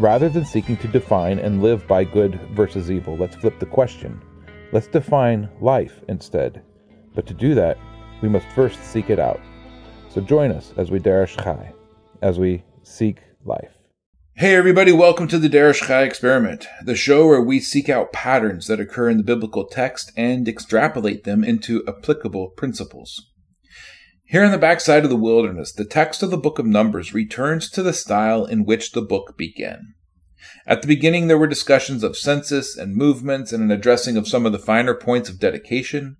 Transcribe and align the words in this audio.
Rather 0.00 0.28
than 0.28 0.44
seeking 0.44 0.76
to 0.78 0.88
define 0.88 1.38
and 1.38 1.62
live 1.62 1.86
by 1.86 2.02
good 2.02 2.40
versus 2.50 2.90
evil, 2.90 3.16
let's 3.16 3.36
flip 3.36 3.60
the 3.60 3.66
question. 3.66 4.20
Let's 4.72 4.88
define 4.88 5.48
life 5.60 6.00
instead. 6.08 6.62
But 7.14 7.26
to 7.28 7.34
do 7.34 7.54
that, 7.54 7.78
we 8.20 8.28
must 8.28 8.46
first 8.56 8.82
seek 8.82 9.08
it 9.08 9.20
out. 9.20 9.40
So 10.08 10.20
join 10.20 10.50
us 10.50 10.74
as 10.76 10.90
we 10.90 10.98
Derish 10.98 11.40
Chai, 11.40 11.72
as 12.22 12.40
we 12.40 12.64
seek 12.82 13.20
life. 13.44 13.70
Hey 14.34 14.56
everybody, 14.56 14.90
welcome 14.90 15.28
to 15.28 15.38
the 15.38 15.48
Derish 15.48 15.86
Chai 15.86 16.02
Experiment, 16.02 16.66
the 16.84 16.96
show 16.96 17.28
where 17.28 17.40
we 17.40 17.60
seek 17.60 17.88
out 17.88 18.12
patterns 18.12 18.66
that 18.66 18.80
occur 18.80 19.08
in 19.08 19.18
the 19.18 19.22
biblical 19.22 19.64
text 19.64 20.10
and 20.16 20.48
extrapolate 20.48 21.22
them 21.22 21.44
into 21.44 21.84
applicable 21.86 22.48
principles. 22.48 23.30
Here 24.26 24.42
on 24.42 24.52
the 24.52 24.58
backside 24.58 25.04
of 25.04 25.10
the 25.10 25.16
wilderness, 25.16 25.70
the 25.70 25.84
text 25.84 26.22
of 26.22 26.30
the 26.30 26.38
book 26.38 26.58
of 26.58 26.64
Numbers 26.64 27.12
returns 27.12 27.68
to 27.70 27.82
the 27.82 27.92
style 27.92 28.46
in 28.46 28.64
which 28.64 28.92
the 28.92 29.02
book 29.02 29.36
began. 29.36 29.94
At 30.66 30.80
the 30.80 30.88
beginning, 30.88 31.28
there 31.28 31.36
were 31.36 31.46
discussions 31.46 32.02
of 32.02 32.16
census 32.16 32.74
and 32.74 32.96
movements 32.96 33.52
and 33.52 33.62
an 33.62 33.70
addressing 33.70 34.16
of 34.16 34.26
some 34.26 34.46
of 34.46 34.52
the 34.52 34.58
finer 34.58 34.94
points 34.94 35.28
of 35.28 35.38
dedication. 35.38 36.16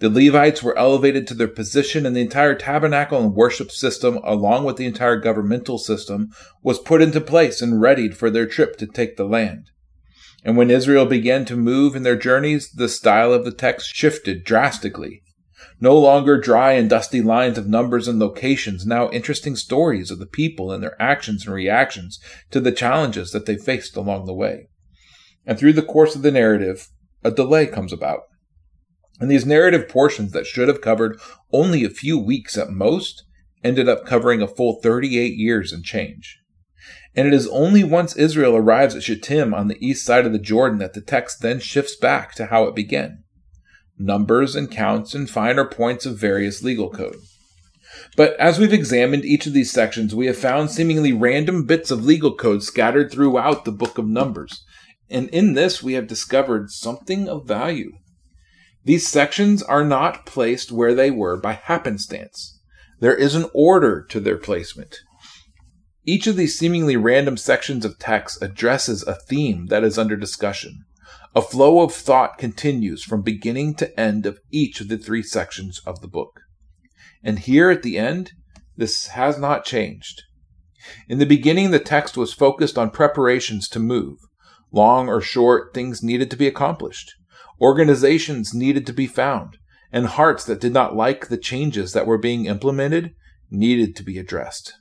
The 0.00 0.10
Levites 0.10 0.62
were 0.62 0.76
elevated 0.76 1.26
to 1.28 1.34
their 1.34 1.48
position, 1.48 2.04
and 2.04 2.14
the 2.14 2.20
entire 2.20 2.54
tabernacle 2.54 3.22
and 3.22 3.34
worship 3.34 3.70
system, 3.70 4.18
along 4.22 4.64
with 4.64 4.76
the 4.76 4.84
entire 4.84 5.16
governmental 5.16 5.78
system, 5.78 6.28
was 6.62 6.78
put 6.78 7.00
into 7.00 7.22
place 7.22 7.62
and 7.62 7.80
readied 7.80 8.18
for 8.18 8.28
their 8.28 8.46
trip 8.46 8.76
to 8.76 8.86
take 8.86 9.16
the 9.16 9.24
land. 9.24 9.70
And 10.44 10.58
when 10.58 10.70
Israel 10.70 11.06
began 11.06 11.46
to 11.46 11.56
move 11.56 11.96
in 11.96 12.02
their 12.02 12.16
journeys, 12.16 12.70
the 12.70 12.90
style 12.90 13.32
of 13.32 13.46
the 13.46 13.50
text 13.50 13.94
shifted 13.94 14.44
drastically. 14.44 15.22
No 15.78 15.98
longer 15.98 16.40
dry 16.40 16.72
and 16.72 16.88
dusty 16.88 17.20
lines 17.20 17.58
of 17.58 17.68
numbers 17.68 18.08
and 18.08 18.18
locations, 18.18 18.86
now 18.86 19.10
interesting 19.10 19.56
stories 19.56 20.10
of 20.10 20.18
the 20.18 20.26
people 20.26 20.72
and 20.72 20.82
their 20.82 21.00
actions 21.00 21.44
and 21.44 21.54
reactions 21.54 22.18
to 22.50 22.60
the 22.60 22.72
challenges 22.72 23.30
that 23.32 23.44
they 23.44 23.56
faced 23.56 23.94
along 23.94 24.24
the 24.24 24.34
way. 24.34 24.68
And 25.44 25.58
through 25.58 25.74
the 25.74 25.82
course 25.82 26.16
of 26.16 26.22
the 26.22 26.30
narrative, 26.30 26.88
a 27.22 27.30
delay 27.30 27.66
comes 27.66 27.92
about. 27.92 28.22
And 29.20 29.30
these 29.30 29.44
narrative 29.44 29.88
portions 29.88 30.32
that 30.32 30.46
should 30.46 30.68
have 30.68 30.80
covered 30.80 31.20
only 31.52 31.84
a 31.84 31.90
few 31.90 32.18
weeks 32.18 32.56
at 32.56 32.70
most 32.70 33.24
ended 33.62 33.88
up 33.88 34.06
covering 34.06 34.40
a 34.40 34.48
full 34.48 34.80
38 34.80 35.34
years 35.34 35.72
and 35.72 35.84
change. 35.84 36.38
And 37.14 37.26
it 37.26 37.34
is 37.34 37.48
only 37.48 37.84
once 37.84 38.16
Israel 38.16 38.56
arrives 38.56 38.94
at 38.94 39.02
Shittim 39.02 39.52
on 39.52 39.68
the 39.68 39.78
east 39.86 40.06
side 40.06 40.26
of 40.26 40.32
the 40.32 40.38
Jordan 40.38 40.78
that 40.78 40.94
the 40.94 41.00
text 41.00 41.40
then 41.40 41.60
shifts 41.60 41.96
back 41.96 42.34
to 42.34 42.46
how 42.46 42.64
it 42.64 42.74
began 42.74 43.24
numbers 43.98 44.54
and 44.54 44.70
counts 44.70 45.14
and 45.14 45.28
finer 45.28 45.64
points 45.64 46.06
of 46.06 46.18
various 46.18 46.62
legal 46.62 46.90
code. 46.90 47.16
But 48.16 48.34
as 48.38 48.58
we've 48.58 48.72
examined 48.72 49.24
each 49.24 49.46
of 49.46 49.52
these 49.52 49.70
sections, 49.70 50.14
we 50.14 50.26
have 50.26 50.36
found 50.36 50.70
seemingly 50.70 51.12
random 51.12 51.64
bits 51.64 51.90
of 51.90 52.04
legal 52.04 52.34
code 52.34 52.62
scattered 52.62 53.10
throughout 53.10 53.64
the 53.64 53.72
book 53.72 53.98
of 53.98 54.06
Numbers. 54.06 54.64
And 55.10 55.28
in 55.30 55.54
this, 55.54 55.82
we 55.82 55.94
have 55.94 56.06
discovered 56.06 56.70
something 56.70 57.28
of 57.28 57.46
value. 57.46 57.92
These 58.84 59.06
sections 59.06 59.62
are 59.62 59.84
not 59.84 60.26
placed 60.26 60.72
where 60.72 60.94
they 60.94 61.10
were 61.10 61.36
by 61.36 61.52
happenstance. 61.54 62.58
There 63.00 63.16
is 63.16 63.34
an 63.34 63.46
order 63.52 64.02
to 64.10 64.20
their 64.20 64.38
placement. 64.38 64.96
Each 66.04 66.26
of 66.26 66.36
these 66.36 66.58
seemingly 66.58 66.96
random 66.96 67.36
sections 67.36 67.84
of 67.84 67.98
text 67.98 68.40
addresses 68.40 69.02
a 69.02 69.14
theme 69.14 69.66
that 69.66 69.84
is 69.84 69.98
under 69.98 70.16
discussion. 70.16 70.85
A 71.36 71.42
flow 71.42 71.82
of 71.82 71.92
thought 71.92 72.38
continues 72.38 73.04
from 73.04 73.20
beginning 73.20 73.74
to 73.74 74.00
end 74.00 74.24
of 74.24 74.40
each 74.50 74.80
of 74.80 74.88
the 74.88 74.96
three 74.96 75.22
sections 75.22 75.82
of 75.84 76.00
the 76.00 76.08
book. 76.08 76.40
And 77.22 77.40
here 77.40 77.68
at 77.68 77.82
the 77.82 77.98
end, 77.98 78.32
this 78.78 79.08
has 79.08 79.38
not 79.38 79.66
changed. 79.66 80.22
In 81.10 81.18
the 81.18 81.26
beginning, 81.26 81.72
the 81.72 81.78
text 81.78 82.16
was 82.16 82.32
focused 82.32 82.78
on 82.78 82.88
preparations 82.88 83.68
to 83.68 83.78
move. 83.78 84.16
Long 84.72 85.10
or 85.10 85.20
short, 85.20 85.74
things 85.74 86.02
needed 86.02 86.30
to 86.30 86.38
be 86.38 86.46
accomplished. 86.46 87.12
Organizations 87.60 88.54
needed 88.54 88.86
to 88.86 88.94
be 88.94 89.06
found, 89.06 89.58
and 89.92 90.06
hearts 90.06 90.42
that 90.46 90.58
did 90.62 90.72
not 90.72 90.96
like 90.96 91.28
the 91.28 91.36
changes 91.36 91.92
that 91.92 92.06
were 92.06 92.16
being 92.16 92.46
implemented 92.46 93.14
needed 93.50 93.94
to 93.96 94.02
be 94.02 94.16
addressed. 94.16 94.72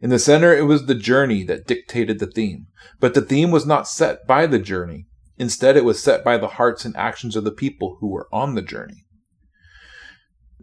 In 0.00 0.08
the 0.08 0.18
center, 0.18 0.56
it 0.56 0.64
was 0.64 0.86
the 0.86 0.94
journey 0.94 1.44
that 1.44 1.66
dictated 1.66 2.20
the 2.20 2.26
theme, 2.26 2.68
but 3.00 3.12
the 3.12 3.20
theme 3.20 3.50
was 3.50 3.66
not 3.66 3.86
set 3.86 4.26
by 4.26 4.46
the 4.46 4.58
journey. 4.58 5.08
Instead, 5.38 5.76
it 5.76 5.84
was 5.84 6.02
set 6.02 6.24
by 6.24 6.38
the 6.38 6.48
hearts 6.48 6.84
and 6.84 6.96
actions 6.96 7.36
of 7.36 7.44
the 7.44 7.50
people 7.50 7.96
who 8.00 8.08
were 8.08 8.28
on 8.32 8.54
the 8.54 8.62
journey. 8.62 9.04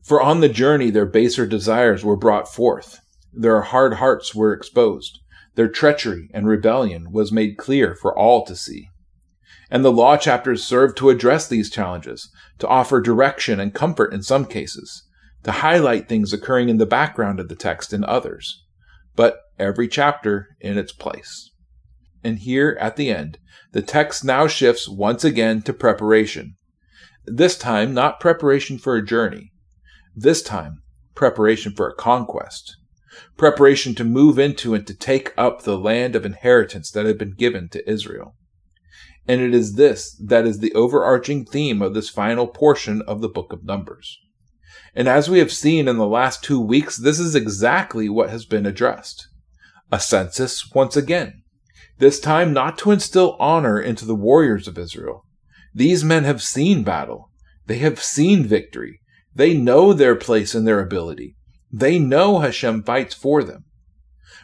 For 0.03 0.21
on 0.21 0.39
the 0.39 0.49
journey, 0.49 0.89
their 0.89 1.05
baser 1.05 1.45
desires 1.45 2.03
were 2.03 2.15
brought 2.15 2.51
forth. 2.51 2.99
Their 3.33 3.61
hard 3.61 3.95
hearts 3.95 4.33
were 4.33 4.53
exposed. 4.53 5.19
Their 5.55 5.67
treachery 5.67 6.29
and 6.33 6.47
rebellion 6.47 7.11
was 7.11 7.31
made 7.31 7.57
clear 7.57 7.95
for 7.95 8.17
all 8.17 8.45
to 8.45 8.55
see. 8.55 8.87
And 9.69 9.85
the 9.85 9.91
law 9.91 10.17
chapters 10.17 10.63
served 10.63 10.97
to 10.97 11.09
address 11.09 11.47
these 11.47 11.69
challenges, 11.69 12.29
to 12.59 12.67
offer 12.67 12.99
direction 12.99 13.59
and 13.59 13.73
comfort 13.73 14.13
in 14.13 14.23
some 14.23 14.45
cases, 14.45 15.03
to 15.43 15.51
highlight 15.51 16.09
things 16.09 16.33
occurring 16.33 16.69
in 16.69 16.77
the 16.77 16.85
background 16.85 17.39
of 17.39 17.47
the 17.47 17.55
text 17.55 17.93
in 17.93 18.03
others. 18.03 18.63
But 19.15 19.39
every 19.59 19.87
chapter 19.87 20.57
in 20.59 20.77
its 20.77 20.91
place. 20.91 21.50
And 22.23 22.39
here 22.39 22.77
at 22.79 22.95
the 22.95 23.09
end, 23.09 23.37
the 23.71 23.81
text 23.81 24.23
now 24.23 24.47
shifts 24.47 24.87
once 24.87 25.23
again 25.23 25.61
to 25.63 25.73
preparation. 25.73 26.55
This 27.25 27.57
time, 27.57 27.93
not 27.93 28.19
preparation 28.19 28.77
for 28.77 28.95
a 28.95 29.05
journey. 29.05 29.51
This 30.15 30.41
time, 30.41 30.81
preparation 31.15 31.73
for 31.73 31.87
a 31.87 31.95
conquest. 31.95 32.75
Preparation 33.37 33.95
to 33.95 34.03
move 34.03 34.39
into 34.39 34.73
and 34.73 34.85
to 34.87 34.93
take 34.93 35.33
up 35.37 35.61
the 35.61 35.77
land 35.77 36.15
of 36.15 36.25
inheritance 36.25 36.91
that 36.91 37.05
had 37.05 37.17
been 37.17 37.33
given 37.33 37.69
to 37.69 37.89
Israel. 37.89 38.35
And 39.27 39.41
it 39.41 39.53
is 39.53 39.75
this 39.75 40.15
that 40.25 40.45
is 40.45 40.59
the 40.59 40.73
overarching 40.73 41.45
theme 41.45 41.81
of 41.81 41.93
this 41.93 42.09
final 42.09 42.47
portion 42.47 43.01
of 43.03 43.21
the 43.21 43.29
book 43.29 43.53
of 43.53 43.63
Numbers. 43.63 44.17
And 44.95 45.07
as 45.07 45.29
we 45.29 45.39
have 45.39 45.51
seen 45.51 45.87
in 45.87 45.97
the 45.97 46.07
last 46.07 46.43
two 46.43 46.59
weeks, 46.59 46.97
this 46.97 47.19
is 47.19 47.35
exactly 47.35 48.09
what 48.09 48.29
has 48.29 48.45
been 48.45 48.65
addressed. 48.65 49.27
A 49.91 49.99
census 49.99 50.69
once 50.73 50.97
again 50.97 51.40
this 52.01 52.19
time 52.19 52.51
not 52.51 52.79
to 52.79 52.89
instill 52.89 53.37
honor 53.39 53.79
into 53.79 54.05
the 54.05 54.15
warriors 54.15 54.67
of 54.67 54.75
Israel. 54.75 55.23
These 55.71 56.03
men 56.03 56.23
have 56.23 56.41
seen 56.41 56.83
battle. 56.83 57.29
They 57.67 57.77
have 57.77 58.01
seen 58.01 58.43
victory. 58.43 58.99
They 59.35 59.55
know 59.55 59.93
their 59.93 60.15
place 60.15 60.55
and 60.55 60.67
their 60.67 60.79
ability. 60.79 61.35
They 61.71 61.99
know 61.99 62.39
Hashem 62.39 62.83
fights 62.83 63.13
for 63.13 63.43
them. 63.43 63.65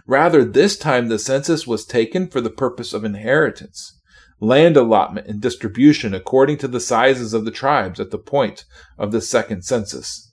Rather, 0.05 0.45
this 0.45 0.77
time 0.77 1.07
the 1.07 1.17
census 1.17 1.65
was 1.65 1.83
taken 1.83 2.27
for 2.27 2.41
the 2.41 2.51
purpose 2.51 2.93
of 2.93 3.03
inheritance, 3.03 3.99
land 4.39 4.77
allotment 4.77 5.25
and 5.25 5.41
distribution 5.41 6.13
according 6.13 6.57
to 6.59 6.67
the 6.67 6.79
sizes 6.79 7.33
of 7.33 7.43
the 7.43 7.51
tribes 7.51 7.99
at 7.99 8.11
the 8.11 8.19
point 8.19 8.65
of 8.99 9.11
the 9.11 9.19
second 9.19 9.63
census. 9.63 10.31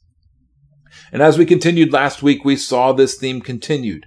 And 1.11 1.23
as 1.23 1.39
we 1.39 1.47
continued 1.47 1.91
last 1.91 2.23
week, 2.23 2.45
we 2.45 2.57
saw 2.57 2.93
this 2.93 3.17
theme 3.17 3.41
continued 3.41 4.05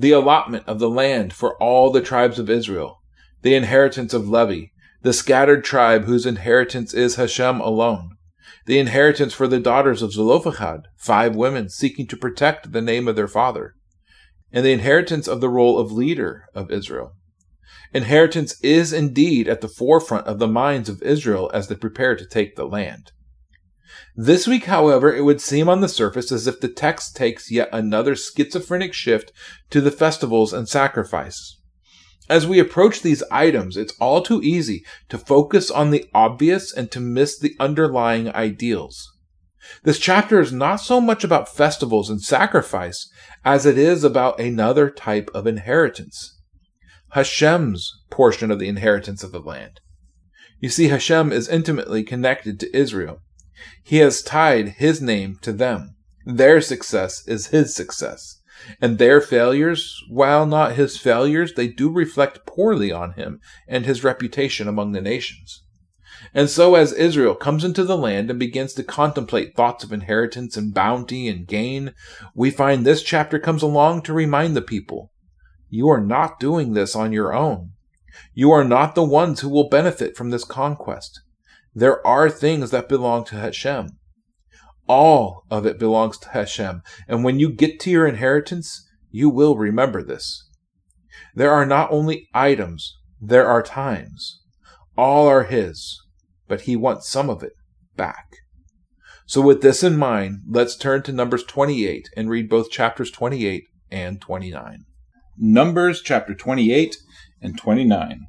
the 0.00 0.12
allotment 0.12 0.66
of 0.66 0.78
the 0.78 0.88
land 0.88 1.30
for 1.30 1.62
all 1.62 1.90
the 1.90 2.00
tribes 2.00 2.38
of 2.38 2.48
Israel, 2.48 3.02
the 3.42 3.54
inheritance 3.54 4.14
of 4.14 4.30
Levi, 4.30 4.68
the 5.02 5.12
scattered 5.12 5.62
tribe 5.62 6.04
whose 6.04 6.24
inheritance 6.24 6.94
is 6.94 7.16
Hashem 7.16 7.60
alone, 7.60 8.16
the 8.64 8.78
inheritance 8.78 9.34
for 9.34 9.46
the 9.46 9.60
daughters 9.60 10.00
of 10.00 10.12
Zelophehad, 10.12 10.88
five 10.96 11.36
women 11.36 11.68
seeking 11.68 12.06
to 12.06 12.16
protect 12.16 12.72
the 12.72 12.80
name 12.80 13.08
of 13.08 13.16
their 13.16 13.28
father, 13.28 13.74
and 14.50 14.64
the 14.64 14.72
inheritance 14.72 15.28
of 15.28 15.42
the 15.42 15.50
role 15.50 15.78
of 15.78 15.92
leader 15.92 16.46
of 16.54 16.70
Israel. 16.70 17.12
Inheritance 17.92 18.58
is 18.62 18.94
indeed 18.94 19.48
at 19.48 19.60
the 19.60 19.68
forefront 19.68 20.26
of 20.26 20.38
the 20.38 20.48
minds 20.48 20.88
of 20.88 21.02
Israel 21.02 21.50
as 21.52 21.68
they 21.68 21.74
prepare 21.74 22.16
to 22.16 22.26
take 22.26 22.56
the 22.56 22.64
land. 22.64 23.12
This 24.22 24.46
week, 24.46 24.66
however, 24.66 25.10
it 25.10 25.24
would 25.24 25.40
seem 25.40 25.66
on 25.70 25.80
the 25.80 25.88
surface 25.88 26.30
as 26.30 26.46
if 26.46 26.60
the 26.60 26.68
text 26.68 27.16
takes 27.16 27.50
yet 27.50 27.70
another 27.72 28.14
schizophrenic 28.14 28.92
shift 28.92 29.32
to 29.70 29.80
the 29.80 29.90
festivals 29.90 30.52
and 30.52 30.68
sacrifice. 30.68 31.58
As 32.28 32.46
we 32.46 32.58
approach 32.58 33.00
these 33.00 33.22
items, 33.30 33.78
it's 33.78 33.94
all 33.98 34.20
too 34.20 34.42
easy 34.42 34.84
to 35.08 35.16
focus 35.16 35.70
on 35.70 35.90
the 35.90 36.04
obvious 36.12 36.70
and 36.70 36.90
to 36.90 37.00
miss 37.00 37.38
the 37.38 37.56
underlying 37.58 38.28
ideals. 38.34 39.10
This 39.84 39.98
chapter 39.98 40.38
is 40.38 40.52
not 40.52 40.82
so 40.82 41.00
much 41.00 41.24
about 41.24 41.48
festivals 41.48 42.10
and 42.10 42.20
sacrifice 42.20 43.10
as 43.42 43.64
it 43.64 43.78
is 43.78 44.04
about 44.04 44.38
another 44.38 44.90
type 44.90 45.30
of 45.32 45.46
inheritance. 45.46 46.38
Hashem's 47.12 47.90
portion 48.10 48.50
of 48.50 48.58
the 48.58 48.68
inheritance 48.68 49.24
of 49.24 49.32
the 49.32 49.40
land. 49.40 49.80
You 50.58 50.68
see, 50.68 50.88
Hashem 50.88 51.32
is 51.32 51.48
intimately 51.48 52.02
connected 52.02 52.60
to 52.60 52.76
Israel. 52.76 53.22
He 53.82 53.98
has 53.98 54.22
tied 54.22 54.68
his 54.68 55.00
name 55.00 55.38
to 55.42 55.52
them. 55.52 55.96
Their 56.24 56.60
success 56.60 57.26
is 57.26 57.48
his 57.48 57.74
success. 57.74 58.40
And 58.80 58.98
their 58.98 59.20
failures, 59.20 60.02
while 60.08 60.46
not 60.46 60.74
his 60.74 60.96
failures, 60.96 61.54
they 61.54 61.66
do 61.68 61.90
reflect 61.90 62.46
poorly 62.46 62.92
on 62.92 63.12
him 63.12 63.40
and 63.66 63.86
his 63.86 64.04
reputation 64.04 64.68
among 64.68 64.92
the 64.92 65.00
nations. 65.00 65.62
And 66.34 66.50
so, 66.50 66.74
as 66.74 66.92
Israel 66.92 67.34
comes 67.34 67.64
into 67.64 67.84
the 67.84 67.96
land 67.96 68.30
and 68.30 68.38
begins 68.38 68.74
to 68.74 68.82
contemplate 68.82 69.56
thoughts 69.56 69.82
of 69.82 69.92
inheritance 69.92 70.56
and 70.56 70.74
bounty 70.74 71.28
and 71.28 71.46
gain, 71.46 71.94
we 72.34 72.50
find 72.50 72.84
this 72.84 73.02
chapter 73.02 73.38
comes 73.38 73.62
along 73.62 74.02
to 74.02 74.12
remind 74.12 74.54
the 74.54 74.62
people 74.62 75.10
you 75.70 75.88
are 75.88 76.00
not 76.00 76.40
doing 76.40 76.74
this 76.74 76.94
on 76.94 77.12
your 77.12 77.32
own. 77.32 77.70
You 78.34 78.50
are 78.50 78.64
not 78.64 78.94
the 78.94 79.04
ones 79.04 79.40
who 79.40 79.48
will 79.48 79.68
benefit 79.68 80.16
from 80.16 80.30
this 80.30 80.44
conquest. 80.44 81.20
There 81.74 82.04
are 82.06 82.28
things 82.28 82.70
that 82.70 82.88
belong 82.88 83.24
to 83.26 83.36
Hashem. 83.36 83.90
All 84.88 85.44
of 85.50 85.66
it 85.66 85.78
belongs 85.78 86.18
to 86.18 86.30
Hashem. 86.30 86.82
And 87.06 87.22
when 87.22 87.38
you 87.38 87.52
get 87.52 87.78
to 87.80 87.90
your 87.90 88.06
inheritance, 88.06 88.88
you 89.10 89.30
will 89.30 89.56
remember 89.56 90.02
this. 90.02 90.48
There 91.34 91.52
are 91.52 91.66
not 91.66 91.92
only 91.92 92.28
items, 92.34 92.96
there 93.20 93.46
are 93.46 93.62
times. 93.62 94.40
All 94.96 95.28
are 95.28 95.44
His, 95.44 96.00
but 96.48 96.62
He 96.62 96.74
wants 96.74 97.08
some 97.08 97.30
of 97.30 97.42
it 97.42 97.52
back. 97.96 98.26
So, 99.26 99.40
with 99.40 99.62
this 99.62 99.84
in 99.84 99.96
mind, 99.96 100.40
let's 100.48 100.76
turn 100.76 101.02
to 101.04 101.12
Numbers 101.12 101.44
28 101.44 102.08
and 102.16 102.28
read 102.28 102.48
both 102.48 102.70
chapters 102.70 103.12
28 103.12 103.62
and 103.90 104.20
29. 104.20 104.84
Numbers 105.38 106.02
chapter 106.02 106.34
28 106.34 106.96
and 107.40 107.56
29. 107.56 108.26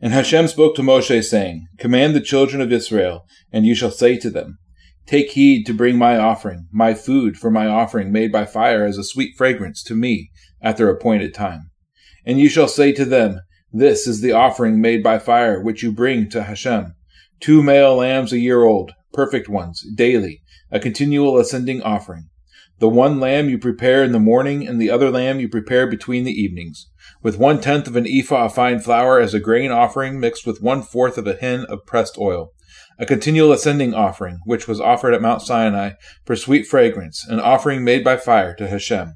And 0.00 0.12
Hashem 0.12 0.48
spoke 0.48 0.74
to 0.76 0.82
Moshe, 0.82 1.24
saying, 1.24 1.66
Command 1.78 2.14
the 2.14 2.20
children 2.20 2.60
of 2.60 2.72
Israel, 2.72 3.26
and 3.52 3.64
you 3.64 3.74
shall 3.74 3.90
say 3.90 4.16
to 4.18 4.30
them, 4.30 4.58
Take 5.06 5.30
heed 5.30 5.64
to 5.66 5.74
bring 5.74 5.96
my 5.96 6.16
offering, 6.16 6.68
my 6.72 6.94
food 6.94 7.36
for 7.36 7.50
my 7.50 7.66
offering 7.66 8.12
made 8.12 8.30
by 8.30 8.44
fire 8.44 8.84
as 8.84 8.98
a 8.98 9.04
sweet 9.04 9.36
fragrance 9.36 9.82
to 9.84 9.94
me 9.94 10.30
at 10.60 10.76
their 10.76 10.88
appointed 10.88 11.34
time. 11.34 11.70
And 12.24 12.38
you 12.38 12.48
shall 12.48 12.68
say 12.68 12.92
to 12.92 13.04
them, 13.04 13.40
This 13.72 14.06
is 14.06 14.20
the 14.20 14.32
offering 14.32 14.80
made 14.80 15.02
by 15.02 15.18
fire 15.18 15.60
which 15.60 15.82
you 15.82 15.92
bring 15.92 16.28
to 16.30 16.44
Hashem, 16.44 16.94
two 17.40 17.62
male 17.62 17.96
lambs 17.96 18.32
a 18.32 18.38
year 18.38 18.62
old, 18.62 18.92
perfect 19.12 19.48
ones, 19.48 19.84
daily, 19.94 20.42
a 20.70 20.78
continual 20.78 21.38
ascending 21.38 21.82
offering. 21.82 22.28
The 22.82 22.88
one 22.88 23.20
lamb 23.20 23.48
you 23.48 23.58
prepare 23.58 24.02
in 24.02 24.10
the 24.10 24.18
morning, 24.18 24.66
and 24.66 24.80
the 24.80 24.90
other 24.90 25.08
lamb 25.08 25.38
you 25.38 25.48
prepare 25.48 25.86
between 25.86 26.24
the 26.24 26.32
evenings, 26.32 26.90
with 27.22 27.38
one 27.38 27.60
tenth 27.60 27.86
of 27.86 27.94
an 27.94 28.08
ephah 28.08 28.46
of 28.46 28.56
fine 28.56 28.80
flour 28.80 29.20
as 29.20 29.34
a 29.34 29.38
grain 29.38 29.70
offering 29.70 30.18
mixed 30.18 30.48
with 30.48 30.60
one 30.60 30.82
fourth 30.82 31.16
of 31.16 31.28
a 31.28 31.36
hin 31.36 31.64
of 31.68 31.86
pressed 31.86 32.18
oil, 32.18 32.50
a 32.98 33.06
continual 33.06 33.52
ascending 33.52 33.94
offering, 33.94 34.40
which 34.46 34.66
was 34.66 34.80
offered 34.80 35.14
at 35.14 35.22
Mount 35.22 35.42
Sinai 35.42 35.92
for 36.24 36.34
sweet 36.34 36.66
fragrance, 36.66 37.24
an 37.28 37.38
offering 37.38 37.84
made 37.84 38.02
by 38.02 38.16
fire 38.16 38.52
to 38.56 38.66
Hashem, 38.66 39.14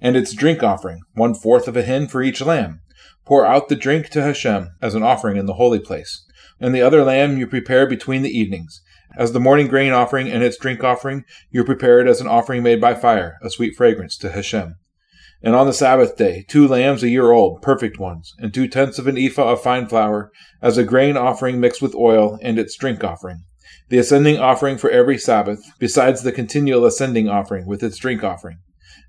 and 0.00 0.16
its 0.16 0.32
drink 0.32 0.62
offering, 0.62 1.02
one 1.12 1.34
fourth 1.34 1.68
of 1.68 1.76
a 1.76 1.82
hin 1.82 2.08
for 2.08 2.22
each 2.22 2.40
lamb. 2.40 2.80
Pour 3.26 3.44
out 3.44 3.68
the 3.68 3.76
drink 3.76 4.08
to 4.12 4.22
Hashem 4.22 4.70
as 4.80 4.94
an 4.94 5.02
offering 5.02 5.36
in 5.36 5.44
the 5.44 5.60
holy 5.60 5.78
place. 5.78 6.24
And 6.58 6.74
the 6.74 6.80
other 6.80 7.04
lamb 7.04 7.36
you 7.36 7.46
prepare 7.46 7.86
between 7.86 8.22
the 8.22 8.30
evenings, 8.30 8.80
as 9.16 9.32
the 9.32 9.40
morning 9.40 9.68
grain 9.68 9.92
offering 9.92 10.28
and 10.28 10.42
its 10.42 10.56
drink 10.56 10.82
offering, 10.82 11.24
you 11.50 11.64
prepare 11.64 12.00
it 12.00 12.08
as 12.08 12.20
an 12.20 12.26
offering 12.26 12.62
made 12.62 12.80
by 12.80 12.94
fire, 12.94 13.38
a 13.42 13.50
sweet 13.50 13.76
fragrance 13.76 14.16
to 14.18 14.32
Hashem. 14.32 14.76
And 15.42 15.54
on 15.54 15.66
the 15.66 15.72
Sabbath 15.72 16.16
day, 16.16 16.44
two 16.48 16.66
lambs 16.66 17.02
a 17.02 17.08
year 17.08 17.30
old, 17.30 17.60
perfect 17.60 17.98
ones, 17.98 18.34
and 18.38 18.52
two 18.52 18.66
tenths 18.66 18.98
of 18.98 19.06
an 19.06 19.18
ephah 19.18 19.52
of 19.52 19.62
fine 19.62 19.86
flour, 19.86 20.32
as 20.62 20.78
a 20.78 20.84
grain 20.84 21.16
offering 21.16 21.60
mixed 21.60 21.82
with 21.82 21.94
oil, 21.94 22.38
and 22.42 22.58
its 22.58 22.76
drink 22.76 23.04
offering. 23.04 23.44
The 23.90 23.98
ascending 23.98 24.38
offering 24.38 24.78
for 24.78 24.90
every 24.90 25.18
Sabbath, 25.18 25.62
besides 25.78 26.22
the 26.22 26.32
continual 26.32 26.86
ascending 26.86 27.28
offering 27.28 27.66
with 27.66 27.82
its 27.82 27.98
drink 27.98 28.24
offering. 28.24 28.58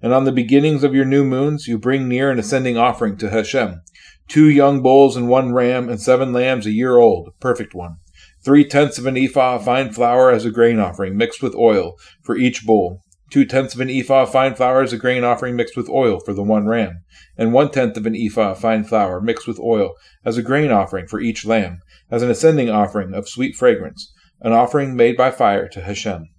And 0.02 0.14
on 0.14 0.26
the 0.26 0.32
beginnings 0.32 0.84
of 0.84 0.94
your 0.94 1.06
new 1.06 1.24
moons, 1.24 1.68
you 1.68 1.80
bring 1.80 2.08
near 2.08 2.30
an 2.30 2.38
ascending 2.38 2.78
offering 2.78 3.18
to 3.18 3.30
Hashem, 3.30 3.82
two 4.28 4.50
young 4.50 4.82
bulls 4.82 5.16
and 5.16 5.30
one 5.30 5.54
ram, 5.54 5.88
and 5.88 6.02
seven 6.02 6.34
lambs 6.34 6.66
a 6.66 6.72
year 6.72 6.98
old, 6.98 7.30
perfect 7.40 7.74
one 7.74 7.98
three 8.46 8.64
tenths 8.64 9.00
of 9.00 9.08
an 9.08 9.18
ephah 9.18 9.56
of 9.56 9.66
fine 9.66 9.92
flour 9.92 10.30
as 10.30 10.46
a 10.46 10.52
grain 10.52 10.78
offering 10.80 11.18
mixed 11.18 11.42
with 11.42 11.56
oil 11.56 11.96
for 12.24 12.38
each 12.38 12.64
bull, 12.64 13.04
two 13.32 13.44
tenths 13.44 13.74
of 13.74 13.82
an 13.82 13.90
ephah 13.90 14.22
of 14.22 14.32
fine 14.32 14.54
flour 14.54 14.84
as 14.84 14.94
a 14.94 14.98
grain 14.98 15.24
offering 15.24 15.56
mixed 15.56 15.76
with 15.76 15.90
oil 15.90 16.20
for 16.20 16.32
the 16.32 16.44
one 16.44 16.68
ram, 16.68 17.04
and 17.38 17.52
one 17.52 17.72
tenth 17.72 17.98
of 17.98 18.06
an 18.06 18.16
ephah 18.16 18.52
of 18.52 18.60
fine 18.60 18.84
flour 18.84 19.20
mixed 19.20 19.48
with 19.48 19.60
oil 19.60 19.96
as 20.24 20.38
a 20.38 20.44
grain 20.44 20.72
offering 20.72 21.08
for 21.08 21.20
each 21.20 21.44
lamb, 21.44 21.80
as 22.12 22.22
an 22.22 22.30
ascending 22.30 22.70
offering 22.70 23.16
of 23.16 23.28
sweet 23.28 23.56
fragrance, 23.56 24.14
an 24.42 24.54
offering 24.54 24.96
made 24.96 25.18
by 25.18 25.32
fire 25.32 25.68
to 25.68 25.82
Hashem. 25.82 26.30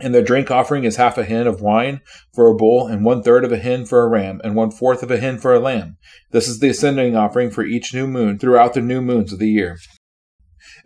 And 0.00 0.14
the 0.14 0.22
drink 0.22 0.50
offering 0.50 0.84
is 0.84 0.96
half 0.96 1.18
a 1.18 1.24
hin 1.24 1.46
of 1.48 1.60
wine 1.60 2.00
for 2.32 2.48
a 2.48 2.56
bull, 2.56 2.86
and 2.86 3.04
one 3.04 3.24
third 3.24 3.44
of 3.44 3.50
a 3.50 3.58
hin 3.58 3.86
for 3.86 4.02
a 4.02 4.08
ram, 4.08 4.40
and 4.44 4.54
one 4.54 4.70
fourth 4.70 5.02
of 5.02 5.10
a 5.10 5.18
hin 5.18 5.38
for 5.38 5.52
a 5.52 5.60
lamb. 5.60 5.96
This 6.30 6.46
is 6.46 6.60
the 6.60 6.68
ascending 6.68 7.16
offering 7.16 7.50
for 7.50 7.64
each 7.64 7.92
new 7.92 8.06
moon 8.06 8.38
throughout 8.38 8.74
the 8.74 8.80
new 8.80 9.00
moons 9.00 9.32
of 9.32 9.40
the 9.40 9.50
year 9.50 9.78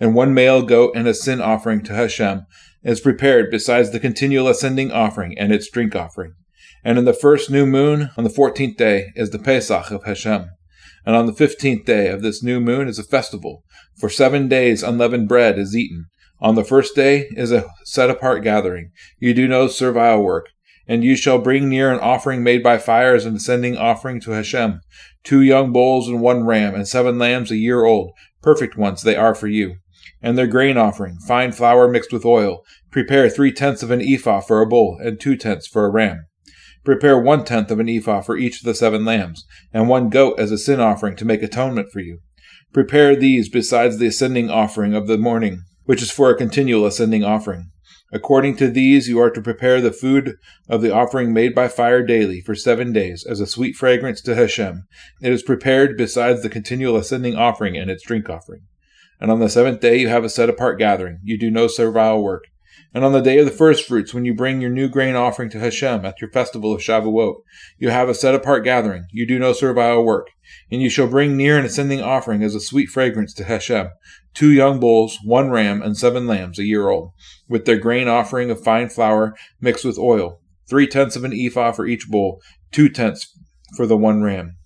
and 0.01 0.15
one 0.15 0.33
male 0.35 0.63
goat 0.63 0.93
and 0.95 1.09
a 1.09 1.15
sin 1.15 1.41
offering 1.41 1.83
to 1.83 1.95
Hashem 1.95 2.47
is 2.83 3.01
prepared 3.01 3.51
besides 3.51 3.91
the 3.91 4.01
continual 4.01 4.49
ascending 4.49 4.93
offering 4.93 5.37
and 5.39 5.53
its 5.53 5.71
drink 5.71 5.97
offering. 5.97 6.35
And 6.85 6.97
in 6.99 7.05
the 7.05 7.13
first 7.13 7.51
new 7.51 7.67
moon, 7.67 8.11
on 8.17 8.25
the 8.25 8.31
fourteenth 8.31 8.77
day, 8.77 9.13
is 9.17 9.31
the 9.31 9.39
Pesach 9.39 9.91
of 9.91 10.05
Hashem. 10.05 10.51
And 11.05 11.17
on 11.17 11.27
the 11.27 11.33
fifteenth 11.33 11.85
day 11.85 12.09
of 12.09 12.23
this 12.23 12.43
new 12.43 12.61
moon 12.61 12.87
is 12.87 12.99
a 12.99 13.05
festival. 13.05 13.65
For 13.99 14.09
seven 14.09 14.49
days 14.49 14.83
unleavened 14.83 15.29
bread 15.29 15.59
is 15.59 15.77
eaten. 15.77 16.07
On 16.41 16.55
the 16.55 16.65
first 16.65 16.95
day 16.95 17.29
is 17.33 17.51
a 17.51 17.65
set 17.85 18.11
apart 18.11 18.45
gathering. 18.45 18.93
You 19.19 19.35
do 19.35 19.49
no 19.49 19.67
servile 19.67 20.23
work. 20.23 20.51
And 20.87 21.03
you 21.03 21.17
shall 21.17 21.39
bring 21.41 21.69
near 21.69 21.93
an 21.93 21.99
offering 21.99 22.43
made 22.43 22.63
by 22.63 22.79
fire 22.79 23.15
as 23.15 23.27
an 23.27 23.37
ascending 23.37 23.77
offering 23.77 24.21
to 24.21 24.31
Hashem, 24.31 24.81
two 25.25 25.43
young 25.43 25.73
bulls 25.73 26.09
and 26.09 26.23
one 26.23 26.45
ram, 26.47 26.75
and 26.75 26.89
seven 26.89 27.19
lambs 27.19 27.51
a 27.51 27.57
year 27.57 27.85
old, 27.85 28.13
perfect 28.41 28.77
ones 28.77 29.03
they 29.03 29.17
are 29.17 29.35
for 29.35 29.49
you 29.49 29.77
and 30.23 30.37
their 30.37 30.47
grain 30.47 30.77
offering, 30.77 31.19
fine 31.27 31.53
flour 31.53 31.89
mixed 31.89 32.13
with 32.13 32.25
oil. 32.25 32.65
Prepare 32.91 33.29
three 33.29 33.53
tenths 33.53 33.83
of 33.83 33.91
an 33.91 34.01
ephah 34.01 34.41
for 34.41 34.61
a 34.61 34.67
bull, 34.67 34.99
and 35.01 35.21
two 35.21 35.37
tenths 35.37 35.67
for 35.67 35.85
a 35.85 35.91
ram. 35.91 36.27
Prepare 36.85 37.21
one 37.21 37.45
tenth 37.45 37.71
of 37.71 37.81
an 37.81 37.89
ephah 37.89 38.21
for 38.21 38.37
each 38.37 38.61
of 38.61 38.65
the 38.65 38.75
seven 38.75 39.05
lambs, 39.05 39.45
and 39.73 39.89
one 39.89 40.09
goat 40.09 40.39
as 40.39 40.51
a 40.51 40.59
sin 40.59 40.81
offering 40.81 41.17
to 41.17 41.25
make 41.25 41.43
atonement 41.43 41.91
for 41.93 42.01
you. 42.01 42.21
Prepare 42.73 43.17
these 43.17 43.49
besides 43.49 43.99
the 43.99 44.07
ascending 44.07 44.51
offering 44.51 44.95
of 44.95 45.07
the 45.07 45.19
morning, 45.19 45.63
which 45.85 46.03
is 46.03 46.11
for 46.11 46.31
a 46.31 46.37
continual 46.37 46.87
ascending 46.87 47.25
offering. 47.25 47.71
According 48.11 48.57
to 48.57 48.71
these, 48.71 49.07
you 49.07 49.21
are 49.21 49.31
to 49.31 49.43
prepare 49.43 49.81
the 49.83 49.93
food 49.93 50.37
of 50.69 50.81
the 50.81 50.93
offering 50.93 51.35
made 51.35 51.55
by 51.55 51.69
fire 51.69 52.03
daily 52.03 52.41
for 52.41 52.55
seven 52.55 52.93
days 52.93 53.27
as 53.29 53.39
a 53.39 53.47
sweet 53.47 53.77
fragrance 53.77 54.23
to 54.23 54.35
Hashem. 54.35 54.85
It 55.21 55.33
is 55.33 55.43
prepared 55.43 55.97
besides 55.99 56.43
the 56.43 56.49
continual 56.49 56.97
ascending 56.97 57.37
offering 57.37 57.77
and 57.77 57.91
its 57.91 58.03
drink 58.03 58.31
offering. 58.31 58.63
And 59.21 59.31
on 59.31 59.41
the 59.41 59.49
seventh 59.49 59.81
day 59.81 59.99
you 59.99 60.09
have 60.09 60.25
a 60.25 60.29
set 60.29 60.49
apart 60.49 60.79
gathering. 60.79 61.21
You 61.23 61.39
do 61.39 61.51
no 61.51 61.67
servile 61.67 62.23
work. 62.23 62.45
And 62.95 63.05
on 63.05 63.13
the 63.13 63.21
day 63.21 63.39
of 63.39 63.45
the 63.45 63.53
first 63.53 63.87
fruits, 63.87 64.15
when 64.15 64.25
you 64.25 64.33
bring 64.33 64.61
your 64.61 64.71
new 64.71 64.89
grain 64.89 65.15
offering 65.15 65.51
to 65.51 65.61
Hashem 65.61 66.07
at 66.07 66.21
your 66.21 66.31
festival 66.31 66.73
of 66.73 66.81
Shavuot, 66.81 67.43
you 67.79 67.91
have 67.91 68.09
a 68.09 68.15
set 68.15 68.35
apart 68.35 68.65
gathering. 68.65 69.05
You 69.11 69.27
do 69.27 69.39
no 69.39 69.53
servile 69.53 70.05
work. 70.05 70.29
And 70.71 70.81
you 70.81 70.89
shall 70.89 71.07
bring 71.07 71.37
near 71.37 71.59
an 71.59 71.67
ascending 71.67 72.01
offering 72.01 72.43
as 72.43 72.55
a 72.55 72.61
sweet 72.61 72.89
fragrance 72.89 73.35
to 73.35 73.45
Hashem 73.45 73.91
two 74.35 74.53
young 74.53 74.79
bulls, 74.79 75.19
one 75.25 75.51
ram, 75.51 75.83
and 75.83 75.97
seven 75.97 76.27
lambs 76.27 76.59
a 76.59 76.65
year 76.65 76.89
old, 76.89 77.11
with 77.49 77.65
their 77.65 77.79
grain 77.79 78.07
offering 78.07 78.51
of 78.51 78.63
fine 78.63 78.89
flour 78.89 79.35
mixed 79.61 79.85
with 79.85 79.99
oil, 79.99 80.41
three 80.69 80.87
tenths 80.87 81.17
of 81.17 81.25
an 81.25 81.33
ephah 81.33 81.73
for 81.73 81.87
each 81.87 82.09
bull, 82.09 82.41
two 82.71 82.89
tenths 82.89 83.37
for 83.77 83.87
the 83.87 83.97
one 83.97 84.23
ram 84.23 84.58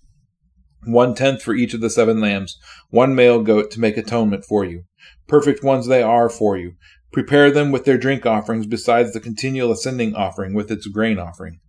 one 0.85 1.15
tenth 1.15 1.41
for 1.41 1.53
each 1.53 1.73
of 1.73 1.81
the 1.81 1.89
seven 1.89 2.19
lambs, 2.19 2.57
one 2.89 3.15
male 3.15 3.41
goat 3.41 3.71
to 3.71 3.79
make 3.79 3.97
atonement 3.97 4.45
for 4.45 4.65
you. 4.65 4.83
Perfect 5.27 5.63
ones 5.63 5.87
they 5.87 6.03
are 6.03 6.29
for 6.29 6.57
you. 6.57 6.73
Prepare 7.11 7.51
them 7.51 7.71
with 7.71 7.85
their 7.85 7.97
drink 7.97 8.25
offerings, 8.25 8.65
besides 8.65 9.13
the 9.13 9.19
continual 9.19 9.71
ascending 9.71 10.15
offering 10.15 10.53
with 10.53 10.71
its 10.71 10.87
grain 10.87 11.19
offering. 11.19 11.59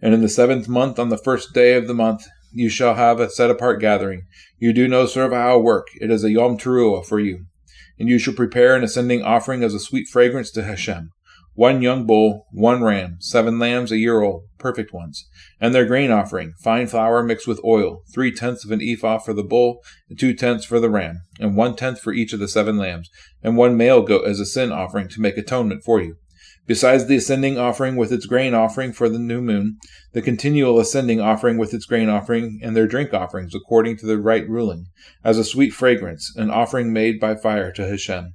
And 0.00 0.14
in 0.14 0.20
the 0.20 0.28
seventh 0.28 0.68
month, 0.68 0.98
on 0.98 1.08
the 1.08 1.18
first 1.18 1.52
day 1.52 1.74
of 1.74 1.86
the 1.86 1.94
month, 1.94 2.26
you 2.52 2.68
shall 2.68 2.94
have 2.94 3.18
a 3.18 3.30
set 3.30 3.50
apart 3.50 3.80
gathering. 3.80 4.22
You 4.58 4.72
do 4.72 4.86
no 4.86 5.06
servile 5.06 5.62
work. 5.62 5.88
It 6.00 6.10
is 6.10 6.22
a 6.22 6.30
Yom 6.30 6.58
Teruah 6.58 7.04
for 7.04 7.18
you. 7.18 7.46
And 7.98 8.08
you 8.08 8.18
shall 8.18 8.34
prepare 8.34 8.76
an 8.76 8.84
ascending 8.84 9.22
offering 9.22 9.62
as 9.62 9.74
a 9.74 9.80
sweet 9.80 10.08
fragrance 10.08 10.50
to 10.52 10.64
Hashem 10.64 11.10
one 11.54 11.82
young 11.82 12.04
bull, 12.06 12.46
one 12.50 12.82
ram, 12.82 13.16
seven 13.20 13.58
lambs 13.58 13.92
a 13.92 13.96
year 13.96 14.20
old, 14.20 14.42
perfect 14.58 14.92
ones, 14.92 15.28
and 15.60 15.74
their 15.74 15.86
grain 15.86 16.10
offering, 16.10 16.52
fine 16.62 16.86
flour 16.86 17.22
mixed 17.22 17.46
with 17.46 17.60
oil, 17.64 18.02
three 18.12 18.32
tenths 18.32 18.64
of 18.64 18.70
an 18.70 18.82
ephah 18.82 19.18
for 19.18 19.32
the 19.32 19.42
bull, 19.42 19.80
and 20.08 20.18
two 20.18 20.34
tenths 20.34 20.64
for 20.64 20.80
the 20.80 20.90
ram, 20.90 21.20
and 21.38 21.56
one 21.56 21.76
tenth 21.76 22.00
for 22.00 22.12
each 22.12 22.32
of 22.32 22.40
the 22.40 22.48
seven 22.48 22.76
lambs, 22.76 23.08
and 23.42 23.56
one 23.56 23.76
male 23.76 24.02
goat 24.02 24.26
as 24.26 24.40
a 24.40 24.46
sin 24.46 24.72
offering 24.72 25.08
to 25.08 25.20
make 25.20 25.36
atonement 25.36 25.82
for 25.84 26.00
you. 26.02 26.16
besides 26.66 27.06
the 27.06 27.16
ascending 27.16 27.58
offering 27.58 27.96
with 27.96 28.12
its 28.12 28.26
grain 28.26 28.54
offering 28.54 28.92
for 28.92 29.08
the 29.08 29.18
new 29.18 29.40
moon, 29.40 29.78
the 30.12 30.22
continual 30.22 30.78
ascending 30.78 31.20
offering 31.20 31.58
with 31.58 31.74
its 31.74 31.86
grain 31.86 32.08
offering, 32.08 32.58
and 32.62 32.76
their 32.76 32.86
drink 32.86 33.12
offerings 33.12 33.54
according 33.54 33.96
to 33.96 34.06
the 34.06 34.18
right 34.18 34.48
ruling, 34.48 34.86
as 35.22 35.38
a 35.38 35.44
sweet 35.44 35.70
fragrance, 35.70 36.32
an 36.36 36.50
offering 36.50 36.92
made 36.92 37.20
by 37.20 37.34
fire 37.34 37.70
to 37.72 37.86
Hashem. 37.86 38.34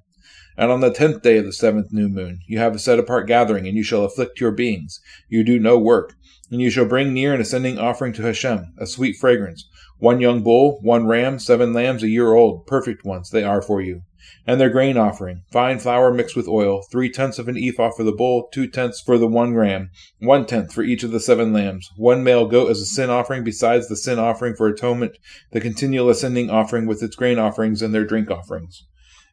And 0.60 0.72
on 0.72 0.82
the 0.82 0.92
tenth 0.92 1.22
day 1.22 1.38
of 1.38 1.46
the 1.46 1.54
seventh 1.54 1.94
new 1.94 2.10
moon, 2.10 2.42
you 2.46 2.60
have 2.60 2.76
a 2.76 2.80
set 2.80 3.00
apart 3.00 3.28
gathering, 3.28 3.66
and 3.66 3.78
you 3.78 3.84
shall 3.84 4.04
afflict 4.04 4.42
your 4.42 4.52
beings. 4.52 5.00
You 5.30 5.44
do 5.44 5.58
no 5.58 5.80
work. 5.80 6.16
And 6.52 6.60
you 6.60 6.70
shall 6.70 6.86
bring 6.86 7.14
near 7.14 7.34
an 7.34 7.40
ascending 7.40 7.80
offering 7.80 8.12
to 8.14 8.24
Hashem, 8.24 8.74
a 8.78 8.86
sweet 8.86 9.16
fragrance. 9.16 9.68
One 10.00 10.20
young 10.20 10.44
bull, 10.44 10.80
one 10.82 11.08
ram, 11.08 11.40
seven 11.40 11.72
lambs 11.72 12.04
a 12.04 12.10
year 12.10 12.34
old, 12.34 12.68
perfect 12.68 13.06
ones 13.06 13.30
they 13.30 13.44
are 13.44 13.62
for 13.62 13.82
you 13.82 14.02
and 14.46 14.60
their 14.60 14.70
grain 14.70 14.98
offering, 14.98 15.44
fine 15.52 15.80
flour 15.80 16.14
mixed 16.14 16.36
with 16.36 16.48
oil, 16.48 16.82
three 16.92 17.10
tenths 17.10 17.40
of 17.40 17.48
an 17.48 17.58
ephah 17.58 17.92
for 17.92 18.04
the 18.04 18.12
bull, 18.12 18.50
two 18.52 18.68
tenths 18.68 19.00
for 19.00 19.18
the 19.18 19.28
one 19.28 19.54
ram, 19.54 19.92
one 20.20 20.46
tenth 20.46 20.74
for 20.74 20.82
each 20.84 21.04
of 21.04 21.12
the 21.12 21.20
seven 21.20 21.54
lambs, 21.54 21.90
one 21.96 22.24
male 22.24 22.48
goat 22.48 22.70
as 22.70 22.82
a 22.82 22.86
sin 22.86 23.10
offering, 23.10 23.44
besides 23.44 23.88
the 23.88 23.96
sin 23.96 24.20
offering 24.20 24.56
for 24.56 24.68
atonement, 24.68 25.18
the 25.52 25.62
continual 25.62 26.10
ascending 26.10 26.50
offering 26.50 26.86
with 26.86 27.02
its 27.02 27.16
grain 27.16 27.40
offerings 27.40 27.82
and 27.82 27.94
their 27.94 28.06
drink 28.06 28.30
offerings. 28.30 28.88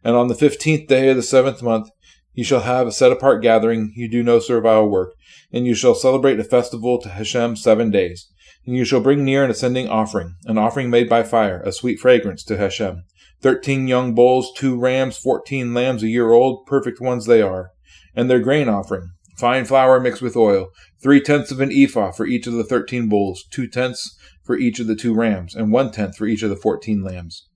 And 0.07 0.15
on 0.15 0.29
the 0.29 0.37
fifteenth 0.37 0.87
day 0.87 1.09
of 1.09 1.17
the 1.17 1.23
seventh 1.23 1.65
month, 1.65 1.89
you 2.33 2.45
shall 2.45 2.61
have 2.61 2.87
a 2.87 2.93
set 2.93 3.11
apart 3.11 3.43
gathering, 3.43 3.93
you 3.97 4.09
do 4.09 4.23
no 4.23 4.39
servile 4.39 4.89
work, 4.89 5.17
and 5.53 5.67
you 5.67 5.75
shall 5.75 5.97
celebrate 5.97 6.39
a 6.39 6.45
festival 6.45 7.01
to 7.01 7.09
Hashem 7.09 7.57
seven 7.57 7.91
days. 7.91 8.31
And 8.65 8.77
you 8.77 8.85
shall 8.85 9.01
bring 9.01 9.25
near 9.25 9.43
an 9.43 9.51
ascending 9.51 9.89
offering, 9.89 10.37
an 10.45 10.59
offering 10.59 10.91
made 10.91 11.09
by 11.09 11.25
fire, 11.25 11.61
a 11.63 11.73
sweet 11.73 11.99
fragrance 11.99 12.45
to 12.45 12.57
Hashem. 12.57 13.03
Thirteen 13.41 13.89
young 13.89 14.15
bulls, 14.15 14.53
two 14.55 14.79
rams, 14.79 15.19
fourteen 15.19 15.75
lambs 15.75 16.05
a 16.05 16.09
year 16.09 16.31
old, 16.31 16.67
perfect 16.67 17.01
ones 17.01 17.27
they 17.27 17.43
are. 17.43 17.73
And 18.15 18.31
their 18.31 18.39
grain 18.39 18.69
offering, 18.69 19.11
fine 19.37 19.65
flour 19.65 19.99
mixed 19.99 20.23
with 20.23 20.37
oil, 20.37 20.69
three 21.03 21.21
tenths 21.21 21.51
of 21.51 21.59
an 21.59 21.73
ephah 21.73 22.13
for 22.13 22.27
each 22.27 22.47
of 22.47 22.53
the 22.53 22.63
thirteen 22.63 23.09
bulls, 23.09 23.45
two 23.51 23.67
tenths 23.67 24.17
for 24.45 24.57
each 24.57 24.79
of 24.79 24.87
the 24.87 24.95
two 24.95 25.17
rams, 25.17 25.57
and 25.57 25.73
one 25.73 25.91
tenth 25.91 26.17
for 26.17 26.27
each 26.27 26.45
of 26.45 26.51
the 26.51 26.55
fourteen 26.55 27.03
lambs. 27.03 27.49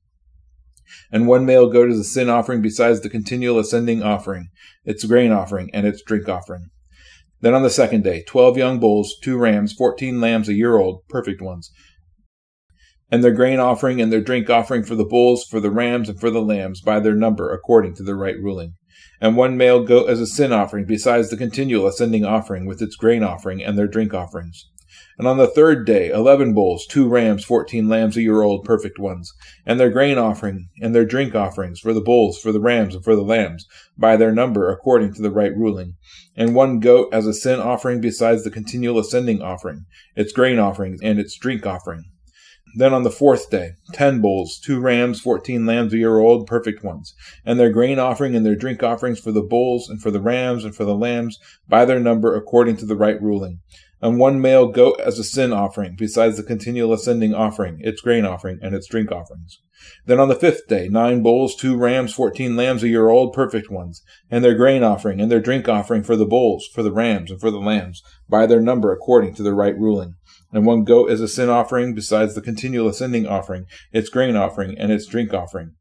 And 1.11 1.27
one 1.27 1.47
male 1.47 1.69
goat 1.69 1.91
as 1.91 1.99
a 1.99 2.05
sin 2.05 2.29
offering 2.29 2.63
besides 2.63 3.01
the 3.01 3.11
continual 3.11 3.59
ascending 3.59 4.03
offering, 4.03 4.49
its 4.85 5.05
grain 5.05 5.33
offering, 5.33 5.71
and 5.73 5.87
its 5.87 6.03
drink 6.03 6.29
offering. 6.29 6.71
Then 7.41 7.55
on 7.55 7.63
the 7.63 7.71
second 7.71 8.05
day, 8.05 8.23
twelve 8.27 8.57
young 8.57 8.79
bulls, 8.79 9.15
two 9.23 9.39
rams, 9.39 9.73
fourteen 9.73 10.21
lambs 10.21 10.49
a 10.49 10.55
year 10.55 10.77
old, 10.77 11.03
perfect 11.09 11.41
ones, 11.41 11.71
and 13.11 13.25
their 13.25 13.33
grain 13.33 13.59
offering 13.59 14.01
and 14.01 14.13
their 14.13 14.21
drink 14.21 14.51
offering 14.51 14.85
for 14.85 14.95
the 14.95 15.05
bulls, 15.05 15.45
for 15.45 15.59
the 15.59 15.71
rams, 15.71 16.09
and 16.09 16.21
for 16.21 16.31
the 16.31 16.43
lambs, 16.43 16.81
by 16.81 17.01
their 17.01 17.15
number, 17.15 17.53
according 17.53 17.95
to 17.95 18.03
the 18.03 18.15
right 18.15 18.37
ruling. 18.39 18.75
And 19.23 19.37
one 19.37 19.57
male 19.57 19.85
goat 19.85 20.09
as 20.09 20.21
a 20.21 20.27
sin 20.27 20.53
offering, 20.53 20.87
besides 20.87 21.31
the 21.31 21.37
continual 21.37 21.87
ascending 21.87 22.25
offering, 22.25 22.67
with 22.67 22.83
its 22.83 22.97
grain 22.97 23.23
offering 23.23 23.63
and 23.63 23.77
their 23.77 23.89
drink 23.89 24.15
offerings. 24.15 24.71
And 25.21 25.29
on 25.29 25.37
the 25.37 25.47
third 25.47 25.85
day, 25.85 26.09
eleven 26.09 26.55
bulls, 26.55 26.87
two 26.87 27.07
rams, 27.07 27.45
fourteen 27.45 27.91
lambs 27.91 28.17
a 28.17 28.23
year 28.23 28.41
old, 28.41 28.65
perfect 28.65 28.99
ones, 28.99 29.31
and 29.67 29.79
their 29.79 29.91
grain 29.91 30.17
offering, 30.17 30.71
and 30.81 30.95
their 30.95 31.05
drink 31.05 31.35
offerings, 31.35 31.79
for 31.79 31.93
the 31.93 32.01
bulls, 32.01 32.39
for 32.39 32.53
the 32.53 32.59
rams, 32.59 32.95
and 32.95 33.05
for 33.05 33.15
the 33.15 33.21
lambs, 33.21 33.67
by 33.99 34.17
their 34.17 34.33
number, 34.33 34.71
according 34.71 35.13
to 35.13 35.21
the 35.21 35.31
right 35.31 35.55
ruling. 35.55 35.97
And 36.37 36.55
one 36.55 36.81
goat 36.81 37.11
as 37.13 37.27
a 37.27 37.35
sin 37.35 37.61
offering, 37.61 38.01
besides 38.01 38.45
the 38.45 38.51
continual 38.51 38.99
ascending 38.99 39.43
offering, 39.43 39.85
its 40.17 40.33
grain 40.33 40.59
offering, 40.59 40.97
and 41.03 41.19
its 41.19 41.37
drink 41.37 41.67
offering. 41.67 42.05
Then 42.77 42.95
on 42.95 43.03
the 43.03 43.11
fourth 43.11 43.51
day, 43.51 43.73
ten 43.93 44.23
bulls, 44.23 44.59
two 44.59 44.81
rams, 44.81 45.21
fourteen 45.21 45.67
lambs 45.67 45.93
a 45.93 45.99
year 45.99 46.17
old, 46.17 46.47
perfect 46.47 46.83
ones, 46.83 47.15
and 47.45 47.61
their 47.61 47.71
grain 47.71 47.99
offering 47.99 48.35
and 48.35 48.47
their 48.47 48.57
drink 48.57 48.83
offerings 48.83 49.21
for 49.21 49.33
the 49.33 49.43
bulls 49.43 49.91
and 49.91 50.01
for 50.01 50.11
the 50.11 50.23
rams 50.23 50.65
and 50.65 50.75
for 50.75 50.87
the 50.87 50.97
lambs 50.97 51.39
by 51.69 51.85
their 51.85 52.01
number 52.01 52.35
according 52.35 52.79
to 52.79 52.87
the 52.87 52.97
right 52.97 53.21
ruling. 53.21 53.61
And 54.03 54.19
one 54.19 54.41
male 54.41 54.69
goat 54.69 54.99
as 55.01 55.19
a 55.19 55.25
sin 55.25 55.53
offering, 55.53 55.95
besides 55.97 56.37
the 56.37 56.43
continual 56.43 56.93
ascending 56.93 57.35
offering, 57.35 57.79
its 57.81 58.01
grain 58.01 58.25
offering, 58.25 58.59
and 58.63 58.75
its 58.75 58.87
drink 58.87 59.13
offerings. 59.13 59.61
Then 60.07 60.19
on 60.19 60.29
the 60.29 60.35
fifth 60.35 60.69
day, 60.69 60.89
nine 60.89 61.23
bulls, 61.23 61.55
two 61.55 61.77
rams, 61.77 62.15
fourteen 62.15 62.57
lambs 62.57 62.83
a 62.83 62.89
year 62.89 63.09
old, 63.09 63.33
perfect 63.33 63.71
ones, 63.71 64.03
and 64.31 64.45
their 64.45 64.55
grain 64.55 64.83
offering, 64.83 65.21
and 65.21 65.31
their 65.31 65.41
drink 65.41 65.69
offering 65.69 66.03
for 66.03 66.17
the 66.17 66.27
bulls, 66.27 66.67
for 66.75 66.83
the 66.83 66.93
rams, 66.93 67.31
and 67.31 67.41
for 67.41 67.51
the 67.51 67.59
lambs, 67.59 68.03
by 68.29 68.47
their 68.47 68.61
number 68.61 68.93
according 68.93 69.35
to 69.35 69.43
the 69.43 69.55
right 69.55 69.77
ruling 69.77 70.15
and 70.53 70.67
one 70.67 70.85
goat 70.85 71.11
as 71.11 71.21
a 71.21 71.29
sin 71.29 71.49
offering, 71.49 71.95
besides 71.95 72.35
the 72.35 72.41
continual 72.41 72.89
ascending 72.89 73.27
offering, 73.27 73.67
its 73.93 74.09
grain 74.09 74.37
offering, 74.37 74.77
and 74.79 74.91
its 74.91 75.07
drink 75.07 75.33
offering. 75.33 75.75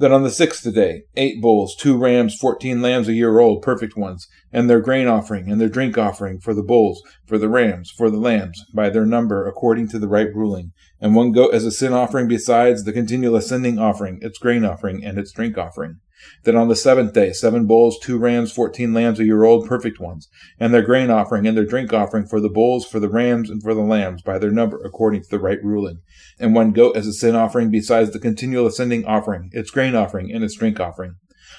Then 0.00 0.12
on 0.12 0.22
the 0.22 0.30
sixth 0.30 0.64
day, 0.74 1.02
eight 1.14 1.42
bulls, 1.42 1.76
two 1.76 1.94
rams, 1.94 2.34
fourteen 2.34 2.80
lambs 2.80 3.06
a 3.06 3.12
year 3.12 3.38
old, 3.38 3.60
perfect 3.60 3.98
ones, 3.98 4.28
and 4.50 4.68
their 4.68 4.80
grain 4.80 5.06
offering, 5.06 5.50
and 5.50 5.60
their 5.60 5.68
drink 5.68 5.98
offering 5.98 6.40
for 6.40 6.54
the 6.54 6.62
bulls, 6.62 7.02
for 7.26 7.36
the 7.36 7.50
rams, 7.50 7.90
for 7.90 8.08
the 8.08 8.16
lambs, 8.16 8.64
by 8.72 8.88
their 8.88 9.04
number, 9.04 9.46
according 9.46 9.88
to 9.88 9.98
the 9.98 10.08
right 10.08 10.34
ruling, 10.34 10.72
and 11.02 11.14
one 11.14 11.32
goat 11.32 11.52
as 11.52 11.66
a 11.66 11.70
sin 11.70 11.92
offering, 11.92 12.28
besides 12.28 12.84
the 12.84 12.94
continual 12.94 13.36
ascending 13.36 13.78
offering, 13.78 14.18
its 14.22 14.38
grain 14.38 14.64
offering, 14.64 15.04
and 15.04 15.18
its 15.18 15.32
drink 15.32 15.58
offering. 15.58 15.98
Then 16.44 16.56
on 16.56 16.68
the 16.68 16.76
seventh 16.76 17.12
day, 17.12 17.32
seven 17.32 17.66
bulls, 17.66 17.98
two 17.98 18.18
rams, 18.18 18.52
fourteen 18.52 18.94
lambs 18.94 19.20
a 19.20 19.24
year 19.24 19.44
old, 19.44 19.68
perfect 19.68 20.00
ones, 20.00 20.28
and 20.58 20.72
their 20.72 20.82
grain 20.82 21.10
offering 21.10 21.46
and 21.46 21.56
their 21.56 21.66
drink 21.66 21.92
offering 21.92 22.26
for 22.26 22.40
the 22.40 22.48
bulls, 22.48 22.86
for 22.86 23.00
the 23.00 23.08
rams, 23.08 23.50
and 23.50 23.62
for 23.62 23.74
the 23.74 23.80
lambs, 23.80 24.22
by 24.22 24.38
their 24.38 24.50
number, 24.50 24.80
according 24.84 25.22
to 25.22 25.28
the 25.30 25.38
right 25.38 25.62
ruling. 25.62 26.00
And 26.38 26.54
one 26.54 26.72
goat 26.72 26.96
as 26.96 27.06
a 27.06 27.12
sin 27.12 27.36
offering, 27.36 27.70
besides 27.70 28.12
the 28.12 28.18
continual 28.18 28.66
ascending 28.66 29.04
offering, 29.04 29.50
its 29.52 29.70
grain 29.70 29.94
offering, 29.94 30.32
and 30.32 30.42
its 30.42 30.56
drink 30.56 30.80
offering. 30.80 31.16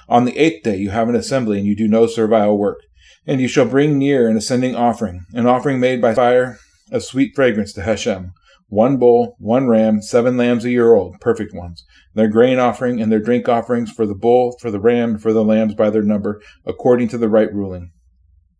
On 0.09 0.25
the 0.25 0.37
eighth 0.37 0.63
day 0.63 0.77
you 0.77 0.89
have 0.89 1.09
an 1.09 1.15
assembly, 1.15 1.57
and 1.57 1.67
you 1.67 1.75
do 1.75 1.87
no 1.87 2.07
servile 2.07 2.57
work. 2.57 2.79
And 3.27 3.39
you 3.39 3.47
shall 3.47 3.65
bring 3.65 3.99
near 3.99 4.27
an 4.27 4.35
ascending 4.35 4.75
offering, 4.75 5.25
an 5.33 5.45
offering 5.45 5.79
made 5.79 6.01
by 6.01 6.15
fire, 6.15 6.57
a 6.91 6.99
sweet 6.99 7.33
fragrance 7.35 7.71
to 7.73 7.83
Hashem 7.83 8.33
one 8.71 8.95
bull, 8.95 9.35
one 9.37 9.67
ram, 9.67 10.01
seven 10.01 10.37
lambs 10.37 10.63
a 10.63 10.69
year 10.69 10.93
old, 10.93 11.19
perfect 11.19 11.53
ones, 11.53 11.83
their 12.13 12.29
grain 12.29 12.57
offering 12.57 13.01
and 13.01 13.11
their 13.11 13.19
drink 13.19 13.49
offerings 13.49 13.91
for 13.91 14.05
the 14.05 14.15
bull, 14.15 14.57
for 14.61 14.71
the 14.71 14.79
ram, 14.79 15.09
and 15.09 15.21
for 15.21 15.33
the 15.33 15.43
lambs 15.43 15.75
by 15.75 15.89
their 15.89 16.01
number, 16.01 16.41
according 16.65 17.09
to 17.09 17.17
the 17.17 17.27
right 17.27 17.53
ruling. 17.53 17.91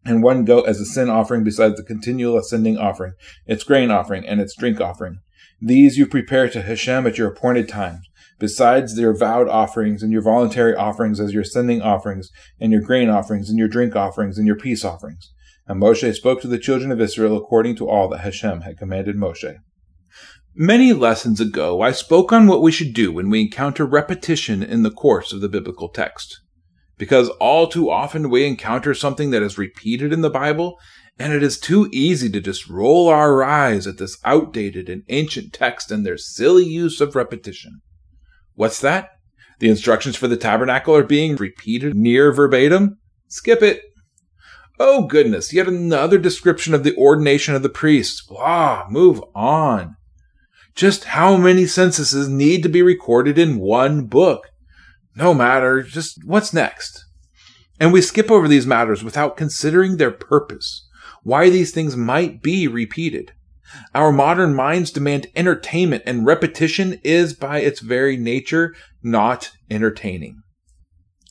And 0.04 0.22
one 0.22 0.44
goat 0.44 0.68
as 0.68 0.82
a 0.82 0.86
sin 0.86 1.10
offering 1.10 1.46
besides 1.46 1.78
the 1.78 1.84
continual 1.84 2.38
ascending 2.38 2.78
offering, 2.78 3.14
its 3.46 3.64
grain 3.64 3.90
offering, 3.90 4.28
and 4.28 4.42
its 4.42 4.54
drink 4.54 4.82
offering. 4.82 5.20
These 5.62 5.98
you 5.98 6.06
prepare 6.06 6.50
to 6.50 6.62
Hashem 6.62 7.08
at 7.08 7.18
your 7.18 7.30
appointed 7.30 7.70
times, 7.70 8.06
besides 8.38 9.00
your 9.00 9.18
vowed 9.18 9.48
offerings 9.48 10.04
and 10.04 10.12
your 10.12 10.24
voluntary 10.24 10.76
offerings 10.76 11.22
as 11.22 11.32
your 11.32 11.44
ascending 11.44 11.82
offerings, 11.82 12.32
and 12.60 12.74
your 12.74 12.82
grain 12.82 13.10
offerings, 13.10 13.50
and 13.50 13.58
your 13.58 13.70
drink 13.70 13.96
offerings, 13.96 14.38
and 14.38 14.46
your 14.46 14.58
peace 14.58 14.84
offerings. 14.84 15.32
And 15.68 15.82
Moshe 15.82 16.14
spoke 16.16 16.42
to 16.42 16.50
the 16.50 16.60
children 16.60 16.92
of 16.92 17.00
Israel 17.00 17.38
according 17.38 17.78
to 17.78 17.88
all 17.88 18.10
that 18.10 18.20
Hashem 18.20 18.62
had 18.62 18.78
commanded 18.78 19.16
Moshe. 19.16 19.60
Many 20.54 20.92
lessons 20.92 21.40
ago, 21.40 21.82
I 21.82 21.94
spoke 21.94 22.34
on 22.34 22.46
what 22.46 22.62
we 22.62 22.74
should 22.74 22.94
do 22.94 23.14
when 23.14 23.30
we 23.30 23.40
encounter 23.40 23.86
repetition 23.86 24.62
in 24.62 24.84
the 24.84 24.92
course 24.92 25.32
of 25.32 25.40
the 25.40 25.48
biblical 25.48 25.88
text. 25.88 26.42
Because 26.98 27.30
all 27.40 27.68
too 27.68 27.90
often 27.90 28.30
we 28.30 28.46
encounter 28.46 28.94
something 28.94 29.32
that 29.32 29.42
is 29.42 29.58
repeated 29.58 30.12
in 30.12 30.20
the 30.20 30.30
Bible, 30.30 30.78
and 31.18 31.32
it 31.32 31.42
is 31.42 31.58
too 31.58 31.90
easy 31.94 32.30
to 32.32 32.42
just 32.42 32.68
roll 32.68 33.08
our 33.08 33.42
eyes 33.42 33.88
at 33.88 33.98
this 33.98 34.18
outdated 34.26 34.90
and 34.90 35.04
ancient 35.08 35.54
text 35.54 35.90
and 35.90 36.06
their 36.06 36.18
silly 36.18 36.66
use 36.66 37.00
of 37.00 37.16
repetition. 37.16 37.80
What's 38.54 38.82
that? 38.82 39.10
The 39.60 39.70
instructions 39.70 40.18
for 40.18 40.28
the 40.28 40.36
tabernacle 40.36 40.94
are 40.98 41.04
being 41.04 41.38
repeated 41.38 41.96
near 41.96 42.34
verbatim? 42.34 42.98
Skip 43.30 43.62
it. 43.62 43.84
Oh 44.78 45.08
goodness, 45.08 45.54
yet 45.54 45.70
another 45.70 46.18
description 46.18 46.74
of 46.74 46.84
the 46.84 46.96
ordination 46.98 47.56
of 47.56 47.64
the 47.64 47.70
priests. 47.70 48.22
Blah, 48.28 48.88
move 48.90 49.24
on. 49.34 49.96
Just 50.76 51.06
how 51.06 51.38
many 51.38 51.66
censuses 51.66 52.28
need 52.28 52.64
to 52.64 52.70
be 52.70 52.82
recorded 52.82 53.38
in 53.38 53.60
one 53.60 54.06
book? 54.06 54.48
No 55.16 55.34
matter, 55.34 55.82
just 55.84 56.20
what's 56.26 56.54
next? 56.54 57.06
And 57.80 57.92
we 57.92 58.02
skip 58.02 58.32
over 58.32 58.48
these 58.48 58.68
matters 58.68 59.04
without 59.04 59.38
considering 59.38 59.98
their 59.98 60.12
purpose, 60.12 60.88
why 61.24 61.50
these 61.50 61.72
things 61.72 61.98
might 61.98 62.42
be 62.42 62.68
repeated. 62.68 63.34
Our 63.96 64.12
modern 64.12 64.54
minds 64.54 64.92
demand 64.92 65.28
entertainment, 65.36 66.04
and 66.06 66.26
repetition 66.26 67.00
is, 67.04 67.34
by 67.34 67.60
its 67.60 67.80
very 67.80 68.18
nature, 68.18 68.76
not 69.02 69.52
entertaining. 69.70 70.42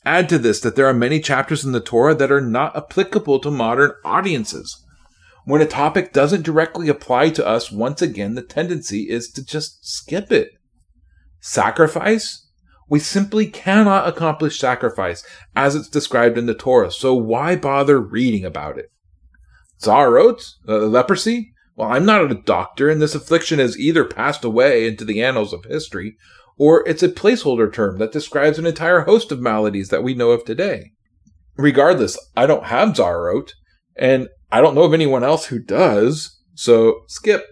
Add 0.05 0.29
to 0.29 0.39
this 0.39 0.59
that 0.61 0.75
there 0.75 0.87
are 0.87 0.93
many 0.93 1.19
chapters 1.19 1.63
in 1.63 1.71
the 1.71 1.79
Torah 1.79 2.15
that 2.15 2.31
are 2.31 2.41
not 2.41 2.75
applicable 2.75 3.39
to 3.39 3.51
modern 3.51 3.91
audiences. 4.03 4.83
When 5.45 5.61
a 5.61 5.67
topic 5.67 6.13
doesn't 6.13 6.43
directly 6.43 6.87
apply 6.87 7.31
to 7.31 7.45
us, 7.45 7.71
once 7.71 8.01
again, 8.01 8.35
the 8.35 8.43
tendency 8.43 9.09
is 9.09 9.29
to 9.31 9.43
just 9.43 9.85
skip 9.85 10.31
it. 10.31 10.49
Sacrifice? 11.39 12.47
We 12.87 12.99
simply 12.99 13.47
cannot 13.47 14.07
accomplish 14.07 14.59
sacrifice 14.59 15.23
as 15.55 15.75
it's 15.75 15.87
described 15.87 16.37
in 16.37 16.45
the 16.45 16.53
Torah, 16.53 16.91
so 16.91 17.15
why 17.15 17.55
bother 17.55 17.99
reading 17.99 18.45
about 18.45 18.77
it? 18.77 18.91
Tzara'at? 19.81 20.43
Uh, 20.67 20.77
leprosy? 20.79 21.53
Well, 21.75 21.89
I'm 21.91 22.05
not 22.05 22.29
a 22.29 22.35
doctor, 22.35 22.89
and 22.89 23.01
this 23.01 23.15
affliction 23.15 23.59
has 23.59 23.79
either 23.79 24.03
passed 24.05 24.43
away 24.43 24.87
into 24.87 25.05
the 25.05 25.23
annals 25.23 25.53
of 25.53 25.63
history, 25.63 26.17
or 26.57 26.87
it's 26.87 27.01
a 27.01 27.09
placeholder 27.09 27.73
term 27.73 27.97
that 27.97 28.11
describes 28.11 28.59
an 28.59 28.67
entire 28.67 29.01
host 29.01 29.31
of 29.31 29.39
maladies 29.39 29.89
that 29.89 30.03
we 30.03 30.13
know 30.13 30.31
of 30.31 30.45
today. 30.45 30.91
regardless, 31.57 32.17
I 32.35 32.45
don't 32.45 32.65
have 32.65 32.89
Tzara'at, 32.89 33.51
and 33.95 34.27
I 34.51 34.61
don't 34.61 34.75
know 34.75 34.83
of 34.83 34.93
anyone 34.93 35.23
else 35.23 35.45
who 35.45 35.59
does, 35.59 36.39
so 36.55 37.01
skip. 37.07 37.45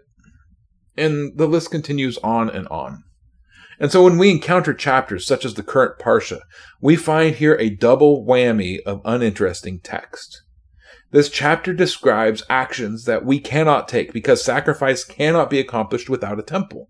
And 0.97 1.37
the 1.37 1.47
list 1.47 1.71
continues 1.71 2.17
on 2.19 2.49
and 2.49 2.67
on. 2.67 3.03
And 3.79 3.91
so 3.91 4.03
when 4.03 4.17
we 4.17 4.29
encounter 4.29 4.73
chapters 4.73 5.25
such 5.25 5.45
as 5.45 5.53
the 5.53 5.63
current 5.63 5.99
Parsha, 5.99 6.41
we 6.81 6.97
find 6.97 7.35
here 7.35 7.55
a 7.55 7.69
double 7.69 8.25
whammy 8.25 8.79
of 8.85 9.01
uninteresting 9.05 9.79
text. 9.79 10.43
This 11.11 11.29
chapter 11.29 11.73
describes 11.73 12.43
actions 12.49 13.05
that 13.05 13.25
we 13.25 13.39
cannot 13.39 13.87
take 13.87 14.11
because 14.11 14.43
sacrifice 14.43 15.03
cannot 15.03 15.49
be 15.49 15.59
accomplished 15.59 16.09
without 16.09 16.39
a 16.39 16.43
temple. 16.43 16.89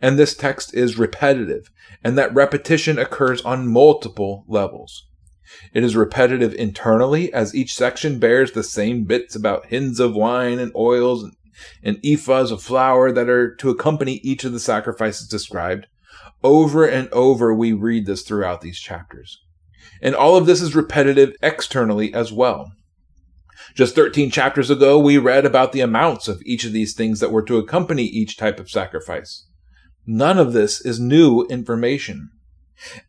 And 0.00 0.18
this 0.18 0.34
text 0.34 0.74
is 0.74 0.96
repetitive, 0.96 1.70
and 2.02 2.16
that 2.16 2.34
repetition 2.34 2.98
occurs 2.98 3.42
on 3.42 3.68
multiple 3.68 4.44
levels. 4.48 5.08
It 5.72 5.84
is 5.84 5.96
repetitive 5.96 6.54
internally, 6.54 7.32
as 7.32 7.54
each 7.54 7.74
section 7.74 8.18
bears 8.18 8.52
the 8.52 8.62
same 8.62 9.04
bits 9.04 9.34
about 9.34 9.66
hins 9.66 10.00
of 10.00 10.14
wine 10.14 10.58
and 10.58 10.72
oils 10.74 11.22
and, 11.22 11.34
and 11.82 12.02
ephahs 12.02 12.50
of 12.50 12.62
flour 12.62 13.12
that 13.12 13.28
are 13.28 13.54
to 13.56 13.70
accompany 13.70 14.14
each 14.22 14.44
of 14.44 14.52
the 14.52 14.60
sacrifices 14.60 15.28
described. 15.28 15.86
Over 16.42 16.86
and 16.86 17.08
over, 17.10 17.54
we 17.54 17.72
read 17.72 18.06
this 18.06 18.22
throughout 18.22 18.60
these 18.60 18.78
chapters. 18.78 19.38
And 20.00 20.14
all 20.14 20.36
of 20.36 20.46
this 20.46 20.60
is 20.60 20.74
repetitive 20.74 21.34
externally 21.42 22.12
as 22.12 22.32
well. 22.32 22.72
Just 23.74 23.94
13 23.94 24.30
chapters 24.30 24.70
ago, 24.70 24.98
we 24.98 25.18
read 25.18 25.44
about 25.44 25.72
the 25.72 25.80
amounts 25.80 26.28
of 26.28 26.42
each 26.44 26.64
of 26.64 26.72
these 26.72 26.94
things 26.94 27.20
that 27.20 27.32
were 27.32 27.42
to 27.42 27.58
accompany 27.58 28.04
each 28.04 28.36
type 28.36 28.60
of 28.60 28.70
sacrifice. 28.70 29.46
None 30.06 30.38
of 30.38 30.52
this 30.52 30.84
is 30.84 31.00
new 31.00 31.44
information. 31.46 32.30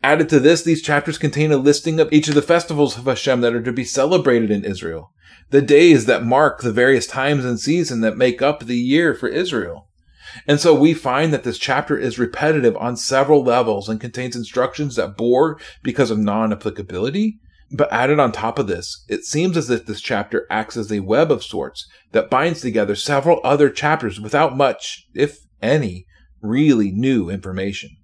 Added 0.03 0.29
to 0.29 0.39
this, 0.39 0.61
these 0.61 0.81
chapters 0.81 1.17
contain 1.17 1.51
a 1.51 1.57
listing 1.57 1.99
of 1.99 2.11
each 2.13 2.27
of 2.27 2.35
the 2.35 2.41
festivals 2.41 2.97
of 2.97 3.05
Hashem 3.05 3.41
that 3.41 3.53
are 3.53 3.63
to 3.63 3.71
be 3.71 3.83
celebrated 3.83 4.51
in 4.51 4.63
Israel, 4.63 5.11
the 5.49 5.61
days 5.61 6.05
that 6.05 6.23
mark 6.23 6.61
the 6.61 6.71
various 6.71 7.07
times 7.07 7.43
and 7.43 7.59
seasons 7.59 8.01
that 8.01 8.17
make 8.17 8.41
up 8.41 8.65
the 8.65 8.77
year 8.77 9.13
for 9.13 9.27
Israel. 9.27 9.87
And 10.47 10.59
so 10.59 10.73
we 10.73 10.93
find 10.93 11.33
that 11.33 11.43
this 11.43 11.57
chapter 11.57 11.97
is 11.97 12.19
repetitive 12.19 12.75
on 12.77 12.97
several 12.97 13.43
levels 13.43 13.87
and 13.89 14.01
contains 14.01 14.35
instructions 14.35 14.95
that 14.95 15.17
bore 15.17 15.59
because 15.81 16.11
of 16.11 16.19
non-applicability. 16.19 17.39
But 17.71 17.91
added 17.91 18.19
on 18.19 18.31
top 18.31 18.59
of 18.59 18.67
this, 18.67 19.03
it 19.07 19.23
seems 19.23 19.57
as 19.57 19.69
if 19.69 19.85
this 19.85 20.01
chapter 20.01 20.45
acts 20.51 20.77
as 20.77 20.91
a 20.91 20.99
web 20.99 21.31
of 21.31 21.43
sorts 21.43 21.87
that 22.11 22.29
binds 22.29 22.61
together 22.61 22.95
several 22.95 23.39
other 23.43 23.69
chapters 23.69 24.19
without 24.19 24.55
much, 24.55 25.07
if 25.15 25.39
any, 25.61 26.05
really 26.41 26.91
new 26.91 27.29
information. 27.29 27.97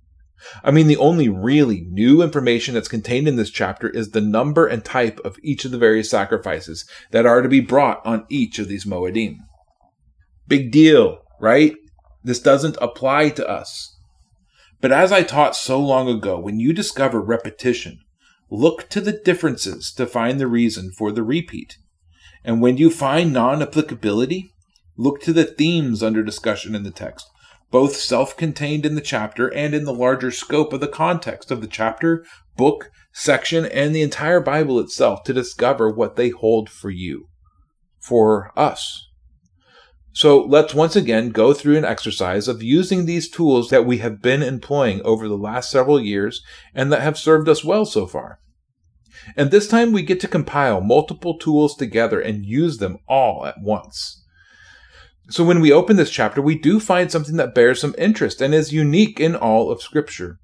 I 0.63 0.71
mean, 0.71 0.87
the 0.87 0.97
only 0.97 1.29
really 1.29 1.81
new 1.89 2.21
information 2.21 2.73
that's 2.73 2.87
contained 2.87 3.27
in 3.27 3.35
this 3.35 3.49
chapter 3.49 3.89
is 3.89 4.11
the 4.11 4.21
number 4.21 4.67
and 4.67 4.83
type 4.83 5.19
of 5.23 5.37
each 5.43 5.65
of 5.65 5.71
the 5.71 5.77
various 5.77 6.09
sacrifices 6.09 6.85
that 7.11 7.25
are 7.25 7.41
to 7.41 7.49
be 7.49 7.59
brought 7.59 8.05
on 8.05 8.25
each 8.29 8.59
of 8.59 8.67
these 8.67 8.85
Moedim. 8.85 9.37
Big 10.47 10.71
deal, 10.71 11.19
right? 11.39 11.75
This 12.23 12.39
doesn't 12.39 12.77
apply 12.81 13.29
to 13.29 13.47
us. 13.47 13.97
But 14.79 14.91
as 14.91 15.11
I 15.11 15.23
taught 15.23 15.55
so 15.55 15.79
long 15.79 16.09
ago, 16.09 16.39
when 16.39 16.59
you 16.59 16.73
discover 16.73 17.21
repetition, 17.21 17.99
look 18.49 18.89
to 18.89 19.01
the 19.01 19.13
differences 19.13 19.91
to 19.93 20.07
find 20.07 20.39
the 20.39 20.47
reason 20.47 20.91
for 20.91 21.11
the 21.11 21.23
repeat. 21.23 21.77
And 22.43 22.61
when 22.61 22.77
you 22.77 22.89
find 22.89 23.31
non 23.31 23.61
applicability, 23.61 24.53
look 24.97 25.21
to 25.21 25.33
the 25.33 25.45
themes 25.45 26.01
under 26.01 26.23
discussion 26.23 26.73
in 26.75 26.83
the 26.83 26.91
text 26.91 27.30
both 27.71 27.95
self 27.95 28.35
contained 28.37 28.85
in 28.85 28.95
the 28.95 29.01
chapter 29.01 29.47
and 29.47 29.73
in 29.73 29.85
the 29.85 29.93
larger 29.93 30.29
scope 30.29 30.73
of 30.73 30.81
the 30.81 30.87
context 30.87 31.49
of 31.49 31.61
the 31.61 31.67
chapter, 31.67 32.25
book, 32.57 32.91
section, 33.13 33.65
and 33.65 33.95
the 33.95 34.01
entire 34.01 34.41
Bible 34.41 34.79
itself 34.79 35.23
to 35.23 35.33
discover 35.33 35.89
what 35.89 36.17
they 36.17 36.29
hold 36.29 36.69
for 36.69 36.89
you, 36.89 37.27
for 37.99 38.51
us. 38.57 39.07
So 40.13 40.43
let's 40.43 40.73
once 40.73 40.97
again 40.97 41.29
go 41.29 41.53
through 41.53 41.77
an 41.77 41.85
exercise 41.85 42.49
of 42.49 42.61
using 42.61 43.05
these 43.05 43.29
tools 43.29 43.69
that 43.69 43.85
we 43.85 43.99
have 43.99 44.21
been 44.21 44.43
employing 44.43 45.01
over 45.03 45.27
the 45.27 45.37
last 45.37 45.71
several 45.71 46.01
years 46.01 46.43
and 46.75 46.91
that 46.91 47.01
have 47.01 47.17
served 47.17 47.47
us 47.47 47.63
well 47.63 47.85
so 47.85 48.05
far. 48.05 48.39
And 49.37 49.51
this 49.51 49.67
time 49.67 49.93
we 49.93 50.01
get 50.01 50.19
to 50.21 50.27
compile 50.27 50.81
multiple 50.81 51.37
tools 51.37 51.75
together 51.75 52.19
and 52.19 52.45
use 52.45 52.77
them 52.77 52.97
all 53.07 53.45
at 53.45 53.55
once. 53.61 54.20
So 55.31 55.45
when 55.45 55.61
we 55.61 55.71
open 55.71 55.95
this 55.95 56.11
chapter, 56.11 56.41
we 56.41 56.57
do 56.57 56.81
find 56.81 57.09
something 57.09 57.37
that 57.37 57.55
bears 57.55 57.79
some 57.79 57.95
interest 57.97 58.41
and 58.41 58.53
is 58.53 58.73
unique 58.73 59.17
in 59.17 59.33
all 59.33 59.71
of 59.71 59.81
Scripture. 59.81 60.39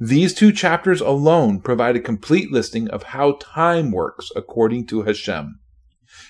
These 0.00 0.34
two 0.34 0.50
chapters 0.50 1.00
alone 1.00 1.60
provide 1.60 1.94
a 1.94 2.00
complete 2.00 2.50
listing 2.50 2.90
of 2.90 3.04
how 3.04 3.38
time 3.40 3.92
works 3.92 4.32
according 4.34 4.88
to 4.88 5.02
Hashem. 5.02 5.60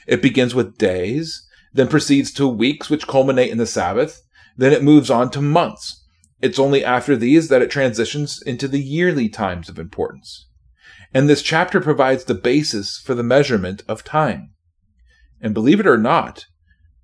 It 0.06 0.20
begins 0.20 0.54
with 0.54 0.76
days, 0.76 1.48
then 1.72 1.88
proceeds 1.88 2.30
to 2.34 2.46
weeks, 2.46 2.90
which 2.90 3.06
culminate 3.06 3.50
in 3.50 3.56
the 3.56 3.66
Sabbath, 3.66 4.20
then 4.58 4.74
it 4.74 4.84
moves 4.84 5.08
on 5.08 5.30
to 5.30 5.40
months. 5.40 6.04
It's 6.42 6.58
only 6.58 6.84
after 6.84 7.16
these 7.16 7.48
that 7.48 7.62
it 7.62 7.70
transitions 7.70 8.42
into 8.42 8.68
the 8.68 8.78
yearly 8.78 9.30
times 9.30 9.70
of 9.70 9.78
importance. 9.78 10.50
And 11.14 11.30
this 11.30 11.40
chapter 11.40 11.80
provides 11.80 12.24
the 12.24 12.34
basis 12.34 13.00
for 13.02 13.14
the 13.14 13.22
measurement 13.22 13.82
of 13.88 14.04
time. 14.04 14.50
And 15.40 15.54
believe 15.54 15.80
it 15.80 15.86
or 15.86 15.96
not, 15.96 16.44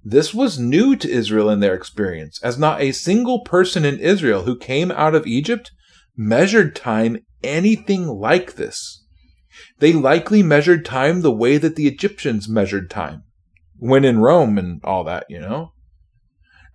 this 0.05 0.33
was 0.33 0.59
new 0.59 0.97
to 0.97 1.11
Israel 1.11 1.51
in 1.51 1.61
their 1.61 1.75
experience, 1.75 2.41
as 2.43 2.59
not 2.59 2.81
a 2.81 2.93
single 2.93 3.41
person 3.41 3.85
in 3.85 3.99
Israel 3.99 4.45
who 4.45 4.57
came 4.57 4.91
out 4.91 5.15
of 5.15 5.27
Egypt 5.27 5.71
measured 6.17 6.75
time 6.75 7.19
anything 7.43 8.07
like 8.07 8.55
this. 8.57 9.05
They 9.79 9.93
likely 9.93 10.43
measured 10.43 10.85
time 10.85 11.21
the 11.21 11.33
way 11.33 11.59
that 11.59 11.77
the 11.77 11.87
Egyptians 11.87 12.49
measured 12.49 12.91
time, 12.91 13.25
when 13.77 14.05
in 14.05 14.21
Rome 14.21 14.59
and 14.59 14.81
all 14.85 15.05
that, 15.05 15.27
you 15.29 15.41
know. 15.41 15.73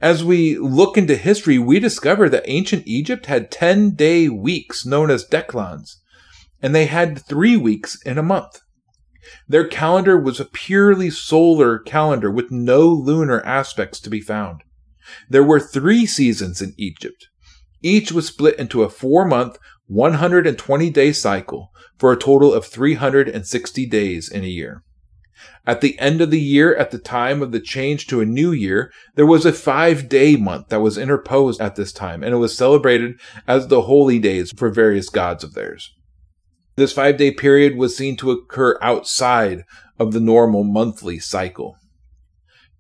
As 0.01 0.23
we 0.23 0.57
look 0.57 0.97
into 0.97 1.15
history, 1.15 1.57
we 1.57 1.79
discover 1.79 2.29
that 2.29 2.43
ancient 2.45 2.83
Egypt 2.85 3.27
had 3.27 3.49
10 3.49 3.91
day 3.91 4.29
weeks 4.29 4.85
known 4.85 5.09
as 5.09 5.27
decans, 5.27 5.95
and 6.61 6.75
they 6.75 6.85
had 6.85 7.19
three 7.19 7.57
weeks 7.57 7.99
in 8.03 8.17
a 8.17 8.23
month. 8.23 8.59
Their 9.47 9.67
calendar 9.67 10.17
was 10.17 10.39
a 10.39 10.45
purely 10.45 11.09
solar 11.09 11.79
calendar 11.79 12.31
with 12.31 12.51
no 12.51 12.88
lunar 12.88 13.45
aspects 13.45 13.99
to 14.01 14.09
be 14.09 14.21
found. 14.21 14.63
There 15.29 15.43
were 15.43 15.59
three 15.59 16.05
seasons 16.05 16.61
in 16.61 16.73
Egypt. 16.77 17.27
Each 17.81 18.11
was 18.11 18.27
split 18.27 18.57
into 18.57 18.83
a 18.83 18.89
four 18.89 19.25
month, 19.25 19.57
120 19.88 20.89
day 20.89 21.11
cycle 21.11 21.71
for 21.97 22.11
a 22.11 22.17
total 22.17 22.53
of 22.53 22.65
360 22.65 23.85
days 23.85 24.29
in 24.29 24.43
a 24.43 24.47
year. 24.47 24.83
At 25.67 25.81
the 25.81 25.97
end 25.99 26.21
of 26.21 26.31
the 26.31 26.39
year, 26.39 26.75
at 26.75 26.91
the 26.91 26.97
time 26.97 27.41
of 27.41 27.51
the 27.51 27.59
change 27.59 28.07
to 28.07 28.21
a 28.21 28.25
new 28.25 28.51
year, 28.51 28.91
there 29.15 29.25
was 29.25 29.45
a 29.45 29.53
five 29.53 30.07
day 30.07 30.35
month 30.35 30.69
that 30.69 30.81
was 30.81 30.97
interposed 30.97 31.59
at 31.59 31.75
this 31.75 31.91
time, 31.91 32.23
and 32.23 32.33
it 32.33 32.38
was 32.38 32.57
celebrated 32.57 33.19
as 33.47 33.67
the 33.67 33.83
holy 33.83 34.19
days 34.19 34.51
for 34.55 34.69
various 34.69 35.09
gods 35.09 35.43
of 35.43 35.53
theirs. 35.53 35.94
This 36.77 36.91
five 36.91 37.17
day 37.17 37.31
period 37.31 37.77
was 37.77 37.95
seen 37.95 38.17
to 38.17 38.31
occur 38.31 38.77
outside 38.81 39.63
of 39.97 40.11
the 40.11 40.19
normal 40.19 40.63
monthly 40.63 41.19
cycle. 41.19 41.77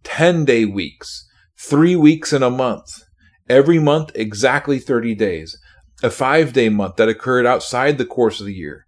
10 0.03 0.45
day 0.45 0.65
weeks, 0.65 1.25
three 1.57 1.95
weeks 1.95 2.33
in 2.33 2.43
a 2.43 2.49
month, 2.49 3.03
every 3.49 3.79
month 3.79 4.11
exactly 4.13 4.79
30 4.79 5.15
days, 5.15 5.57
a 6.03 6.09
five 6.09 6.51
day 6.51 6.67
month 6.67 6.97
that 6.97 7.09
occurred 7.09 7.45
outside 7.45 7.97
the 7.97 8.05
course 8.05 8.41
of 8.41 8.45
the 8.45 8.53
year. 8.53 8.85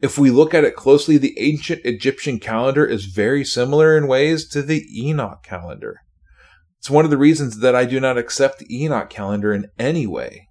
If 0.00 0.16
we 0.16 0.30
look 0.30 0.54
at 0.54 0.64
it 0.64 0.76
closely, 0.76 1.18
the 1.18 1.36
ancient 1.38 1.84
Egyptian 1.84 2.38
calendar 2.38 2.86
is 2.86 3.06
very 3.06 3.44
similar 3.44 3.96
in 3.96 4.06
ways 4.06 4.48
to 4.50 4.62
the 4.62 4.86
Enoch 4.96 5.42
calendar. 5.42 5.96
It's 6.78 6.88
one 6.88 7.04
of 7.04 7.10
the 7.10 7.18
reasons 7.18 7.58
that 7.58 7.74
I 7.74 7.84
do 7.84 7.98
not 7.98 8.16
accept 8.16 8.60
the 8.60 8.84
Enoch 8.84 9.10
calendar 9.10 9.52
in 9.52 9.68
any 9.78 10.06
way. 10.06 10.47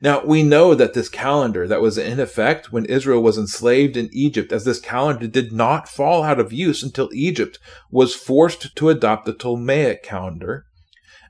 Now, 0.00 0.24
we 0.24 0.42
know 0.42 0.74
that 0.74 0.94
this 0.94 1.08
calendar 1.08 1.66
that 1.66 1.80
was 1.80 1.98
in 1.98 2.20
effect 2.20 2.72
when 2.72 2.84
Israel 2.86 3.22
was 3.22 3.38
enslaved 3.38 3.96
in 3.96 4.10
Egypt, 4.12 4.52
as 4.52 4.64
this 4.64 4.80
calendar 4.80 5.26
did 5.26 5.52
not 5.52 5.88
fall 5.88 6.22
out 6.22 6.40
of 6.40 6.52
use 6.52 6.82
until 6.82 7.10
Egypt 7.12 7.58
was 7.90 8.14
forced 8.14 8.74
to 8.76 8.88
adopt 8.88 9.26
the 9.26 9.34
Ptolemaic 9.34 10.02
calendar 10.02 10.66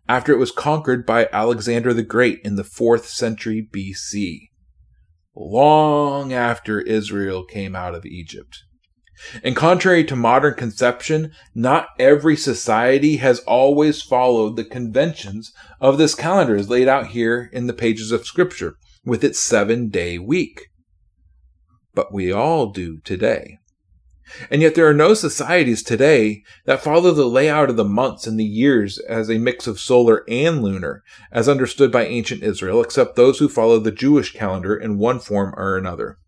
after 0.08 0.32
it 0.32 0.38
was 0.38 0.50
conquered 0.50 1.06
by 1.06 1.28
Alexander 1.32 1.94
the 1.94 2.02
Great 2.02 2.40
in 2.44 2.56
the 2.56 2.64
4th 2.64 3.04
century 3.04 3.66
BC, 3.72 4.50
long 5.34 6.32
after 6.32 6.80
Israel 6.80 7.44
came 7.44 7.74
out 7.76 7.94
of 7.94 8.04
Egypt. 8.04 8.64
And 9.42 9.56
contrary 9.56 10.04
to 10.04 10.16
modern 10.16 10.54
conception, 10.54 11.32
not 11.54 11.88
every 11.98 12.36
society 12.36 13.16
has 13.18 13.40
always 13.40 14.02
followed 14.02 14.56
the 14.56 14.64
conventions 14.64 15.52
of 15.80 15.98
this 15.98 16.14
calendar 16.14 16.56
as 16.56 16.68
laid 16.68 16.88
out 16.88 17.08
here 17.08 17.48
in 17.52 17.66
the 17.66 17.72
pages 17.72 18.12
of 18.12 18.26
scripture 18.26 18.76
with 19.04 19.24
its 19.24 19.38
seven 19.38 19.88
day 19.88 20.18
week. 20.18 20.68
But 21.94 22.12
we 22.12 22.32
all 22.32 22.70
do 22.70 22.98
today. 23.00 23.58
And 24.50 24.62
yet 24.62 24.74
there 24.74 24.86
are 24.86 24.94
no 24.94 25.14
societies 25.14 25.82
today 25.82 26.42
that 26.64 26.82
follow 26.82 27.10
the 27.12 27.26
layout 27.26 27.68
of 27.68 27.76
the 27.76 27.84
months 27.84 28.26
and 28.26 28.38
the 28.38 28.44
years 28.44 28.98
as 29.00 29.28
a 29.28 29.38
mix 29.38 29.66
of 29.66 29.78
solar 29.78 30.24
and 30.28 30.62
lunar, 30.62 31.02
as 31.30 31.48
understood 31.48 31.92
by 31.92 32.06
ancient 32.06 32.42
Israel, 32.42 32.80
except 32.80 33.16
those 33.16 33.38
who 33.38 33.48
follow 33.48 33.78
the 33.78 33.92
Jewish 33.92 34.32
calendar 34.32 34.74
in 34.74 34.98
one 34.98 35.18
form 35.18 35.54
or 35.56 35.76
another. 35.76 36.18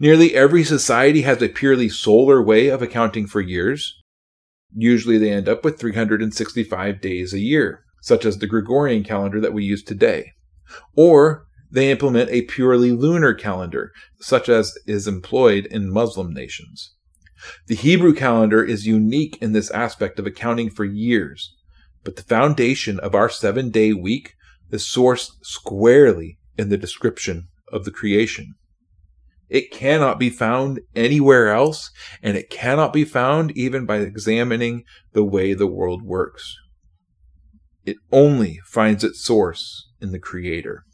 Nearly 0.00 0.34
every 0.34 0.64
society 0.64 1.22
has 1.22 1.40
a 1.42 1.48
purely 1.48 1.88
solar 1.88 2.42
way 2.42 2.68
of 2.68 2.82
accounting 2.82 3.26
for 3.26 3.40
years. 3.40 3.94
Usually 4.74 5.18
they 5.18 5.32
end 5.32 5.48
up 5.48 5.64
with 5.64 5.78
365 5.78 7.00
days 7.00 7.32
a 7.32 7.38
year, 7.38 7.84
such 8.02 8.24
as 8.24 8.38
the 8.38 8.46
Gregorian 8.46 9.04
calendar 9.04 9.40
that 9.40 9.52
we 9.52 9.64
use 9.64 9.82
today. 9.82 10.32
Or 10.96 11.46
they 11.70 11.90
implement 11.90 12.30
a 12.30 12.42
purely 12.42 12.92
lunar 12.92 13.34
calendar, 13.34 13.92
such 14.20 14.48
as 14.48 14.76
is 14.86 15.06
employed 15.06 15.66
in 15.66 15.90
Muslim 15.90 16.32
nations. 16.32 16.94
The 17.66 17.76
Hebrew 17.76 18.14
calendar 18.14 18.64
is 18.64 18.86
unique 18.86 19.38
in 19.40 19.52
this 19.52 19.70
aspect 19.70 20.18
of 20.18 20.26
accounting 20.26 20.70
for 20.70 20.84
years, 20.84 21.54
but 22.02 22.16
the 22.16 22.22
foundation 22.22 22.98
of 22.98 23.14
our 23.14 23.28
seven 23.28 23.70
day 23.70 23.92
week 23.92 24.34
is 24.70 24.82
sourced 24.82 25.30
squarely 25.42 26.38
in 26.56 26.68
the 26.68 26.76
description 26.76 27.48
of 27.72 27.84
the 27.84 27.90
creation. 27.90 28.54
It 29.48 29.70
cannot 29.70 30.18
be 30.18 30.30
found 30.30 30.80
anywhere 30.94 31.52
else, 31.52 31.90
and 32.22 32.36
it 32.36 32.50
cannot 32.50 32.92
be 32.92 33.04
found 33.04 33.56
even 33.56 33.86
by 33.86 33.98
examining 33.98 34.84
the 35.12 35.24
way 35.24 35.54
the 35.54 35.66
world 35.66 36.02
works. 36.02 36.56
It 37.86 37.96
only 38.12 38.60
finds 38.66 39.02
its 39.02 39.24
source 39.24 39.88
in 40.00 40.12
the 40.12 40.18
Creator. 40.18 40.84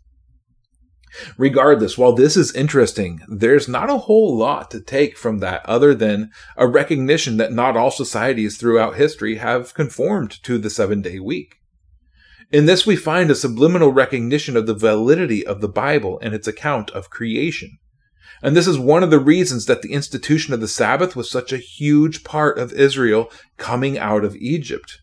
Regardless, 1.36 1.96
while 1.96 2.12
this 2.12 2.36
is 2.36 2.54
interesting, 2.54 3.20
there's 3.28 3.68
not 3.68 3.90
a 3.90 3.98
whole 3.98 4.36
lot 4.36 4.70
to 4.72 4.80
take 4.80 5.16
from 5.16 5.38
that 5.38 5.64
other 5.66 5.94
than 5.94 6.30
a 6.56 6.66
recognition 6.66 7.36
that 7.36 7.52
not 7.52 7.76
all 7.76 7.90
societies 7.90 8.56
throughout 8.56 8.96
history 8.96 9.36
have 9.36 9.74
conformed 9.74 10.42
to 10.42 10.58
the 10.58 10.70
seven 10.70 11.02
day 11.02 11.20
week. 11.20 11.56
In 12.50 12.66
this, 12.66 12.86
we 12.86 12.96
find 12.96 13.30
a 13.30 13.34
subliminal 13.34 13.92
recognition 13.92 14.56
of 14.56 14.66
the 14.66 14.74
validity 14.74 15.46
of 15.46 15.60
the 15.60 15.68
Bible 15.68 16.18
and 16.20 16.34
its 16.34 16.46
account 16.46 16.90
of 16.90 17.10
creation. 17.10 17.78
And 18.42 18.56
this 18.56 18.66
is 18.66 18.78
one 18.78 19.02
of 19.02 19.10
the 19.10 19.18
reasons 19.18 19.66
that 19.66 19.82
the 19.82 19.92
institution 19.92 20.54
of 20.54 20.60
the 20.60 20.68
Sabbath 20.68 21.16
was 21.16 21.30
such 21.30 21.52
a 21.52 21.58
huge 21.58 22.24
part 22.24 22.58
of 22.58 22.72
Israel 22.72 23.30
coming 23.56 23.98
out 23.98 24.24
of 24.24 24.36
Egypt. 24.36 25.00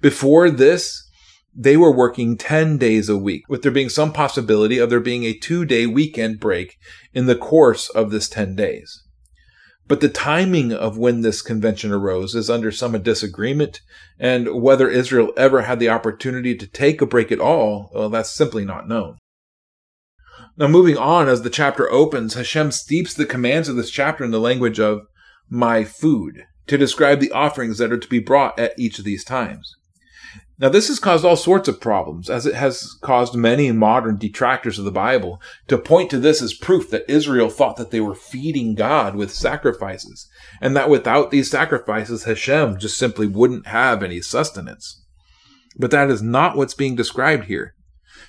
Before 0.00 0.50
this, 0.50 1.06
they 1.54 1.76
were 1.76 1.94
working 1.94 2.36
10 2.36 2.76
days 2.76 3.08
a 3.08 3.16
week, 3.16 3.44
with 3.48 3.62
there 3.62 3.72
being 3.72 3.88
some 3.88 4.12
possibility 4.12 4.78
of 4.78 4.90
there 4.90 5.00
being 5.00 5.24
a 5.24 5.32
two 5.32 5.64
day 5.64 5.86
weekend 5.86 6.38
break 6.38 6.76
in 7.14 7.26
the 7.26 7.36
course 7.36 7.88
of 7.88 8.10
this 8.10 8.28
10 8.28 8.54
days. 8.56 9.02
But 9.88 10.00
the 10.00 10.08
timing 10.08 10.72
of 10.72 10.98
when 10.98 11.20
this 11.20 11.42
convention 11.42 11.92
arose 11.92 12.34
is 12.34 12.50
under 12.50 12.72
some 12.72 13.00
disagreement, 13.02 13.80
and 14.18 14.60
whether 14.60 14.90
Israel 14.90 15.32
ever 15.36 15.62
had 15.62 15.78
the 15.78 15.88
opportunity 15.88 16.56
to 16.56 16.66
take 16.66 17.00
a 17.00 17.06
break 17.06 17.30
at 17.30 17.40
all, 17.40 17.90
well, 17.94 18.08
that's 18.08 18.32
simply 18.32 18.64
not 18.64 18.88
known. 18.88 19.18
Now, 20.58 20.68
moving 20.68 20.96
on, 20.96 21.28
as 21.28 21.42
the 21.42 21.50
chapter 21.50 21.90
opens, 21.90 22.32
Hashem 22.32 22.72
steeps 22.72 23.12
the 23.12 23.26
commands 23.26 23.68
of 23.68 23.76
this 23.76 23.90
chapter 23.90 24.24
in 24.24 24.30
the 24.30 24.40
language 24.40 24.80
of 24.80 25.02
my 25.50 25.84
food 25.84 26.44
to 26.66 26.78
describe 26.78 27.20
the 27.20 27.32
offerings 27.32 27.76
that 27.78 27.92
are 27.92 27.98
to 27.98 28.08
be 28.08 28.18
brought 28.20 28.58
at 28.58 28.78
each 28.78 28.98
of 28.98 29.04
these 29.04 29.22
times. 29.22 29.76
Now, 30.58 30.70
this 30.70 30.88
has 30.88 30.98
caused 30.98 31.26
all 31.26 31.36
sorts 31.36 31.68
of 31.68 31.82
problems, 31.82 32.30
as 32.30 32.46
it 32.46 32.54
has 32.54 32.96
caused 33.02 33.34
many 33.34 33.70
modern 33.72 34.16
detractors 34.16 34.78
of 34.78 34.86
the 34.86 34.90
Bible 34.90 35.42
to 35.68 35.76
point 35.76 36.08
to 36.10 36.18
this 36.18 36.40
as 36.40 36.54
proof 36.54 36.88
that 36.88 37.08
Israel 37.10 37.50
thought 37.50 37.76
that 37.76 37.90
they 37.90 38.00
were 38.00 38.14
feeding 38.14 38.74
God 38.74 39.14
with 39.14 39.34
sacrifices, 39.34 40.26
and 40.62 40.74
that 40.74 40.88
without 40.88 41.30
these 41.30 41.50
sacrifices, 41.50 42.24
Hashem 42.24 42.78
just 42.78 42.96
simply 42.96 43.26
wouldn't 43.26 43.66
have 43.66 44.02
any 44.02 44.22
sustenance. 44.22 45.04
But 45.78 45.90
that 45.90 46.08
is 46.08 46.22
not 46.22 46.56
what's 46.56 46.72
being 46.72 46.96
described 46.96 47.44
here. 47.44 47.74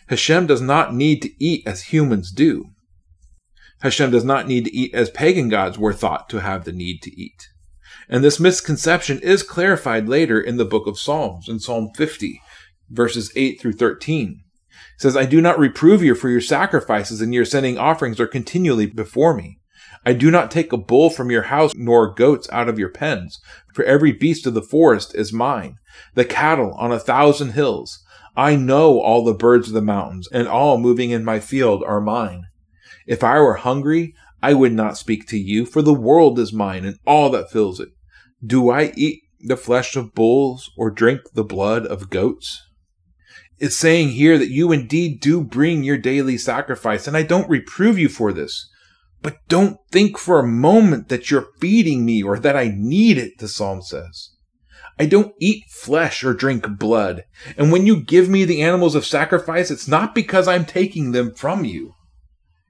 Hashem 0.08 0.48
does 0.48 0.62
not 0.62 0.94
need 0.94 1.22
to 1.22 1.44
eat 1.44 1.66
as 1.66 1.84
humans 1.84 2.32
do. 2.32 2.70
Hashem 3.82 4.12
does 4.12 4.24
not 4.24 4.48
need 4.48 4.66
to 4.66 4.76
eat 4.76 4.94
as 4.94 5.10
pagan 5.10 5.50
gods 5.50 5.78
were 5.78 5.94
thought 5.94 6.30
to 6.30 6.42
have 6.42 6.64
the 6.64 6.72
need 6.72 7.02
to 7.04 7.20
eat. 7.20 7.50
And 8.10 8.24
this 8.24 8.40
misconception 8.40 9.20
is 9.20 9.44
clarified 9.44 10.08
later 10.08 10.40
in 10.40 10.58
the 10.58 10.66
book 10.66 10.88
of 10.88 10.98
Psalms, 10.98 11.50
in 11.50 11.60
Psalm 11.60 11.92
50, 11.96 12.42
verses 12.90 13.32
8 13.36 13.60
through 13.60 13.74
13. 13.74 14.42
It 14.96 15.02
says, 15.02 15.18
I 15.18 15.26
do 15.26 15.42
not 15.42 15.60
reprove 15.60 16.02
you 16.02 16.16
for 16.16 16.30
your 16.30 16.42
sacrifices, 16.42 17.22
and 17.22 17.34
your 17.34 17.46
sending 17.46 17.78
offerings 17.78 18.20
are 18.20 18.28
continually 18.28 18.86
before 18.86 19.34
me. 19.34 19.60
I 20.06 20.14
do 20.14 20.32
not 20.32 20.52
take 20.52 20.72
a 20.72 20.78
bull 20.78 21.10
from 21.10 21.30
your 21.30 21.44
house, 21.44 21.74
nor 21.76 22.14
goats 22.14 22.48
out 22.52 22.70
of 22.70 22.80
your 22.80 22.90
pens, 22.90 23.40
for 23.74 23.84
every 23.84 24.14
beast 24.14 24.48
of 24.48 24.54
the 24.54 24.62
forest 24.62 25.14
is 25.14 25.34
mine, 25.34 25.76
the 26.14 26.26
cattle 26.26 26.74
on 26.76 26.92
a 26.92 27.00
thousand 27.00 27.52
hills. 27.52 28.00
I 28.38 28.56
know 28.56 29.02
all 29.02 29.26
the 29.26 29.34
birds 29.34 29.68
of 29.68 29.74
the 29.74 29.82
mountains, 29.82 30.30
and 30.32 30.48
all 30.48 30.78
moving 30.78 31.10
in 31.10 31.26
my 31.26 31.40
field 31.40 31.84
are 31.84 32.00
mine. 32.00 32.44
If 33.08 33.24
I 33.24 33.40
were 33.40 33.56
hungry, 33.56 34.14
I 34.44 34.54
would 34.54 34.74
not 34.74 34.96
speak 34.96 35.28
to 35.30 35.40
you, 35.40 35.66
for 35.66 35.82
the 35.82 35.94
world 35.94 36.38
is 36.38 36.54
mine, 36.54 36.86
and 36.86 37.00
all 37.08 37.32
that 37.32 37.50
fills 37.50 37.80
it. 37.80 37.90
Do 38.46 38.70
I 38.70 38.94
eat 38.96 39.24
the 39.40 39.58
flesh 39.58 39.96
of 39.96 40.14
bulls 40.14 40.70
or 40.78 40.92
drink 40.92 41.22
the 41.34 41.44
blood 41.44 41.88
of 41.88 42.12
goats? 42.12 42.62
It's 43.58 43.76
saying 43.76 44.10
here 44.10 44.38
that 44.38 44.52
you 44.52 44.72
indeed 44.72 45.20
do 45.20 45.44
bring 45.44 45.84
your 45.84 45.98
daily 45.98 46.38
sacrifice, 46.38 47.08
and 47.08 47.18
I 47.18 47.24
don't 47.24 47.50
reprove 47.50 47.98
you 47.98 48.08
for 48.08 48.32
this. 48.32 48.70
But 49.24 49.38
don't 49.48 49.80
think 49.92 50.20
for 50.20 50.38
a 50.38 50.48
moment 50.48 51.10
that 51.10 51.32
you're 51.32 51.48
feeding 51.60 52.06
me 52.06 52.22
or 52.22 52.38
that 52.38 52.56
I 52.56 52.72
need 52.72 53.18
it, 53.18 53.40
the 53.40 53.48
psalm 53.48 53.82
says. 53.82 54.30
I 55.00 55.06
don't 55.06 55.36
eat 55.40 55.66
flesh 55.70 56.24
or 56.24 56.34
drink 56.34 56.66
blood. 56.80 57.24
And 57.58 57.72
when 57.72 57.86
you 57.86 58.02
give 58.02 58.30
me 58.30 58.46
the 58.46 58.62
animals 58.62 58.96
of 58.96 59.06
sacrifice, 59.06 59.70
it's 59.70 59.88
not 59.88 60.16
because 60.16 60.48
I'm 60.48 60.66
taking 60.66 61.12
them 61.12 61.34
from 61.36 61.66
you. 61.66 61.94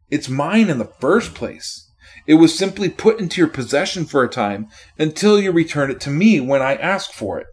It's 0.09 0.29
mine 0.29 0.69
in 0.69 0.77
the 0.77 0.91
first 0.99 1.33
place. 1.33 1.89
It 2.25 2.35
was 2.35 2.57
simply 2.57 2.89
put 2.89 3.19
into 3.19 3.39
your 3.39 3.49
possession 3.49 4.05
for 4.05 4.23
a 4.23 4.29
time 4.29 4.67
until 4.99 5.39
you 5.39 5.51
return 5.51 5.89
it 5.89 6.01
to 6.01 6.09
me 6.09 6.39
when 6.41 6.61
I 6.61 6.75
ask 6.75 7.11
for 7.11 7.39
it. 7.39 7.47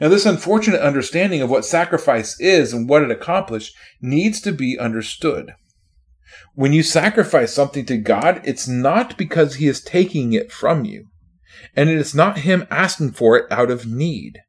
Now, 0.00 0.08
this 0.08 0.26
unfortunate 0.26 0.80
understanding 0.80 1.42
of 1.42 1.50
what 1.50 1.64
sacrifice 1.64 2.38
is 2.40 2.72
and 2.72 2.88
what 2.88 3.02
it 3.02 3.10
accomplished 3.10 3.74
needs 4.00 4.40
to 4.42 4.52
be 4.52 4.78
understood. 4.78 5.54
When 6.54 6.72
you 6.72 6.84
sacrifice 6.84 7.52
something 7.52 7.84
to 7.86 7.96
God, 7.96 8.40
it's 8.44 8.68
not 8.68 9.18
because 9.18 9.56
He 9.56 9.66
is 9.66 9.80
taking 9.80 10.32
it 10.32 10.52
from 10.52 10.84
you, 10.84 11.06
and 11.78 11.88
it 11.88 11.96
is 11.96 12.12
not 12.12 12.38
Him 12.38 12.66
asking 12.72 13.12
for 13.12 13.36
it 13.36 13.46
out 13.52 13.70
of 13.70 13.86
need. 13.86 14.40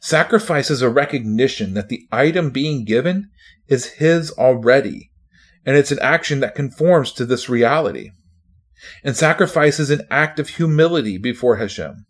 Sacrifice 0.00 0.72
is 0.72 0.82
a 0.82 0.90
recognition 0.90 1.74
that 1.74 1.88
the 1.88 2.08
item 2.10 2.50
being 2.50 2.84
given 2.84 3.30
is 3.68 3.94
His 4.02 4.32
already, 4.32 5.12
and 5.64 5.76
it's 5.76 5.92
an 5.92 6.00
action 6.00 6.40
that 6.40 6.56
conforms 6.56 7.12
to 7.12 7.24
this 7.24 7.48
reality. 7.48 8.10
And 9.04 9.16
sacrifice 9.16 9.78
is 9.78 9.90
an 9.90 10.02
act 10.10 10.40
of 10.40 10.48
humility 10.48 11.16
before 11.16 11.58
Hashem. 11.58 12.06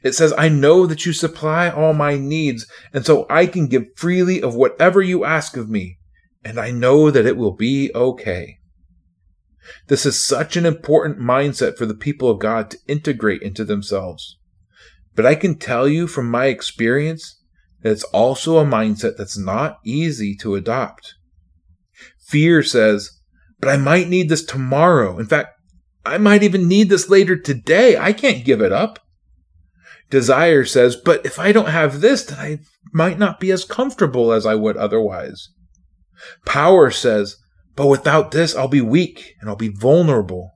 It 0.00 0.12
says, 0.12 0.32
I 0.38 0.48
know 0.48 0.86
that 0.86 1.04
you 1.04 1.12
supply 1.12 1.68
all 1.68 1.92
my 1.92 2.16
needs, 2.16 2.68
and 2.92 3.04
so 3.04 3.26
I 3.28 3.46
can 3.46 3.66
give 3.66 3.86
freely 3.96 4.40
of 4.40 4.54
whatever 4.54 5.02
you 5.02 5.24
ask 5.24 5.56
of 5.56 5.68
me, 5.68 5.98
and 6.44 6.60
I 6.60 6.70
know 6.70 7.10
that 7.10 7.26
it 7.26 7.36
will 7.36 7.56
be 7.56 7.90
okay. 7.96 8.58
This 9.88 10.06
is 10.06 10.26
such 10.26 10.56
an 10.56 10.66
important 10.66 11.18
mindset 11.18 11.76
for 11.76 11.86
the 11.86 11.94
people 11.94 12.30
of 12.30 12.38
God 12.38 12.70
to 12.70 12.78
integrate 12.86 13.42
into 13.42 13.64
themselves. 13.64 14.38
But 15.14 15.26
I 15.26 15.34
can 15.34 15.56
tell 15.56 15.88
you 15.88 16.06
from 16.06 16.30
my 16.30 16.46
experience 16.46 17.42
that 17.82 17.92
it's 17.92 18.04
also 18.04 18.58
a 18.58 18.64
mindset 18.64 19.16
that's 19.16 19.38
not 19.38 19.78
easy 19.84 20.34
to 20.36 20.54
adopt. 20.54 21.14
Fear 22.26 22.62
says, 22.62 23.10
but 23.58 23.68
I 23.68 23.76
might 23.76 24.08
need 24.08 24.28
this 24.28 24.44
tomorrow. 24.44 25.18
In 25.18 25.26
fact, 25.26 25.50
I 26.04 26.18
might 26.18 26.42
even 26.42 26.68
need 26.68 26.88
this 26.88 27.08
later 27.08 27.36
today. 27.36 27.96
I 27.96 28.12
can't 28.12 28.44
give 28.44 28.60
it 28.60 28.72
up. 28.72 29.00
Desire 30.10 30.64
says, 30.64 30.94
but 30.96 31.24
if 31.26 31.38
I 31.38 31.50
don't 31.50 31.68
have 31.68 32.00
this, 32.00 32.24
then 32.24 32.38
I 32.38 32.58
might 32.92 33.18
not 33.18 33.40
be 33.40 33.50
as 33.50 33.64
comfortable 33.64 34.32
as 34.32 34.46
I 34.46 34.54
would 34.54 34.76
otherwise. 34.76 35.48
Power 36.44 36.90
says, 36.90 37.36
but 37.76 37.86
without 37.86 38.32
this, 38.32 38.56
I'll 38.56 38.68
be 38.68 38.80
weak 38.80 39.34
and 39.40 39.48
I'll 39.48 39.56
be 39.56 39.68
vulnerable. 39.68 40.52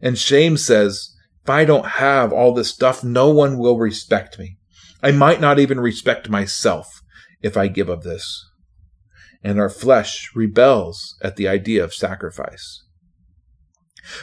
And 0.00 0.16
shame 0.16 0.56
says, 0.56 1.14
if 1.42 1.50
I 1.50 1.64
don't 1.64 1.86
have 1.86 2.32
all 2.32 2.54
this 2.54 2.70
stuff, 2.70 3.04
no 3.04 3.30
one 3.30 3.58
will 3.58 3.78
respect 3.78 4.38
me. 4.38 4.56
I 5.02 5.10
might 5.10 5.40
not 5.40 5.58
even 5.58 5.80
respect 5.80 6.30
myself 6.30 7.02
if 7.42 7.56
I 7.56 7.68
give 7.68 7.88
of 7.88 8.02
this 8.02 8.46
and 9.42 9.58
our 9.58 9.70
flesh 9.70 10.30
rebels 10.34 11.16
at 11.22 11.36
the 11.36 11.48
idea 11.48 11.82
of 11.82 11.94
sacrifice. 11.94 12.84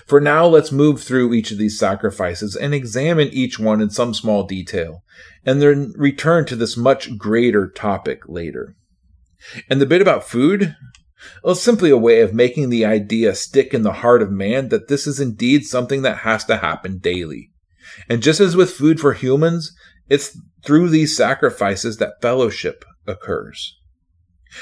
For 0.06 0.20
now, 0.20 0.46
let's 0.46 0.72
move 0.72 1.02
through 1.02 1.34
each 1.34 1.52
of 1.52 1.58
these 1.58 1.80
sacrifices 1.80 2.56
and 2.56 2.74
examine 2.74 3.30
each 3.30 3.60
one 3.60 3.80
in 3.80 3.90
some 3.90 4.14
small 4.14 4.44
detail, 4.44 5.04
and 5.46 5.62
then 5.62 5.94
return 5.96 6.46
to 6.46 6.56
this 6.56 6.76
much 6.76 7.18
greater 7.18 7.70
topic 7.70 8.28
later. 8.28 8.76
And 9.70 9.80
the 9.80 9.86
bit 9.86 10.02
about 10.02 10.28
food? 10.28 10.76
It's 11.44 11.62
simply 11.62 11.90
a 11.90 11.98
way 11.98 12.22
of 12.22 12.34
making 12.34 12.70
the 12.70 12.86
idea 12.86 13.36
stick 13.36 13.74
in 13.74 13.82
the 13.82 13.94
heart 13.94 14.22
of 14.22 14.32
man 14.32 14.70
that 14.70 14.88
this 14.88 15.08
is 15.08 15.20
indeed 15.20 15.66
something 15.66 16.02
that 16.04 16.20
has 16.20 16.44
to 16.46 16.58
happen 16.58 17.00
daily. 17.00 17.52
And 18.10 18.22
just 18.22 18.40
as 18.40 18.56
with 18.56 18.72
food 18.72 19.00
for 19.00 19.14
humans, 19.14 19.76
it's 20.10 20.38
through 20.64 20.90
these 20.90 21.16
sacrifices 21.16 21.98
that 21.98 22.22
fellowship 22.22 22.84
occurs. 23.08 23.76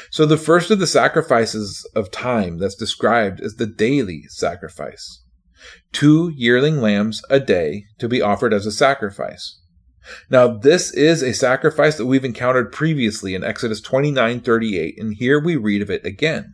So 0.10 0.26
the 0.26 0.38
first 0.38 0.72
of 0.72 0.80
the 0.80 0.88
sacrifices 0.88 1.88
of 1.96 2.12
time 2.12 2.58
that's 2.58 2.76
described 2.76 3.40
is 3.42 3.56
the 3.56 3.68
daily 3.68 4.24
sacrifice. 4.30 5.22
Two 5.92 6.32
yearling 6.36 6.82
lambs 6.82 7.22
a 7.30 7.40
day 7.40 7.86
to 8.00 8.08
be 8.08 8.22
offered 8.22 8.54
as 8.54 8.66
a 8.66 8.72
sacrifice. 8.72 9.60
Now, 10.30 10.48
this 10.48 10.94
is 10.94 11.22
a 11.22 11.34
sacrifice 11.34 11.98
that 11.98 12.06
we've 12.06 12.26
encountered 12.26 12.72
previously 12.72 13.36
in 13.36 13.44
Exodus 13.44 13.82
29:38, 13.82 14.96
and 14.98 15.14
here 15.14 15.40
we 15.40 15.56
read 15.56 15.82
of 15.82 15.90
it 15.90 16.06
again. 16.06 16.54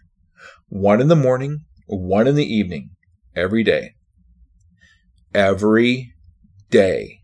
One 0.69 1.01
in 1.01 1.07
the 1.07 1.15
morning, 1.15 1.65
one 1.87 2.27
in 2.27 2.35
the 2.35 2.45
evening, 2.45 2.91
every 3.35 3.63
day. 3.63 3.95
Every 5.33 6.13
day. 6.69 7.19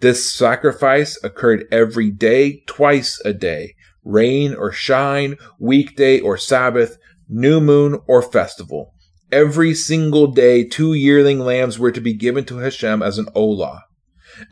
This 0.00 0.32
sacrifice 0.32 1.18
occurred 1.22 1.66
every 1.70 2.10
day, 2.10 2.62
twice 2.66 3.20
a 3.24 3.32
day, 3.32 3.74
rain 4.04 4.54
or 4.54 4.72
shine, 4.72 5.36
weekday 5.58 6.20
or 6.20 6.36
Sabbath, 6.36 6.96
new 7.28 7.60
moon 7.60 7.98
or 8.06 8.22
festival. 8.22 8.94
Every 9.30 9.74
single 9.74 10.26
day, 10.26 10.64
two 10.64 10.94
yearling 10.94 11.38
lambs 11.38 11.78
were 11.78 11.92
to 11.92 12.00
be 12.00 12.14
given 12.14 12.44
to 12.46 12.58
Hashem 12.58 13.02
as 13.02 13.18
an 13.18 13.26
olah. 13.36 13.82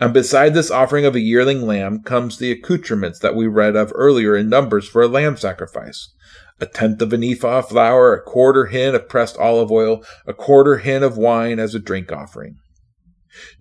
And 0.00 0.12
beside 0.12 0.54
this 0.54 0.70
offering 0.70 1.04
of 1.04 1.14
a 1.14 1.20
yearling 1.20 1.66
lamb 1.66 2.02
comes 2.02 2.38
the 2.38 2.50
accoutrements 2.50 3.18
that 3.20 3.34
we 3.34 3.46
read 3.46 3.76
of 3.76 3.92
earlier 3.94 4.36
in 4.36 4.48
Numbers 4.48 4.88
for 4.88 5.02
a 5.02 5.08
lamb 5.08 5.36
sacrifice. 5.36 6.12
A 6.60 6.66
tenth 6.66 7.00
of 7.00 7.12
an 7.12 7.22
ephah 7.22 7.58
of 7.58 7.68
flour, 7.68 8.14
a 8.14 8.22
quarter 8.22 8.66
hin 8.66 8.94
of 8.94 9.08
pressed 9.08 9.36
olive 9.38 9.70
oil, 9.70 10.04
a 10.26 10.34
quarter 10.34 10.78
hin 10.78 11.02
of 11.02 11.16
wine 11.16 11.58
as 11.58 11.74
a 11.74 11.78
drink 11.78 12.10
offering. 12.10 12.56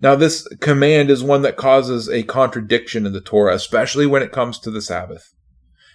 Now, 0.00 0.16
this 0.16 0.46
command 0.60 1.10
is 1.10 1.22
one 1.22 1.42
that 1.42 1.56
causes 1.56 2.08
a 2.08 2.24
contradiction 2.24 3.06
in 3.06 3.12
the 3.12 3.20
Torah, 3.20 3.54
especially 3.54 4.06
when 4.06 4.22
it 4.22 4.32
comes 4.32 4.58
to 4.60 4.70
the 4.70 4.82
Sabbath. 4.82 5.32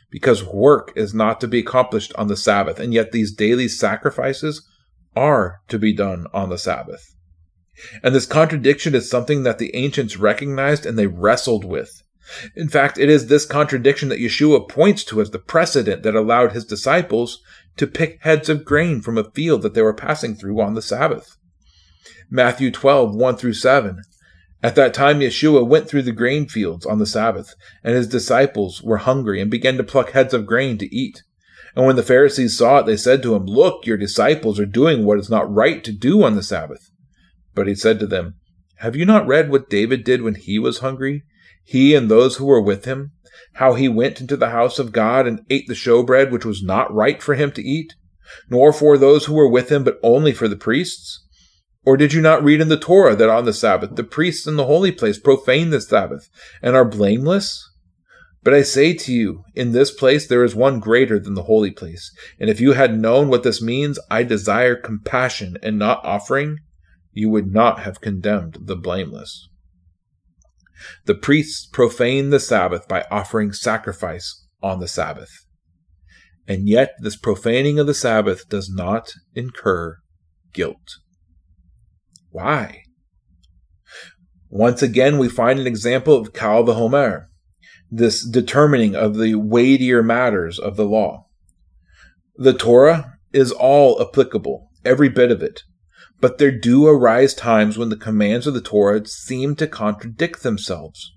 Because 0.09 0.43
work 0.43 0.93
is 0.95 1.13
not 1.13 1.41
to 1.41 1.47
be 1.47 1.59
accomplished 1.59 2.13
on 2.15 2.27
the 2.27 2.37
Sabbath, 2.37 2.79
and 2.79 2.93
yet 2.93 3.11
these 3.11 3.33
daily 3.33 3.67
sacrifices 3.67 4.65
are 5.15 5.59
to 5.67 5.77
be 5.77 5.93
done 5.93 6.27
on 6.33 6.49
the 6.49 6.57
Sabbath. 6.57 7.13
And 8.01 8.13
this 8.13 8.25
contradiction 8.25 8.95
is 8.95 9.09
something 9.09 9.43
that 9.43 9.57
the 9.57 9.75
ancients 9.75 10.17
recognized 10.17 10.85
and 10.85 10.97
they 10.97 11.07
wrestled 11.07 11.65
with. 11.65 12.03
In 12.55 12.69
fact, 12.69 12.97
it 12.97 13.09
is 13.09 13.27
this 13.27 13.45
contradiction 13.45 14.09
that 14.09 14.19
Yeshua 14.19 14.69
points 14.69 15.03
to 15.05 15.21
as 15.21 15.31
the 15.31 15.39
precedent 15.39 16.03
that 16.03 16.15
allowed 16.15 16.53
his 16.53 16.65
disciples 16.65 17.41
to 17.77 17.87
pick 17.87 18.21
heads 18.21 18.49
of 18.49 18.63
grain 18.63 19.01
from 19.01 19.17
a 19.17 19.29
field 19.31 19.61
that 19.61 19.73
they 19.73 19.81
were 19.81 19.93
passing 19.93 20.35
through 20.35 20.61
on 20.61 20.73
the 20.73 20.81
Sabbath. 20.81 21.37
Matthew 22.29 22.71
12, 22.71 23.15
1 23.15 23.35
through 23.37 23.53
7. 23.53 24.01
At 24.61 24.75
that 24.75 24.93
time, 24.93 25.19
Yeshua 25.19 25.67
went 25.67 25.89
through 25.89 26.03
the 26.03 26.13
grain 26.13 26.47
fields 26.47 26.85
on 26.85 26.99
the 26.99 27.05
Sabbath, 27.05 27.53
and 27.83 27.95
his 27.95 28.07
disciples 28.07 28.81
were 28.81 28.97
hungry 28.97 29.41
and 29.41 29.51
began 29.51 29.75
to 29.75 29.83
pluck 29.83 30.11
heads 30.11 30.33
of 30.33 30.45
grain 30.45 30.77
to 30.77 30.95
eat. 30.95 31.23
And 31.75 31.85
when 31.85 31.97
the 31.97 32.03
Pharisees 32.03 32.57
saw 32.57 32.79
it, 32.79 32.85
they 32.85 32.95
said 32.95 33.21
to 33.23 33.35
him, 33.35 33.45
Look, 33.45 33.85
your 33.85 33.97
disciples 33.97 34.59
are 34.59 34.65
doing 34.65 35.03
what 35.03 35.19
is 35.19 35.29
not 35.29 35.53
right 35.53 35.83
to 35.83 35.91
do 35.91 36.23
on 36.23 36.35
the 36.35 36.43
Sabbath. 36.43 36.91
But 37.55 37.67
he 37.67 37.75
said 37.75 37.99
to 37.99 38.07
them, 38.07 38.35
Have 38.77 38.95
you 38.95 39.05
not 39.05 39.27
read 39.27 39.49
what 39.49 39.69
David 39.69 40.03
did 40.03 40.21
when 40.21 40.35
he 40.35 40.59
was 40.59 40.79
hungry? 40.79 41.23
He 41.63 41.95
and 41.95 42.09
those 42.09 42.37
who 42.37 42.45
were 42.45 42.61
with 42.61 42.85
him? 42.85 43.11
How 43.53 43.73
he 43.75 43.87
went 43.87 44.19
into 44.19 44.35
the 44.35 44.49
house 44.49 44.79
of 44.79 44.91
God 44.91 45.27
and 45.27 45.45
ate 45.49 45.67
the 45.67 45.73
showbread 45.73 46.31
which 46.31 46.45
was 46.45 46.63
not 46.63 46.93
right 46.93 47.21
for 47.21 47.35
him 47.35 47.51
to 47.51 47.63
eat? 47.63 47.93
Nor 48.49 48.73
for 48.73 48.97
those 48.97 49.25
who 49.25 49.33
were 49.33 49.49
with 49.49 49.71
him, 49.71 49.83
but 49.83 49.99
only 50.01 50.33
for 50.33 50.47
the 50.47 50.55
priests? 50.55 51.23
Or 51.85 51.97
did 51.97 52.13
you 52.13 52.21
not 52.21 52.43
read 52.43 52.61
in 52.61 52.69
the 52.69 52.77
Torah 52.77 53.15
that 53.15 53.29
on 53.29 53.45
the 53.45 53.53
Sabbath 53.53 53.95
the 53.95 54.03
priests 54.03 54.47
in 54.47 54.55
the 54.55 54.65
holy 54.65 54.91
place 54.91 55.19
profane 55.19 55.69
the 55.69 55.81
Sabbath 55.81 56.29
and 56.61 56.75
are 56.75 56.85
blameless? 56.85 57.69
But 58.41 58.53
I 58.53 58.61
say 58.61 58.93
to 58.93 59.13
you, 59.13 59.43
in 59.55 59.71
this 59.71 59.91
place 59.91 60.27
there 60.27 60.43
is 60.43 60.55
one 60.55 60.79
greater 60.79 61.19
than 61.19 61.33
the 61.33 61.43
holy 61.43 61.71
place. 61.71 62.11
And 62.39 62.49
if 62.49 62.59
you 62.59 62.73
had 62.73 62.99
known 62.99 63.29
what 63.29 63.43
this 63.43 63.61
means, 63.61 63.99
I 64.09 64.23
desire 64.23 64.75
compassion 64.75 65.57
and 65.61 65.77
not 65.77 66.03
offering, 66.03 66.59
you 67.13 67.29
would 67.29 67.51
not 67.51 67.79
have 67.79 68.01
condemned 68.01 68.57
the 68.61 68.75
blameless. 68.75 69.49
The 71.05 71.15
priests 71.15 71.65
profane 71.65 72.29
the 72.29 72.39
Sabbath 72.39 72.87
by 72.87 73.05
offering 73.09 73.53
sacrifice 73.53 74.45
on 74.61 74.79
the 74.79 74.87
Sabbath. 74.87 75.45
And 76.47 76.67
yet, 76.67 76.95
this 76.99 77.15
profaning 77.15 77.79
of 77.79 77.87
the 77.87 77.93
Sabbath 77.93 78.49
does 78.49 78.69
not 78.69 79.13
incur 79.33 79.97
guilt. 80.51 80.97
Why? 82.31 82.83
Once 84.49 84.81
again, 84.81 85.17
we 85.17 85.29
find 85.29 85.59
an 85.59 85.67
example 85.67 86.15
of 86.15 86.33
Kal 86.33 86.63
v'Chomer, 86.63 87.27
this 87.89 88.27
determining 88.27 88.95
of 88.95 89.17
the 89.17 89.35
weightier 89.35 90.03
matters 90.03 90.59
of 90.59 90.75
the 90.75 90.85
law. 90.85 91.27
The 92.35 92.53
Torah 92.53 93.13
is 93.31 93.51
all 93.51 94.01
applicable, 94.01 94.69
every 94.83 95.09
bit 95.09 95.31
of 95.31 95.41
it, 95.41 95.63
but 96.23 96.37
there 96.37 96.57
do 96.57 96.87
arise 96.87 97.33
times 97.33 97.77
when 97.77 97.89
the 97.89 97.97
commands 97.97 98.47
of 98.47 98.53
the 98.53 98.61
Torah 98.61 99.05
seem 99.05 99.57
to 99.57 99.67
contradict 99.67 100.41
themselves. 100.41 101.11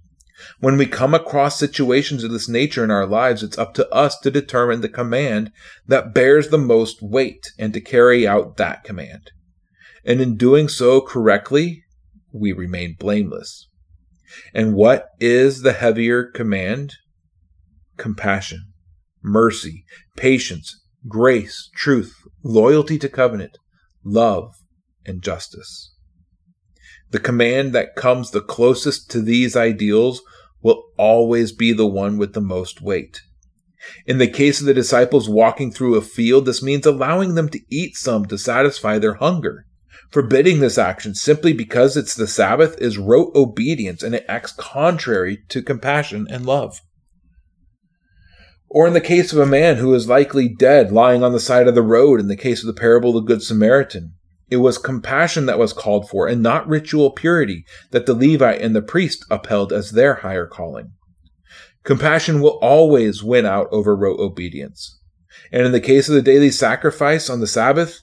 When 0.58 0.76
we 0.76 0.86
come 0.86 1.14
across 1.14 1.60
situations 1.60 2.24
of 2.24 2.32
this 2.32 2.48
nature 2.48 2.82
in 2.82 2.90
our 2.90 3.06
lives, 3.06 3.44
it's 3.44 3.56
up 3.56 3.72
to 3.74 3.88
us 3.90 4.18
to 4.18 4.32
determine 4.32 4.80
the 4.80 4.88
command 4.88 5.52
that 5.86 6.12
bears 6.12 6.48
the 6.48 6.58
most 6.58 7.00
weight 7.00 7.52
and 7.56 7.72
to 7.72 7.80
carry 7.80 8.26
out 8.26 8.56
that 8.56 8.82
command. 8.82 9.30
And 10.04 10.20
in 10.20 10.36
doing 10.36 10.68
so 10.68 11.00
correctly, 11.00 11.84
we 12.32 12.50
remain 12.50 12.96
blameless. 12.98 13.68
And 14.52 14.74
what 14.74 15.10
is 15.20 15.62
the 15.62 15.74
heavier 15.74 16.24
command? 16.24 16.94
Compassion, 17.96 18.72
mercy, 19.22 19.84
patience, 20.16 20.76
grace, 21.06 21.70
truth, 21.76 22.12
loyalty 22.42 22.98
to 22.98 23.08
covenant, 23.08 23.56
love, 24.04 24.56
and 25.06 25.22
justice. 25.22 25.94
The 27.10 27.20
command 27.20 27.72
that 27.72 27.96
comes 27.96 28.30
the 28.30 28.40
closest 28.40 29.10
to 29.12 29.22
these 29.22 29.56
ideals 29.56 30.22
will 30.62 30.84
always 30.96 31.52
be 31.52 31.72
the 31.72 31.86
one 31.86 32.18
with 32.18 32.32
the 32.32 32.40
most 32.40 32.82
weight. 32.82 33.22
In 34.04 34.18
the 34.18 34.26
case 34.26 34.60
of 34.60 34.66
the 34.66 34.74
disciples 34.74 35.28
walking 35.28 35.70
through 35.70 35.94
a 35.94 36.02
field, 36.02 36.46
this 36.46 36.62
means 36.62 36.86
allowing 36.86 37.34
them 37.36 37.48
to 37.50 37.60
eat 37.70 37.94
some 37.94 38.26
to 38.26 38.36
satisfy 38.36 38.98
their 38.98 39.14
hunger. 39.14 39.66
Forbidding 40.10 40.60
this 40.60 40.78
action 40.78 41.14
simply 41.14 41.52
because 41.52 41.96
it's 41.96 42.14
the 42.14 42.26
Sabbath 42.26 42.76
is 42.80 42.98
rote 42.98 43.34
obedience 43.34 44.02
and 44.02 44.14
it 44.14 44.24
acts 44.28 44.52
contrary 44.52 45.38
to 45.48 45.62
compassion 45.62 46.26
and 46.30 46.44
love. 46.44 46.80
Or 48.68 48.86
in 48.86 48.92
the 48.92 49.00
case 49.00 49.32
of 49.32 49.38
a 49.38 49.46
man 49.46 49.76
who 49.76 49.94
is 49.94 50.08
likely 50.08 50.48
dead 50.48 50.90
lying 50.90 51.22
on 51.22 51.32
the 51.32 51.40
side 51.40 51.68
of 51.68 51.74
the 51.74 51.82
road 51.82 52.18
in 52.18 52.26
the 52.26 52.36
case 52.36 52.62
of 52.62 52.66
the 52.66 52.78
parable 52.78 53.16
of 53.16 53.24
the 53.24 53.34
Good 53.34 53.42
Samaritan, 53.42 54.15
it 54.48 54.58
was 54.58 54.78
compassion 54.78 55.46
that 55.46 55.58
was 55.58 55.72
called 55.72 56.08
for, 56.08 56.28
and 56.28 56.42
not 56.42 56.68
ritual 56.68 57.10
purity 57.10 57.64
that 57.90 58.06
the 58.06 58.14
Levite 58.14 58.60
and 58.60 58.76
the 58.76 58.82
priest 58.82 59.24
upheld 59.30 59.72
as 59.72 59.90
their 59.90 60.16
higher 60.16 60.46
calling. 60.46 60.92
Compassion 61.84 62.40
will 62.40 62.58
always 62.62 63.22
win 63.22 63.46
out 63.46 63.68
over 63.70 63.96
rote 63.96 64.20
obedience. 64.20 65.00
And 65.52 65.66
in 65.66 65.72
the 65.72 65.80
case 65.80 66.08
of 66.08 66.14
the 66.14 66.22
daily 66.22 66.50
sacrifice 66.50 67.28
on 67.28 67.40
the 67.40 67.46
Sabbath, 67.46 68.00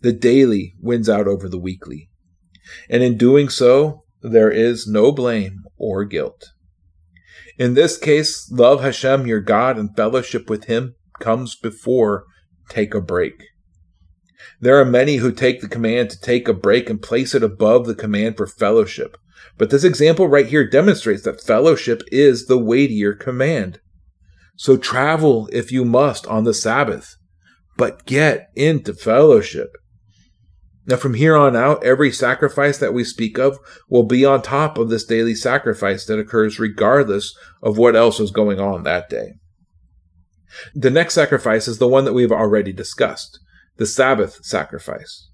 the 0.00 0.12
daily 0.12 0.74
wins 0.80 1.08
out 1.08 1.26
over 1.26 1.48
the 1.48 1.58
weekly. 1.58 2.10
And 2.88 3.02
in 3.02 3.16
doing 3.16 3.48
so, 3.48 4.04
there 4.22 4.50
is 4.50 4.86
no 4.86 5.12
blame 5.12 5.64
or 5.76 6.04
guilt. 6.04 6.50
In 7.58 7.74
this 7.74 7.96
case, 7.96 8.50
love 8.50 8.82
Hashem, 8.82 9.26
your 9.26 9.40
God, 9.40 9.78
and 9.78 9.94
fellowship 9.96 10.50
with 10.50 10.64
Him 10.64 10.96
comes 11.20 11.56
before 11.56 12.24
take 12.68 12.94
a 12.94 13.00
break. 13.00 13.34
There 14.60 14.78
are 14.80 14.84
many 14.84 15.16
who 15.16 15.32
take 15.32 15.60
the 15.60 15.68
command 15.68 16.10
to 16.10 16.20
take 16.20 16.48
a 16.48 16.54
break 16.54 16.88
and 16.90 17.00
place 17.00 17.34
it 17.34 17.42
above 17.42 17.86
the 17.86 17.94
command 17.94 18.36
for 18.36 18.46
fellowship. 18.46 19.16
But 19.58 19.70
this 19.70 19.84
example 19.84 20.28
right 20.28 20.46
here 20.46 20.68
demonstrates 20.68 21.22
that 21.22 21.40
fellowship 21.40 22.02
is 22.10 22.46
the 22.46 22.58
weightier 22.58 23.14
command. 23.14 23.80
So 24.56 24.76
travel 24.76 25.48
if 25.52 25.72
you 25.72 25.84
must 25.84 26.26
on 26.26 26.44
the 26.44 26.54
Sabbath, 26.54 27.16
but 27.76 28.06
get 28.06 28.48
into 28.54 28.94
fellowship. 28.94 29.76
Now, 30.86 30.96
from 30.96 31.14
here 31.14 31.34
on 31.34 31.56
out, 31.56 31.82
every 31.82 32.12
sacrifice 32.12 32.76
that 32.78 32.92
we 32.92 33.04
speak 33.04 33.38
of 33.38 33.58
will 33.88 34.02
be 34.02 34.24
on 34.24 34.42
top 34.42 34.76
of 34.76 34.90
this 34.90 35.04
daily 35.04 35.34
sacrifice 35.34 36.04
that 36.06 36.18
occurs 36.18 36.58
regardless 36.58 37.34
of 37.62 37.78
what 37.78 37.96
else 37.96 38.20
is 38.20 38.30
going 38.30 38.60
on 38.60 38.82
that 38.82 39.08
day. 39.08 39.32
The 40.74 40.90
next 40.90 41.14
sacrifice 41.14 41.66
is 41.66 41.78
the 41.78 41.88
one 41.88 42.04
that 42.04 42.12
we've 42.12 42.30
already 42.30 42.72
discussed 42.72 43.40
the 43.76 43.86
Sabbath 43.86 44.44
sacrifice. 44.44 45.28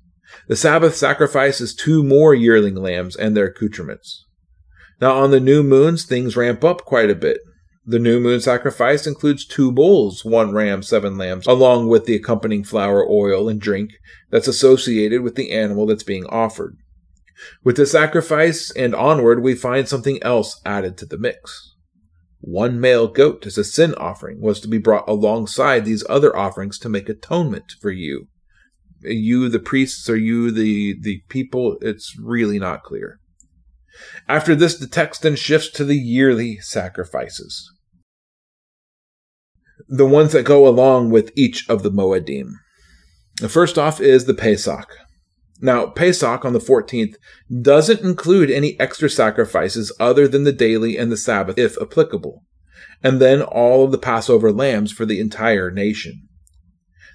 The 0.49 0.57
Sabbath 0.57 0.95
sacrifice 0.95 1.61
is 1.61 1.75
two 1.75 2.03
more 2.03 2.35
yearling 2.35 2.77
lambs 2.77 3.17
and 3.17 3.37
their 3.37 3.47
accoutrements. 3.47 4.27
Now, 5.01 5.19
on 5.19 5.31
the 5.31 5.41
new 5.41 5.63
moons, 5.63 6.05
things 6.05 6.37
ramp 6.37 6.63
up 6.63 6.85
quite 6.85 7.11
a 7.11 7.15
bit. 7.15 7.39
The 7.85 7.99
new 7.99 8.21
moon 8.21 8.41
sacrifice 8.41 9.07
includes 9.07 9.47
two 9.47 9.73
bulls, 9.73 10.25
one 10.25 10.53
ram, 10.53 10.83
seven 10.83 11.17
lambs, 11.17 11.47
along 11.47 11.89
with 11.89 12.05
the 12.05 12.15
accompanying 12.15 12.65
flour, 12.65 13.05
oil, 13.09 13.49
and 13.49 13.61
drink 13.61 13.91
that's 14.31 14.49
associated 14.49 15.23
with 15.23 15.35
the 15.35 15.51
animal 15.51 15.87
that's 15.87 16.03
being 16.03 16.27
offered. 16.27 16.77
With 17.65 17.77
the 17.77 17.87
sacrifice 17.87 18.71
and 18.71 18.95
onward, 18.95 19.43
we 19.43 19.55
find 19.55 19.89
something 19.89 20.23
else 20.23 20.61
added 20.65 20.99
to 20.99 21.07
the 21.07 21.19
mix 21.19 21.70
One 22.41 22.81
male 22.81 23.07
goat 23.07 23.47
as 23.47 23.59
a 23.59 23.65
sin 23.65 23.95
offering 23.97 24.41
was 24.41 24.61
to 24.61 24.69
be 24.69 24.79
brought 24.79 25.09
alongside 25.09 25.85
these 25.85 26.05
other 26.09 26.35
offerings 26.35 26.79
to 26.79 26.89
make 26.89 27.09
atonement 27.09 27.73
for 27.81 27.91
you. 27.91 28.29
You, 29.03 29.49
the 29.49 29.59
priests, 29.59 30.09
or 30.09 30.17
you, 30.17 30.51
the, 30.51 30.97
the 31.01 31.23
people, 31.29 31.77
it's 31.81 32.17
really 32.19 32.59
not 32.59 32.83
clear. 32.83 33.19
After 34.29 34.55
this, 34.55 34.79
the 34.79 34.87
text 34.87 35.23
then 35.23 35.37
shifts 35.37 35.71
to 35.73 35.85
the 35.85 35.97
yearly 35.97 36.59
sacrifices. 36.59 37.71
The 39.89 40.07
ones 40.07 40.33
that 40.33 40.45
go 40.45 40.67
along 40.67 41.11
with 41.11 41.33
each 41.35 41.69
of 41.69 41.83
the 41.83 41.91
Moedim. 41.91 42.53
The 43.41 43.49
First 43.49 43.79
off 43.79 44.01
is 44.01 44.25
the 44.25 44.35
Pesach. 44.35 44.87
Now, 45.61 45.87
Pesach 45.87 46.45
on 46.45 46.53
the 46.55 46.59
14th 46.59 47.17
doesn't 47.61 48.01
include 48.01 48.51
any 48.51 48.81
extra 48.81 49.11
sacrifices 49.11 49.93
other 50.01 50.27
than 50.27 50.45
the 50.45 50.53
daily 50.53 50.97
and 50.97 51.13
the 51.13 51.17
Sabbath, 51.17 51.59
if 51.59 51.77
applicable, 51.81 52.45
and 53.03 53.21
then 53.21 53.43
all 53.43 53.85
of 53.85 53.93
the 53.93 53.99
Passover 53.99 54.53
lambs 54.53 54.91
for 54.91 55.05
the 55.05 55.21
entire 55.21 55.71
nation. 55.71 56.29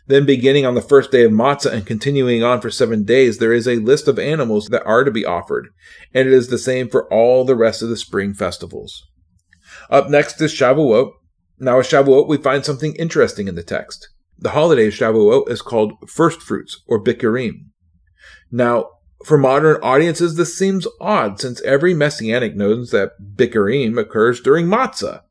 Then, 0.07 0.27
beginning 0.27 0.67
on 0.67 0.75
the 0.75 0.81
first 0.81 1.11
day 1.11 1.23
of 1.23 1.31
Matzah 1.31 1.73
and 1.73 1.85
continuing 1.85 2.43
on 2.43 2.61
for 2.61 2.69
seven 2.69 3.03
days, 3.03 3.39
there 3.39 3.53
is 3.53 3.67
a 3.67 3.77
list 3.77 4.07
of 4.07 4.19
animals 4.19 4.67
that 4.67 4.85
are 4.85 5.03
to 5.03 5.09
be 5.09 5.25
offered, 5.25 5.69
and 6.13 6.27
it 6.27 6.33
is 6.33 6.49
the 6.49 6.59
same 6.59 6.89
for 6.89 7.11
all 7.11 7.43
the 7.43 7.55
rest 7.55 7.81
of 7.81 7.89
the 7.89 7.97
spring 7.97 8.35
festivals. 8.35 9.03
Up 9.89 10.09
next 10.09 10.39
is 10.41 10.53
Shavuot. 10.53 11.11
Now, 11.57 11.79
at 11.79 11.85
Shavuot, 11.85 12.27
we 12.27 12.37
find 12.37 12.63
something 12.63 12.93
interesting 12.95 13.47
in 13.47 13.55
the 13.55 13.63
text. 13.63 14.07
The 14.37 14.51
holiday 14.51 14.87
of 14.87 14.93
Shavuot 14.93 15.49
is 15.49 15.63
called 15.63 15.93
first 16.07 16.41
fruits, 16.41 16.83
or 16.87 17.03
Bikurim. 17.03 17.71
Now, 18.55 18.91
for 19.25 19.37
modern 19.37 19.81
audiences, 19.83 20.35
this 20.35 20.57
seems 20.57 20.87
odd 21.01 21.41
since 21.41 21.61
every 21.63 21.93
messianic 21.93 22.55
knows 22.55 22.89
that 22.91 23.11
Bikurim 23.35 23.99
occurs 23.99 24.39
during 24.39 24.67
Matzah. 24.67 25.23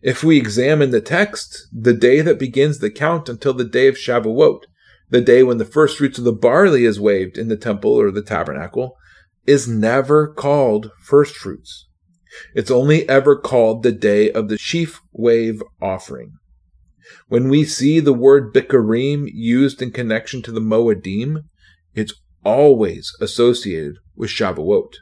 If 0.00 0.24
we 0.24 0.38
examine 0.38 0.90
the 0.90 1.02
text, 1.02 1.68
the 1.70 1.92
day 1.92 2.22
that 2.22 2.38
begins 2.38 2.78
the 2.78 2.88
count 2.88 3.28
until 3.28 3.52
the 3.52 3.66
day 3.66 3.86
of 3.86 3.96
Shavuot, 3.96 4.60
the 5.10 5.20
day 5.20 5.42
when 5.42 5.58
the 5.58 5.66
first 5.66 5.98
fruits 5.98 6.16
of 6.16 6.24
the 6.24 6.32
barley 6.32 6.86
is 6.86 6.98
waved 6.98 7.36
in 7.36 7.48
the 7.48 7.56
temple 7.56 7.92
or 7.92 8.10
the 8.10 8.22
tabernacle, 8.22 8.96
is 9.46 9.68
never 9.68 10.26
called 10.26 10.90
first 11.02 11.36
fruits. 11.36 11.86
It's 12.54 12.70
only 12.70 13.06
ever 13.10 13.36
called 13.36 13.82
the 13.82 13.92
day 13.92 14.32
of 14.32 14.48
the 14.48 14.56
sheaf 14.56 15.02
wave 15.12 15.62
offering. 15.82 16.38
When 17.26 17.50
we 17.50 17.66
see 17.66 18.00
the 18.00 18.14
word 18.14 18.54
Bikurim 18.54 19.28
used 19.30 19.82
in 19.82 19.90
connection 19.90 20.40
to 20.44 20.50
the 20.50 20.62
Moedim, 20.62 21.44
it's 21.94 22.14
always 22.44 23.12
associated 23.20 23.96
with 24.16 24.30
Shavuot. 24.30 24.94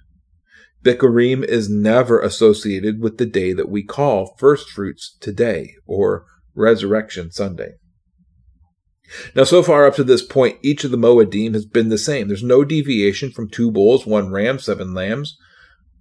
Bikurim 0.82 1.42
is 1.44 1.68
never 1.68 2.20
associated 2.20 3.00
with 3.00 3.18
the 3.18 3.26
day 3.26 3.52
that 3.52 3.68
we 3.68 3.82
call 3.82 4.36
first 4.38 4.70
fruits 4.70 5.16
today 5.20 5.74
or 5.86 6.26
Resurrection 6.54 7.30
Sunday. 7.30 7.74
Now, 9.34 9.44
so 9.44 9.62
far 9.62 9.86
up 9.86 9.94
to 9.96 10.04
this 10.04 10.22
point, 10.22 10.58
each 10.62 10.84
of 10.84 10.90
the 10.90 10.96
Moedim 10.96 11.54
has 11.54 11.66
been 11.66 11.88
the 11.88 11.98
same. 11.98 12.28
There's 12.28 12.42
no 12.42 12.64
deviation 12.64 13.30
from 13.30 13.48
two 13.48 13.70
bulls, 13.70 14.06
one 14.06 14.30
ram, 14.30 14.58
seven 14.58 14.94
lambs. 14.94 15.36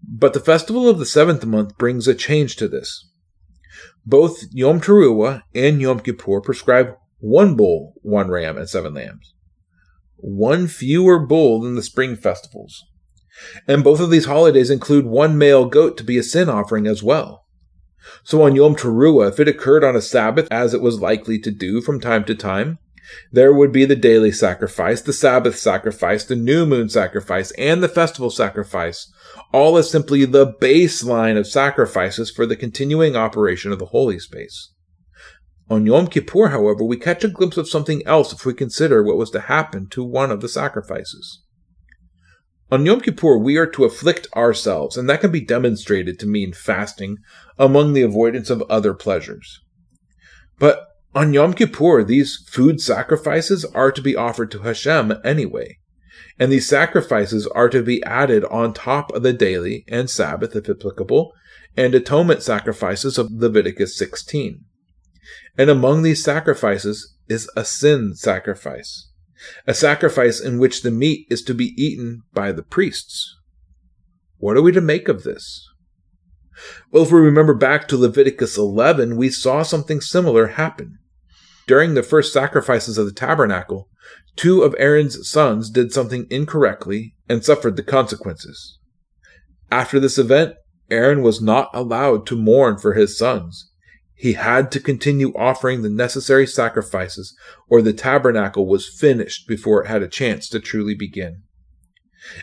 But 0.07 0.33
the 0.33 0.39
festival 0.39 0.87
of 0.87 0.99
the 0.99 1.05
seventh 1.05 1.45
month 1.45 1.77
brings 1.77 2.07
a 2.07 2.15
change 2.15 2.55
to 2.57 2.67
this. 2.67 3.07
Both 4.05 4.43
Yom 4.51 4.81
Teruah 4.81 5.41
and 5.53 5.81
Yom 5.81 5.99
Kippur 5.99 6.41
prescribe 6.41 6.95
one 7.19 7.55
bull, 7.55 7.93
one 8.01 8.29
ram, 8.29 8.57
and 8.57 8.69
seven 8.69 8.93
lambs 8.93 9.34
one 10.17 10.67
fewer 10.67 11.19
bull 11.19 11.61
than 11.61 11.75
the 11.75 11.83
spring 11.83 12.15
festivals. 12.15 12.83
And 13.67 13.83
both 13.83 13.99
of 13.99 14.09
these 14.09 14.25
holidays 14.25 14.69
include 14.69 15.05
one 15.05 15.37
male 15.37 15.65
goat 15.65 15.97
to 15.97 16.03
be 16.03 16.17
a 16.17 16.23
sin 16.23 16.49
offering 16.49 16.87
as 16.87 17.03
well. 17.03 17.45
So 18.23 18.43
on 18.43 18.55
Yom 18.55 18.75
Teruah, 18.75 19.29
if 19.29 19.39
it 19.39 19.47
occurred 19.47 19.83
on 19.83 19.95
a 19.95 20.01
Sabbath, 20.01 20.47
as 20.51 20.73
it 20.73 20.81
was 20.81 21.01
likely 21.01 21.39
to 21.39 21.51
do 21.51 21.81
from 21.81 21.99
time 21.99 22.23
to 22.25 22.35
time, 22.35 22.77
there 23.31 23.53
would 23.53 23.71
be 23.71 23.85
the 23.85 23.95
daily 23.95 24.31
sacrifice, 24.31 25.01
the 25.01 25.13
Sabbath 25.13 25.57
sacrifice, 25.57 26.23
the 26.23 26.35
new 26.35 26.65
moon 26.65 26.89
sacrifice, 26.89 27.51
and 27.51 27.83
the 27.83 27.89
festival 27.89 28.29
sacrifice, 28.29 29.11
all 29.51 29.77
as 29.77 29.89
simply 29.89 30.25
the 30.25 30.53
baseline 30.53 31.37
of 31.37 31.47
sacrifices 31.47 32.31
for 32.31 32.45
the 32.45 32.55
continuing 32.55 33.15
operation 33.15 33.71
of 33.71 33.79
the 33.79 33.87
holy 33.87 34.19
space. 34.19 34.71
On 35.67 35.85
Yom 35.85 36.07
Kippur, 36.07 36.49
however, 36.49 36.83
we 36.83 36.97
catch 36.97 37.23
a 37.23 37.27
glimpse 37.27 37.57
of 37.57 37.67
something 37.67 38.05
else 38.05 38.31
if 38.31 38.45
we 38.45 38.53
consider 38.53 39.01
what 39.01 39.17
was 39.17 39.31
to 39.31 39.41
happen 39.41 39.87
to 39.89 40.03
one 40.03 40.29
of 40.29 40.41
the 40.41 40.49
sacrifices. 40.49 41.41
On 42.71 42.85
Yom 42.85 43.01
Kippur, 43.01 43.37
we 43.37 43.57
are 43.57 43.65
to 43.67 43.83
afflict 43.83 44.27
ourselves, 44.35 44.95
and 44.95 45.09
that 45.09 45.21
can 45.21 45.31
be 45.31 45.41
demonstrated 45.41 46.19
to 46.19 46.27
mean 46.27 46.53
fasting 46.53 47.17
among 47.57 47.93
the 47.93 48.03
avoidance 48.03 48.49
of 48.49 48.61
other 48.63 48.93
pleasures. 48.93 49.61
But 50.59 50.87
on 51.15 51.33
Yom 51.33 51.53
Kippur, 51.53 52.03
these 52.03 52.43
food 52.47 52.79
sacrifices 52.79 53.65
are 53.65 53.91
to 53.91 54.01
be 54.01 54.15
offered 54.15 54.51
to 54.51 54.59
Hashem 54.59 55.13
anyway, 55.23 55.79
and 56.37 56.51
these 56.51 56.67
sacrifices 56.67 57.47
are 57.47 57.69
to 57.69 57.81
be 57.81 58.03
added 58.03 58.45
on 58.45 58.73
top 58.73 59.11
of 59.13 59.23
the 59.23 59.33
daily 59.33 59.83
and 59.87 60.09
Sabbath, 60.09 60.55
if 60.55 60.69
applicable, 60.69 61.33
and 61.75 61.95
atonement 61.95 62.43
sacrifices 62.43 63.17
of 63.17 63.31
Leviticus 63.31 63.97
16. 63.97 64.65
And 65.57 65.69
among 65.69 66.03
these 66.03 66.23
sacrifices 66.23 67.15
is 67.27 67.49
a 67.55 67.63
sin 67.63 68.13
sacrifice, 68.15 69.09
a 69.65 69.73
sacrifice 69.73 70.39
in 70.39 70.59
which 70.59 70.81
the 70.81 70.91
meat 70.91 71.27
is 71.29 71.41
to 71.43 71.53
be 71.53 71.73
eaten 71.81 72.23
by 72.33 72.51
the 72.51 72.63
priests. 72.63 73.35
What 74.37 74.57
are 74.57 74.61
we 74.61 74.71
to 74.73 74.81
make 74.81 75.07
of 75.07 75.23
this? 75.23 75.65
Well, 76.91 77.03
if 77.03 77.11
we 77.11 77.19
remember 77.19 77.53
back 77.53 77.87
to 77.87 77.97
Leviticus 77.97 78.57
11, 78.57 79.17
we 79.17 79.29
saw 79.29 79.63
something 79.63 80.01
similar 80.01 80.47
happen. 80.47 80.99
During 81.67 81.93
the 81.93 82.03
first 82.03 82.31
sacrifices 82.31 82.97
of 82.97 83.05
the 83.05 83.11
tabernacle, 83.13 83.89
two 84.35 84.61
of 84.61 84.75
Aaron's 84.77 85.27
sons 85.27 85.69
did 85.69 85.91
something 85.91 86.27
incorrectly 86.29 87.15
and 87.27 87.43
suffered 87.43 87.75
the 87.75 87.83
consequences. 87.83 88.77
After 89.71 89.99
this 89.99 90.17
event, 90.17 90.55
Aaron 90.91 91.23
was 91.23 91.41
not 91.41 91.69
allowed 91.73 92.27
to 92.27 92.35
mourn 92.35 92.77
for 92.77 92.93
his 92.93 93.17
sons. 93.17 93.71
He 94.15 94.33
had 94.33 94.71
to 94.71 94.79
continue 94.79 95.33
offering 95.35 95.81
the 95.81 95.89
necessary 95.89 96.47
sacrifices, 96.47 97.35
or 97.67 97.81
the 97.81 97.93
tabernacle 97.93 98.65
was 98.65 98.87
finished 98.87 99.47
before 99.47 99.83
it 99.83 99.87
had 99.87 100.01
a 100.01 100.07
chance 100.07 100.47
to 100.49 100.59
truly 100.59 100.95
begin. 100.95 101.43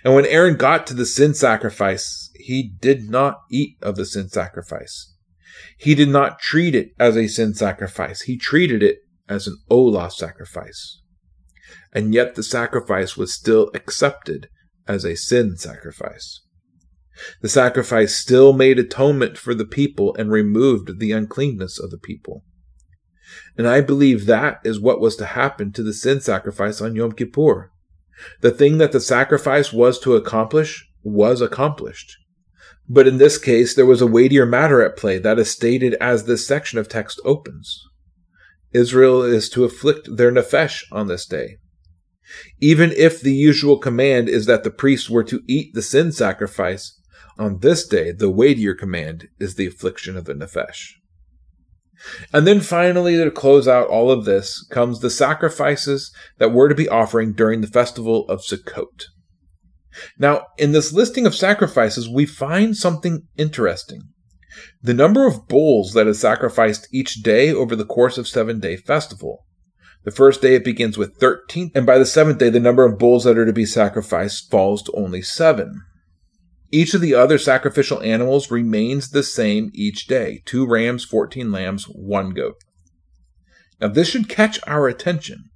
And 0.04 0.14
when 0.14 0.26
Aaron 0.26 0.56
got 0.56 0.86
to 0.86 0.94
the 0.94 1.06
sin 1.06 1.34
sacrifice, 1.34 2.30
he 2.34 2.62
did 2.62 3.08
not 3.08 3.40
eat 3.50 3.76
of 3.82 3.96
the 3.96 4.04
sin 4.04 4.28
sacrifice. 4.28 5.14
He 5.78 5.94
did 5.94 6.08
not 6.08 6.38
treat 6.38 6.74
it 6.74 6.92
as 6.98 7.16
a 7.16 7.26
sin 7.26 7.54
sacrifice. 7.54 8.22
He 8.22 8.36
treated 8.36 8.82
it 8.82 8.98
as 9.28 9.46
an 9.46 9.58
Olah 9.70 10.12
sacrifice. 10.12 11.00
And 11.92 12.14
yet 12.14 12.34
the 12.34 12.42
sacrifice 12.42 13.16
was 13.16 13.34
still 13.34 13.70
accepted 13.74 14.48
as 14.86 15.04
a 15.04 15.16
sin 15.16 15.56
sacrifice. 15.56 16.41
The 17.40 17.48
sacrifice 17.48 18.14
still 18.14 18.52
made 18.52 18.78
atonement 18.78 19.36
for 19.36 19.54
the 19.54 19.66
people 19.66 20.14
and 20.16 20.30
removed 20.30 20.98
the 20.98 21.12
uncleanness 21.12 21.78
of 21.78 21.90
the 21.90 21.98
people. 21.98 22.44
And 23.56 23.66
I 23.66 23.80
believe 23.80 24.26
that 24.26 24.60
is 24.64 24.80
what 24.80 25.00
was 25.00 25.16
to 25.16 25.26
happen 25.26 25.72
to 25.72 25.82
the 25.82 25.92
sin 25.92 26.20
sacrifice 26.20 26.80
on 26.80 26.96
Yom 26.96 27.12
Kippur. 27.12 27.70
The 28.40 28.50
thing 28.50 28.78
that 28.78 28.92
the 28.92 29.00
sacrifice 29.00 29.72
was 29.72 29.98
to 30.00 30.16
accomplish 30.16 30.88
was 31.02 31.40
accomplished. 31.40 32.16
But 32.88 33.08
in 33.08 33.18
this 33.18 33.38
case, 33.38 33.74
there 33.74 33.86
was 33.86 34.00
a 34.00 34.06
weightier 34.06 34.46
matter 34.46 34.82
at 34.82 34.96
play 34.96 35.18
that 35.18 35.38
is 35.38 35.50
stated 35.50 35.94
as 35.94 36.24
this 36.24 36.46
section 36.46 36.78
of 36.78 36.88
text 36.88 37.20
opens. 37.24 37.82
Israel 38.72 39.22
is 39.22 39.48
to 39.50 39.64
afflict 39.64 40.16
their 40.16 40.32
nephesh 40.32 40.84
on 40.90 41.06
this 41.06 41.26
day. 41.26 41.58
Even 42.60 42.92
if 42.92 43.20
the 43.20 43.34
usual 43.34 43.78
command 43.78 44.28
is 44.28 44.46
that 44.46 44.64
the 44.64 44.70
priests 44.70 45.10
were 45.10 45.24
to 45.24 45.42
eat 45.46 45.74
the 45.74 45.82
sin 45.82 46.12
sacrifice, 46.12 46.98
on 47.38 47.58
this 47.60 47.86
day, 47.86 48.12
the 48.12 48.30
weightier 48.30 48.74
command 48.74 49.28
is 49.38 49.54
the 49.54 49.66
affliction 49.66 50.16
of 50.16 50.24
the 50.24 50.34
Nefesh. 50.34 50.94
And 52.32 52.46
then 52.46 52.60
finally, 52.60 53.16
to 53.16 53.30
close 53.30 53.68
out 53.68 53.88
all 53.88 54.10
of 54.10 54.24
this, 54.24 54.66
comes 54.70 55.00
the 55.00 55.10
sacrifices 55.10 56.12
that 56.38 56.52
were 56.52 56.68
to 56.68 56.74
be 56.74 56.88
offering 56.88 57.32
during 57.32 57.60
the 57.60 57.66
festival 57.66 58.26
of 58.28 58.40
Sukkot. 58.40 59.04
Now, 60.18 60.46
in 60.58 60.72
this 60.72 60.92
listing 60.92 61.26
of 61.26 61.34
sacrifices, 61.34 62.08
we 62.08 62.26
find 62.26 62.76
something 62.76 63.28
interesting. 63.36 64.02
The 64.82 64.94
number 64.94 65.26
of 65.26 65.48
bulls 65.48 65.92
that 65.94 66.06
is 66.06 66.18
sacrificed 66.18 66.88
each 66.92 67.22
day 67.22 67.52
over 67.52 67.76
the 67.76 67.86
course 67.86 68.18
of 68.18 68.28
seven 68.28 68.58
day 68.58 68.76
festival. 68.76 69.44
The 70.04 70.10
first 70.10 70.42
day 70.42 70.56
it 70.56 70.64
begins 70.64 70.98
with 70.98 71.16
13, 71.18 71.70
and 71.74 71.86
by 71.86 71.98
the 71.98 72.06
seventh 72.06 72.38
day, 72.38 72.50
the 72.50 72.58
number 72.58 72.84
of 72.84 72.98
bulls 72.98 73.24
that 73.24 73.38
are 73.38 73.46
to 73.46 73.52
be 73.52 73.64
sacrificed 73.64 74.50
falls 74.50 74.82
to 74.82 74.92
only 74.92 75.22
seven. 75.22 75.82
Each 76.74 76.94
of 76.94 77.02
the 77.02 77.14
other 77.14 77.36
sacrificial 77.36 78.00
animals 78.02 78.50
remains 78.50 79.10
the 79.10 79.22
same 79.22 79.70
each 79.74 80.06
day 80.06 80.42
two 80.46 80.66
rams, 80.66 81.04
14 81.04 81.52
lambs, 81.52 81.84
one 81.84 82.30
goat. 82.30 82.56
Now, 83.78 83.88
this 83.88 84.08
should 84.08 84.28
catch 84.28 84.58
our 84.66 84.88
attention. 84.88 85.50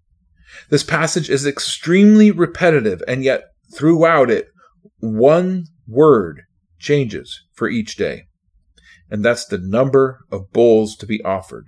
This 0.68 0.82
passage 0.82 1.30
is 1.30 1.46
extremely 1.46 2.30
repetitive, 2.30 3.02
and 3.08 3.24
yet 3.24 3.44
throughout 3.74 4.30
it, 4.30 4.48
one 4.98 5.64
word 5.88 6.42
changes 6.78 7.42
for 7.54 7.68
each 7.68 7.96
day. 7.96 8.24
and 9.08 9.24
that's 9.24 9.46
the 9.46 9.58
number 9.58 10.18
of 10.32 10.50
bulls 10.52 10.96
to 10.96 11.06
be 11.06 11.22
offered. 11.22 11.66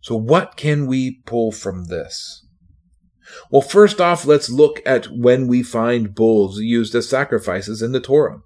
So, 0.00 0.16
what 0.16 0.56
can 0.56 0.86
we 0.86 1.20
pull 1.26 1.52
from 1.52 1.84
this? 1.84 2.43
Well, 3.50 3.62
first 3.62 4.00
off, 4.00 4.26
let's 4.26 4.50
look 4.50 4.80
at 4.84 5.06
when 5.06 5.46
we 5.46 5.62
find 5.62 6.14
bulls 6.14 6.58
used 6.60 6.94
as 6.94 7.08
sacrifices 7.08 7.82
in 7.82 7.92
the 7.92 8.00
Torah. 8.00 8.40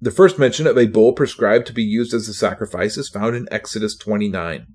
The 0.00 0.10
first 0.10 0.38
mention 0.38 0.66
of 0.66 0.78
a 0.78 0.86
bull 0.86 1.12
prescribed 1.12 1.66
to 1.66 1.72
be 1.72 1.82
used 1.82 2.14
as 2.14 2.28
a 2.28 2.34
sacrifice 2.34 2.96
is 2.96 3.08
found 3.08 3.34
in 3.34 3.48
Exodus 3.50 3.96
29. 3.96 4.66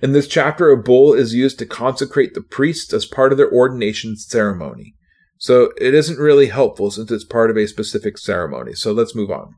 In 0.00 0.12
this 0.12 0.28
chapter, 0.28 0.70
a 0.70 0.76
bull 0.76 1.14
is 1.14 1.34
used 1.34 1.58
to 1.58 1.66
consecrate 1.66 2.34
the 2.34 2.42
priests 2.42 2.92
as 2.92 3.06
part 3.06 3.32
of 3.32 3.38
their 3.38 3.50
ordination 3.50 4.16
ceremony. 4.16 4.94
So 5.38 5.72
it 5.80 5.94
isn't 5.94 6.18
really 6.18 6.48
helpful 6.48 6.90
since 6.90 7.10
it's 7.10 7.24
part 7.24 7.50
of 7.50 7.56
a 7.56 7.66
specific 7.66 8.18
ceremony. 8.18 8.74
So 8.74 8.92
let's 8.92 9.14
move 9.14 9.30
on. 9.30 9.54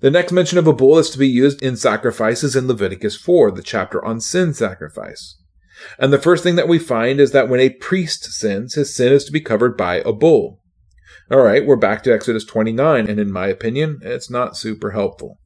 The 0.00 0.10
next 0.10 0.32
mention 0.32 0.58
of 0.58 0.66
a 0.66 0.72
bull 0.72 0.98
is 0.98 1.10
to 1.10 1.18
be 1.18 1.28
used 1.28 1.62
in 1.62 1.76
sacrifices 1.76 2.56
in 2.56 2.66
Leviticus 2.66 3.16
4, 3.16 3.50
the 3.50 3.62
chapter 3.62 4.02
on 4.04 4.20
sin 4.20 4.54
sacrifice. 4.54 5.36
And 5.98 6.12
the 6.12 6.18
first 6.18 6.42
thing 6.42 6.56
that 6.56 6.68
we 6.68 6.78
find 6.78 7.20
is 7.20 7.32
that 7.32 7.48
when 7.48 7.60
a 7.60 7.70
priest 7.70 8.24
sins, 8.24 8.74
his 8.74 8.94
sin 8.94 9.12
is 9.12 9.24
to 9.24 9.32
be 9.32 9.40
covered 9.40 9.76
by 9.76 9.96
a 9.96 10.12
bull. 10.12 10.60
All 11.30 11.42
right, 11.42 11.66
we're 11.66 11.76
back 11.76 12.02
to 12.04 12.12
Exodus 12.12 12.44
29, 12.44 13.08
and 13.08 13.18
in 13.18 13.32
my 13.32 13.48
opinion, 13.48 13.98
it's 14.02 14.30
not 14.30 14.56
super 14.56 14.92
helpful. 14.92 15.38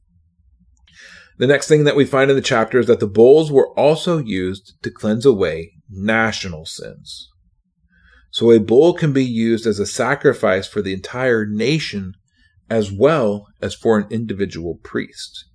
The 1.37 1.47
next 1.47 1.67
thing 1.67 1.85
that 1.85 1.95
we 1.95 2.05
find 2.05 2.29
in 2.29 2.35
the 2.35 2.41
chapter 2.41 2.79
is 2.79 2.85
that 2.87 2.99
the 2.99 3.07
bulls 3.07 3.51
were 3.51 3.73
also 3.77 4.19
used 4.19 4.75
to 4.83 4.91
cleanse 4.91 5.25
away 5.25 5.71
national 5.89 6.65
sins. 6.65 7.29
So 8.29 8.51
a 8.51 8.59
bull 8.59 8.93
can 8.93 9.11
be 9.11 9.25
used 9.25 9.65
as 9.65 9.79
a 9.79 9.85
sacrifice 9.85 10.67
for 10.67 10.81
the 10.81 10.93
entire 10.93 11.45
nation 11.45 12.13
as 12.69 12.91
well 12.91 13.47
as 13.61 13.73
for 13.73 13.97
an 13.97 14.07
individual 14.09 14.79
priest. 14.83 15.45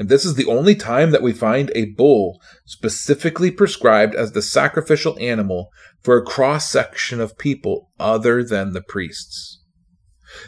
And 0.00 0.08
this 0.08 0.24
is 0.24 0.34
the 0.34 0.46
only 0.46 0.74
time 0.74 1.10
that 1.10 1.20
we 1.20 1.34
find 1.34 1.70
a 1.74 1.92
bull 1.92 2.40
specifically 2.64 3.50
prescribed 3.50 4.14
as 4.14 4.32
the 4.32 4.40
sacrificial 4.40 5.14
animal 5.20 5.68
for 6.02 6.16
a 6.16 6.24
cross 6.24 6.70
section 6.70 7.20
of 7.20 7.36
people 7.36 7.90
other 8.00 8.42
than 8.42 8.72
the 8.72 8.80
priests. 8.80 9.62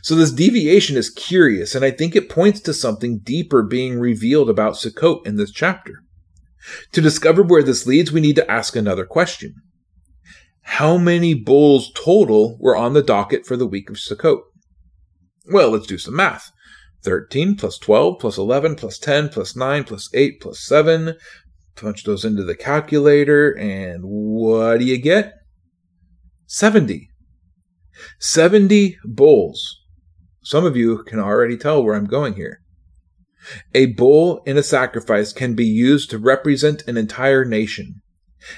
So 0.00 0.14
this 0.14 0.32
deviation 0.32 0.96
is 0.96 1.10
curious, 1.10 1.74
and 1.74 1.84
I 1.84 1.90
think 1.90 2.16
it 2.16 2.30
points 2.30 2.60
to 2.60 2.72
something 2.72 3.18
deeper 3.18 3.62
being 3.62 4.00
revealed 4.00 4.48
about 4.48 4.76
Sukkot 4.76 5.26
in 5.26 5.36
this 5.36 5.52
chapter. 5.52 5.96
To 6.92 7.02
discover 7.02 7.42
where 7.42 7.62
this 7.62 7.86
leads, 7.86 8.10
we 8.10 8.22
need 8.22 8.36
to 8.36 8.50
ask 8.50 8.74
another 8.74 9.04
question. 9.04 9.56
How 10.62 10.96
many 10.96 11.34
bulls 11.34 11.92
total 11.94 12.56
were 12.58 12.76
on 12.76 12.94
the 12.94 13.02
docket 13.02 13.44
for 13.44 13.58
the 13.58 13.66
week 13.66 13.90
of 13.90 13.96
Sukkot? 13.96 14.40
Well, 15.52 15.72
let's 15.72 15.86
do 15.86 15.98
some 15.98 16.16
math. 16.16 16.52
13 17.02 17.56
plus 17.56 17.78
12 17.78 18.18
plus 18.18 18.38
11 18.38 18.76
plus 18.76 18.98
10 18.98 19.28
plus 19.28 19.56
9 19.56 19.84
plus 19.84 20.08
8 20.14 20.40
plus 20.40 20.60
7. 20.60 21.16
Punch 21.74 22.04
those 22.04 22.24
into 22.24 22.44
the 22.44 22.54
calculator, 22.54 23.56
and 23.58 24.02
what 24.04 24.78
do 24.78 24.84
you 24.84 24.98
get? 24.98 25.34
70. 26.46 27.08
70 28.18 28.98
bulls. 29.04 29.78
Some 30.44 30.64
of 30.64 30.76
you 30.76 31.02
can 31.04 31.18
already 31.18 31.56
tell 31.56 31.82
where 31.82 31.94
I'm 31.94 32.06
going 32.06 32.34
here. 32.34 32.60
A 33.74 33.86
bull 33.86 34.42
in 34.44 34.56
a 34.56 34.62
sacrifice 34.62 35.32
can 35.32 35.54
be 35.54 35.66
used 35.66 36.10
to 36.10 36.18
represent 36.18 36.86
an 36.86 36.96
entire 36.96 37.44
nation. 37.44 38.02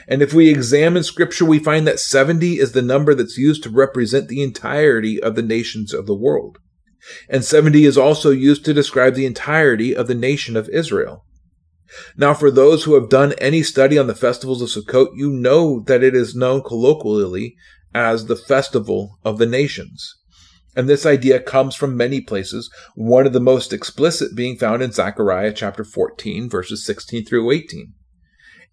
And 0.08 0.22
if 0.22 0.32
we 0.32 0.48
examine 0.50 1.02
scripture, 1.02 1.44
we 1.44 1.58
find 1.58 1.86
that 1.86 2.00
70 2.00 2.58
is 2.58 2.72
the 2.72 2.82
number 2.82 3.14
that's 3.14 3.38
used 3.38 3.62
to 3.62 3.70
represent 3.70 4.28
the 4.28 4.42
entirety 4.42 5.22
of 5.22 5.36
the 5.36 5.42
nations 5.42 5.92
of 5.92 6.06
the 6.06 6.14
world 6.14 6.58
and 7.28 7.44
70 7.44 7.84
is 7.84 7.98
also 7.98 8.30
used 8.30 8.64
to 8.64 8.74
describe 8.74 9.14
the 9.14 9.26
entirety 9.26 9.94
of 9.94 10.06
the 10.06 10.14
nation 10.14 10.56
of 10.56 10.68
Israel. 10.70 11.24
Now, 12.16 12.34
for 12.34 12.50
those 12.50 12.84
who 12.84 12.94
have 12.94 13.08
done 13.08 13.34
any 13.34 13.62
study 13.62 13.98
on 13.98 14.06
the 14.06 14.14
festivals 14.14 14.62
of 14.62 14.68
Sukkot, 14.68 15.10
you 15.14 15.30
know 15.30 15.80
that 15.86 16.02
it 16.02 16.14
is 16.14 16.34
known 16.34 16.62
colloquially 16.62 17.56
as 17.94 18.26
the 18.26 18.36
festival 18.36 19.18
of 19.24 19.38
the 19.38 19.46
nations. 19.46 20.16
And 20.76 20.88
this 20.88 21.06
idea 21.06 21.40
comes 21.40 21.76
from 21.76 21.96
many 21.96 22.20
places, 22.20 22.68
one 22.96 23.26
of 23.26 23.32
the 23.32 23.40
most 23.40 23.72
explicit 23.72 24.34
being 24.34 24.56
found 24.56 24.82
in 24.82 24.90
Zechariah 24.90 25.52
chapter 25.52 25.84
14, 25.84 26.48
verses 26.50 26.84
16 26.84 27.26
through 27.26 27.50
18. 27.52 27.94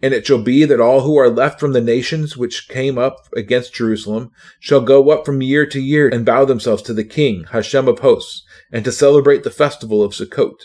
And 0.01 0.13
it 0.13 0.25
shall 0.25 0.41
be 0.41 0.65
that 0.65 0.79
all 0.79 1.01
who 1.01 1.17
are 1.17 1.29
left 1.29 1.59
from 1.59 1.73
the 1.73 1.81
nations 1.81 2.35
which 2.35 2.67
came 2.67 2.97
up 2.97 3.27
against 3.35 3.75
Jerusalem 3.75 4.31
shall 4.59 4.81
go 4.81 5.11
up 5.11 5.25
from 5.25 5.41
year 5.41 5.65
to 5.67 5.79
year 5.79 6.09
and 6.09 6.25
bow 6.25 6.45
themselves 6.45 6.81
to 6.83 6.93
the 6.93 7.03
king, 7.03 7.45
Hashem 7.51 7.87
of 7.87 7.99
hosts, 7.99 8.43
and 8.71 8.83
to 8.83 8.91
celebrate 8.91 9.43
the 9.43 9.51
festival 9.51 10.01
of 10.01 10.13
Sukkot. 10.13 10.55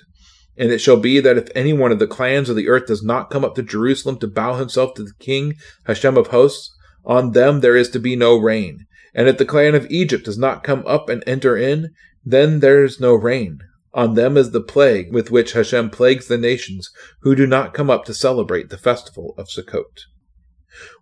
And 0.57 0.71
it 0.71 0.79
shall 0.79 0.97
be 0.97 1.21
that 1.21 1.37
if 1.37 1.49
any 1.55 1.75
one 1.75 1.93
of 1.93 1.99
the 1.99 2.07
clans 2.07 2.49
of 2.49 2.57
the 2.57 2.69
earth 2.69 2.87
does 2.87 3.03
not 3.03 3.29
come 3.29 3.45
up 3.45 3.55
to 3.57 3.63
Jerusalem 3.63 4.19
to 4.21 4.27
bow 4.27 4.55
himself 4.55 4.95
to 4.95 5.03
the 5.03 5.13
king, 5.19 5.55
Hashem 5.85 6.17
of 6.17 6.29
hosts, 6.29 6.75
on 7.05 7.33
them 7.33 7.61
there 7.61 7.77
is 7.77 7.91
to 7.91 7.99
be 7.99 8.17
no 8.17 8.37
rain. 8.37 8.87
And 9.15 9.29
if 9.29 9.37
the 9.37 9.45
clan 9.45 9.75
of 9.75 9.91
Egypt 9.91 10.25
does 10.25 10.39
not 10.39 10.65
come 10.65 10.83
up 10.87 11.09
and 11.11 11.23
enter 11.27 11.57
in, 11.57 11.91
then 12.25 12.61
there 12.61 12.85
is 12.85 13.01
no 13.01 13.15
rain. 13.15 13.61
On 13.97 14.13
them 14.13 14.37
is 14.37 14.51
the 14.51 14.61
plague 14.61 15.11
with 15.11 15.31
which 15.31 15.55
Hashem 15.55 15.89
plagues 15.89 16.29
the 16.29 16.37
nations 16.37 16.91
who 17.21 17.35
do 17.35 17.47
not 17.47 17.73
come 17.73 17.89
up 17.89 18.05
to 18.05 18.13
celebrate 18.13 18.69
the 18.69 18.77
festival 18.77 19.35
of 19.39 19.49
Sukkot. 19.49 20.03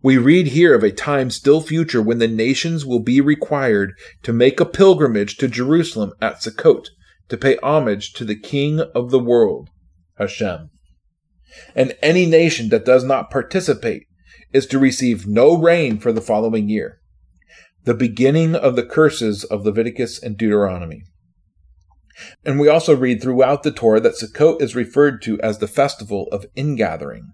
We 0.00 0.16
read 0.16 0.46
here 0.48 0.76
of 0.76 0.84
a 0.84 0.92
time 0.92 1.30
still 1.30 1.60
future 1.60 2.00
when 2.00 2.18
the 2.18 2.28
nations 2.28 2.86
will 2.86 3.00
be 3.00 3.20
required 3.20 3.94
to 4.22 4.32
make 4.32 4.60
a 4.60 4.64
pilgrimage 4.64 5.36
to 5.38 5.48
Jerusalem 5.48 6.12
at 6.22 6.36
Sukkot 6.36 6.86
to 7.28 7.36
pay 7.36 7.56
homage 7.64 8.12
to 8.12 8.24
the 8.24 8.38
King 8.38 8.78
of 8.78 9.10
the 9.10 9.18
world, 9.18 9.70
Hashem. 10.16 10.70
And 11.74 11.96
any 12.00 12.26
nation 12.26 12.68
that 12.68 12.84
does 12.84 13.02
not 13.02 13.28
participate 13.28 14.06
is 14.52 14.66
to 14.66 14.78
receive 14.78 15.26
no 15.26 15.56
rain 15.60 15.98
for 15.98 16.12
the 16.12 16.20
following 16.20 16.68
year. 16.68 17.00
The 17.82 17.94
beginning 17.94 18.54
of 18.54 18.76
the 18.76 18.86
curses 18.86 19.42
of 19.42 19.64
Leviticus 19.64 20.22
and 20.22 20.36
Deuteronomy. 20.36 21.02
And 22.44 22.60
we 22.60 22.68
also 22.68 22.94
read 22.94 23.20
throughout 23.20 23.62
the 23.62 23.72
Torah 23.72 24.00
that 24.00 24.14
Sukkot 24.14 24.62
is 24.62 24.76
referred 24.76 25.22
to 25.22 25.40
as 25.40 25.58
the 25.58 25.68
festival 25.68 26.28
of 26.30 26.46
ingathering. 26.54 27.32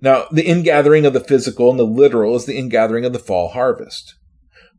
Now, 0.00 0.26
the 0.32 0.46
ingathering 0.46 1.06
of 1.06 1.12
the 1.12 1.20
physical 1.20 1.70
and 1.70 1.78
the 1.78 1.84
literal 1.84 2.34
is 2.34 2.44
the 2.44 2.58
ingathering 2.58 3.04
of 3.04 3.12
the 3.12 3.18
fall 3.18 3.48
harvest. 3.48 4.16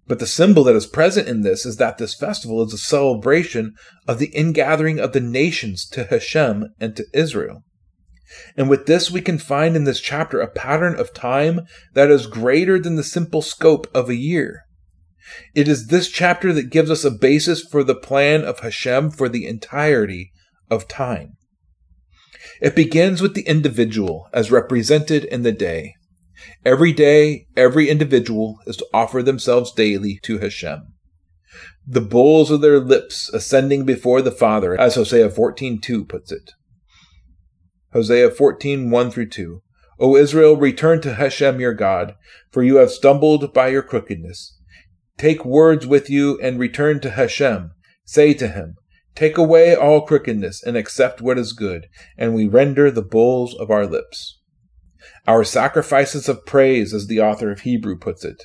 But 0.06 0.20
the 0.20 0.28
symbol 0.28 0.66
that 0.66 0.76
is 0.76 0.86
present 0.86 1.30
in 1.30 1.41
this 1.41 1.66
is 1.66 1.78
that 1.78 1.98
this 1.98 2.14
festival 2.14 2.62
is 2.62 2.74
a 2.74 2.78
celebration 2.78 3.74
of 4.06 4.20
the 4.20 4.32
ingathering 4.36 5.00
of 5.00 5.14
the 5.14 5.22
nations 5.22 5.88
to 5.89 6.04
Hashem 6.04 6.74
and 6.80 6.96
to 6.98 7.06
Israel. 7.14 7.64
And 8.58 8.70
with 8.70 8.86
this, 8.86 9.10
we 9.10 9.22
can 9.22 9.38
find 9.38 9.76
in 9.76 9.86
this 9.86 10.02
chapter 10.02 10.41
a 10.41 10.50
pattern 10.50 11.00
of 11.00 11.14
time 11.14 11.62
that 11.94 12.10
is 12.10 12.28
greater 12.28 12.80
than 12.80 12.96
the 12.96 13.04
simple 13.04 13.41
scope 13.41 13.88
of 13.94 14.10
a 14.10 14.16
year. 14.16 14.62
It 15.55 15.67
is 15.67 15.88
this 15.88 16.09
chapter 16.09 16.51
that 16.53 16.69
gives 16.69 16.91
us 16.91 17.03
a 17.03 17.11
basis 17.11 17.61
for 17.61 17.84
the 17.84 17.95
plan 17.95 18.43
of 18.43 18.59
Hashem 18.59 19.11
for 19.11 19.30
the 19.30 19.47
entirety 19.47 20.32
of 20.69 20.88
time. 20.88 21.38
It 22.61 22.76
begins 22.76 23.21
with 23.21 23.34
the 23.34 23.47
individual 23.47 24.30
as 24.34 24.51
represented 24.51 25.24
in 25.26 25.43
the 25.43 25.51
day. 25.51 25.95
Every 26.65 26.91
day, 26.91 27.47
every 27.55 27.89
individual 27.89 28.59
is 28.65 28.78
to 28.78 28.88
offer 28.93 29.24
themselves 29.24 29.71
daily 29.71 30.19
to 30.24 30.39
Hashem. 30.39 30.93
The 31.86 32.01
bulls 32.01 32.51
of 32.51 32.61
their 32.61 32.80
lips 32.80 33.30
ascending 33.34 33.86
before 33.86 34.21
the 34.21 34.32
Father, 34.32 34.80
as 34.80 34.95
Hosea 34.95 35.30
14.2 35.30 36.07
puts 36.07 36.32
it. 36.32 36.51
Hosea 37.91 38.30
14.1 38.32 39.11
through 39.11 39.30
2. 39.30 39.61
O 39.99 40.15
Israel, 40.15 40.55
return 40.55 41.01
to 41.01 41.13
Hashem 41.13 41.59
your 41.59 41.74
God, 41.74 42.15
for 42.51 42.63
you 42.63 42.78
have 42.78 42.91
stumbled 42.91 43.53
by 43.53 43.67
your 43.67 43.84
crookedness. 43.84 44.57
Take 45.18 45.45
words 45.45 45.86
with 45.86 46.09
you 46.09 46.39
and 46.41 46.59
return 46.59 46.99
to 47.01 47.11
Hashem. 47.11 47.72
Say 48.05 48.34
to 48.34 48.47
him, 48.47 48.76
Take 49.16 49.38
away 49.38 49.76
all 49.76 50.01
crookedness 50.01 50.64
and 50.64 50.76
accept 50.76 51.22
what 51.22 51.38
is 51.38 51.53
good, 51.53 51.88
and 52.18 52.34
we 52.34 52.47
render 52.47 52.89
the 52.89 53.03
bulls 53.03 53.53
of 53.55 53.70
our 53.70 53.86
lips. 53.86 54.39
Our 55.28 55.43
sacrifices 55.43 56.28
of 56.28 56.45
praise, 56.45 56.93
as 56.93 57.07
the 57.07 57.22
author 57.22 57.51
of 57.51 57.61
Hebrew 57.61 57.97
puts 57.97 58.26
it. 58.26 58.43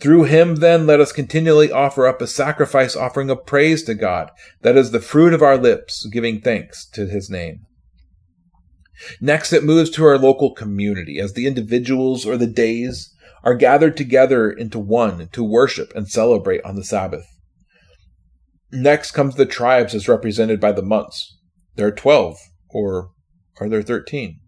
Through 0.00 0.24
him, 0.24 0.56
then, 0.56 0.86
let 0.86 1.00
us 1.00 1.12
continually 1.12 1.70
offer 1.70 2.06
up 2.06 2.20
a 2.20 2.26
sacrifice 2.26 2.96
offering 2.96 3.30
of 3.30 3.46
praise 3.46 3.84
to 3.84 3.94
God, 3.94 4.30
that 4.62 4.76
is 4.76 4.90
the 4.90 5.00
fruit 5.00 5.32
of 5.32 5.42
our 5.42 5.56
lips, 5.56 6.06
giving 6.06 6.40
thanks 6.40 6.84
to 6.90 7.06
his 7.06 7.30
name. 7.30 7.60
Next, 9.20 9.52
it 9.52 9.64
moves 9.64 9.90
to 9.90 10.04
our 10.04 10.18
local 10.18 10.52
community, 10.52 11.18
as 11.18 11.34
the 11.34 11.46
individuals 11.46 12.26
or 12.26 12.36
the 12.36 12.46
days 12.46 13.11
are 13.44 13.54
gathered 13.54 13.96
together 13.96 14.50
into 14.50 14.78
one 14.78 15.28
to 15.32 15.42
worship 15.42 15.92
and 15.94 16.08
celebrate 16.08 16.64
on 16.64 16.76
the 16.76 16.84
Sabbath. 16.84 17.26
Next 18.70 19.10
comes 19.12 19.34
the 19.34 19.46
tribes 19.46 19.94
as 19.94 20.08
represented 20.08 20.60
by 20.60 20.72
the 20.72 20.82
months. 20.82 21.36
There 21.76 21.86
are 21.86 21.92
12, 21.92 22.38
or 22.70 23.10
are 23.60 23.68
there 23.68 23.82
13? 23.82 24.38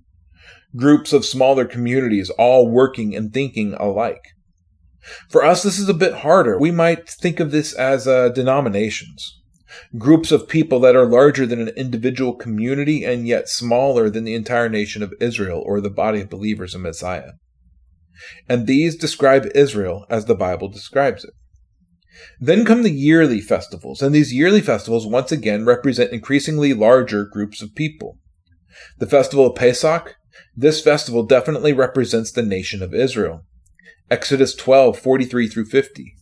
Groups 0.77 1.13
of 1.13 1.25
smaller 1.25 1.65
communities 1.65 2.31
all 2.31 2.71
working 2.71 3.15
and 3.15 3.33
thinking 3.33 3.75
alike. 3.75 4.23
For 5.29 5.45
us, 5.45 5.63
this 5.63 5.79
is 5.79 5.89
a 5.89 5.95
bit 5.95 6.15
harder. 6.15 6.59
We 6.59 6.71
might 6.71 7.09
think 7.09 7.39
of 7.39 7.51
this 7.51 7.75
as 7.75 8.09
uh, 8.09 8.31
denominations. 8.31 9.39
groups 9.99 10.33
of 10.33 10.49
people 10.49 10.81
that 10.81 10.97
are 10.97 11.07
larger 11.07 11.47
than 11.47 11.61
an 11.61 11.69
individual 11.77 12.35
community 12.35 13.05
and 13.05 13.27
yet 13.27 13.49
smaller 13.49 14.11
than 14.11 14.25
the 14.25 14.35
entire 14.35 14.69
nation 14.69 15.03
of 15.03 15.15
Israel 15.21 15.63
or 15.65 15.81
the 15.81 15.91
body 15.91 16.21
of 16.21 16.31
believers 16.31 16.75
in 16.75 16.83
Messiah. 16.83 17.33
And 18.49 18.67
these 18.67 18.97
describe 18.97 19.47
Israel 19.55 20.07
as 20.09 20.27
the 20.27 20.35
Bible 20.35 20.69
describes 20.69 21.25
it. 21.25 21.33
Then 22.41 22.65
come 22.65 22.83
the 22.83 22.91
yearly 22.91 23.41
festivals, 23.41 24.01
and 24.01 24.15
these 24.15 24.33
yearly 24.33 24.61
festivals 24.61 25.07
once 25.07 25.33
again 25.33 25.65
represent 25.65 26.13
increasingly 26.13 26.73
larger 26.73 27.25
groups 27.25 27.61
of 27.61 27.75
people. 27.75 28.19
The 28.99 29.07
festival 29.07 29.47
of 29.47 29.57
Pesach, 29.57 30.15
this 30.57 30.81
festival 30.81 31.25
definitely 31.25 31.73
represents 31.73 32.31
the 32.31 32.43
nation 32.43 32.83
of 32.83 32.95
Israel. 32.95 33.45
Exodus 34.11 34.55
12, 34.55 34.99
43 34.99 35.49
through 35.49 35.67
50. 35.67 36.15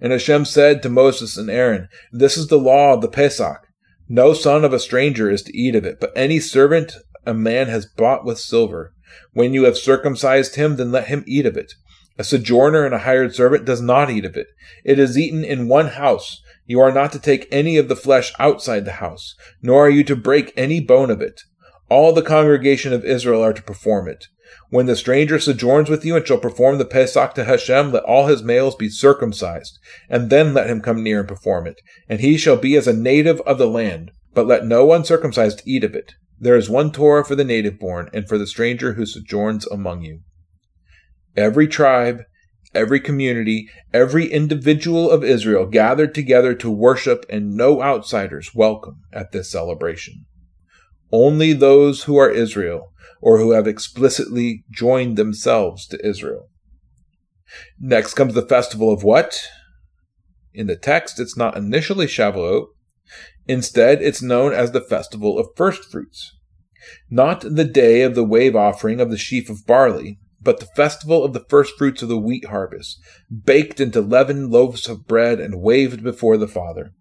And 0.00 0.12
Hashem 0.12 0.44
said 0.44 0.82
to 0.82 0.88
Moses 0.88 1.36
and 1.36 1.50
Aaron, 1.50 1.88
This 2.12 2.36
is 2.36 2.48
the 2.48 2.58
law 2.58 2.94
of 2.94 3.00
the 3.00 3.08
Pesach. 3.08 3.66
No 4.08 4.32
son 4.32 4.64
of 4.64 4.72
a 4.72 4.78
stranger 4.78 5.30
is 5.30 5.42
to 5.42 5.56
eat 5.56 5.74
of 5.74 5.84
it, 5.84 5.98
but 6.00 6.12
any 6.16 6.40
servant 6.40 6.94
a 7.26 7.34
man 7.34 7.68
has 7.68 7.86
bought 7.86 8.24
with 8.24 8.38
silver. 8.38 8.94
When 9.32 9.54
you 9.54 9.64
have 9.64 9.78
circumcised 9.78 10.56
him, 10.56 10.76
then 10.76 10.92
let 10.92 11.06
him 11.06 11.24
eat 11.26 11.46
of 11.46 11.56
it. 11.56 11.72
A 12.18 12.24
sojourner 12.24 12.84
and 12.84 12.94
a 12.94 12.98
hired 12.98 13.34
servant 13.34 13.64
does 13.64 13.80
not 13.80 14.10
eat 14.10 14.24
of 14.24 14.36
it. 14.36 14.48
It 14.84 14.98
is 14.98 15.16
eaten 15.16 15.44
in 15.44 15.68
one 15.68 15.86
house. 15.86 16.42
You 16.66 16.80
are 16.80 16.92
not 16.92 17.12
to 17.12 17.18
take 17.18 17.46
any 17.50 17.76
of 17.76 17.88
the 17.88 17.96
flesh 17.96 18.32
outside 18.38 18.84
the 18.84 18.92
house, 18.92 19.34
nor 19.62 19.86
are 19.86 19.90
you 19.90 20.04
to 20.04 20.16
break 20.16 20.52
any 20.56 20.80
bone 20.80 21.10
of 21.10 21.22
it. 21.22 21.40
All 21.88 22.12
the 22.12 22.22
congregation 22.22 22.92
of 22.92 23.04
Israel 23.04 23.42
are 23.42 23.52
to 23.54 23.62
perform 23.62 24.08
it. 24.08 24.26
When 24.70 24.86
the 24.86 24.96
stranger 24.96 25.38
sojourns 25.38 25.88
with 25.88 26.04
you 26.04 26.16
and 26.16 26.26
shall 26.26 26.38
perform 26.38 26.78
the 26.78 26.84
Pesach 26.84 27.34
to 27.34 27.44
Hashem, 27.44 27.92
let 27.92 28.04
all 28.04 28.26
his 28.26 28.42
males 28.42 28.74
be 28.74 28.88
circumcised, 28.88 29.78
and 30.10 30.28
then 30.28 30.52
let 30.52 30.68
him 30.68 30.80
come 30.80 31.02
near 31.02 31.20
and 31.20 31.28
perform 31.28 31.66
it. 31.66 31.80
And 32.08 32.20
he 32.20 32.36
shall 32.36 32.56
be 32.56 32.76
as 32.76 32.86
a 32.86 32.92
native 32.92 33.40
of 33.42 33.58
the 33.58 33.68
land, 33.68 34.10
but 34.34 34.46
let 34.46 34.66
no 34.66 34.92
uncircumcised 34.92 35.62
eat 35.64 35.84
of 35.84 35.94
it. 35.94 36.14
There 36.40 36.56
is 36.56 36.70
one 36.70 36.92
Torah 36.92 37.24
for 37.24 37.34
the 37.34 37.44
native 37.44 37.78
born, 37.78 38.10
and 38.12 38.28
for 38.28 38.38
the 38.38 38.46
stranger 38.46 38.92
who 38.92 39.06
sojourns 39.06 39.66
among 39.66 40.02
you. 40.02 40.20
Every 41.36 41.66
tribe, 41.66 42.22
every 42.74 43.00
community, 43.00 43.68
every 43.92 44.26
individual 44.30 45.10
of 45.10 45.24
Israel 45.24 45.66
gathered 45.66 46.14
together 46.14 46.54
to 46.54 46.70
worship, 46.70 47.26
and 47.28 47.54
no 47.54 47.82
outsiders 47.82 48.54
welcome 48.54 49.02
at 49.12 49.32
this 49.32 49.50
celebration. 49.50 50.26
Only 51.10 51.52
those 51.52 52.04
who 52.04 52.16
are 52.18 52.30
Israel 52.30 52.92
or 53.20 53.38
who 53.38 53.52
have 53.52 53.66
explicitly 53.66 54.64
joined 54.70 55.16
themselves 55.16 55.86
to 55.88 56.06
Israel. 56.06 56.48
Next 57.80 58.14
comes 58.14 58.34
the 58.34 58.46
festival 58.46 58.92
of 58.92 59.02
what? 59.02 59.48
In 60.52 60.66
the 60.66 60.76
text, 60.76 61.18
it's 61.18 61.36
not 61.36 61.56
initially 61.56 62.06
Shavuot. 62.06 62.66
Instead, 63.48 64.02
it's 64.02 64.20
known 64.20 64.52
as 64.52 64.72
the 64.72 64.80
festival 64.80 65.38
of 65.38 65.48
first 65.56 65.90
fruits. 65.90 66.36
Not 67.10 67.40
the 67.40 67.64
day 67.64 68.02
of 68.02 68.14
the 68.14 68.24
wave 68.24 68.54
offering 68.54 69.00
of 69.00 69.10
the 69.10 69.16
sheaf 69.16 69.48
of 69.48 69.66
barley, 69.66 70.18
but 70.40 70.60
the 70.60 70.66
festival 70.66 71.24
of 71.24 71.32
the 71.32 71.44
first 71.48 71.76
fruits 71.76 72.02
of 72.02 72.08
the 72.08 72.18
wheat 72.18 72.46
harvest, 72.46 73.00
baked 73.44 73.80
into 73.80 74.00
leavened 74.00 74.50
loaves 74.50 74.88
of 74.88 75.06
bread 75.06 75.40
and 75.40 75.60
waved 75.60 76.02
before 76.02 76.36
the 76.36 76.46
Father. 76.46 76.92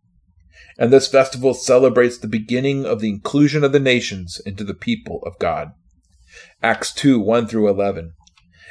And 0.79 0.91
this 0.91 1.07
festival 1.07 1.53
celebrates 1.53 2.17
the 2.17 2.27
beginning 2.27 2.85
of 2.85 2.99
the 3.01 3.09
inclusion 3.09 3.63
of 3.63 3.73
the 3.73 3.79
nations 3.79 4.39
into 4.45 4.63
the 4.63 4.73
people 4.73 5.21
of 5.25 5.37
God. 5.39 5.71
Acts 6.63 6.93
2 6.93 7.19
1 7.19 7.47
through 7.47 7.69
11. 7.69 8.13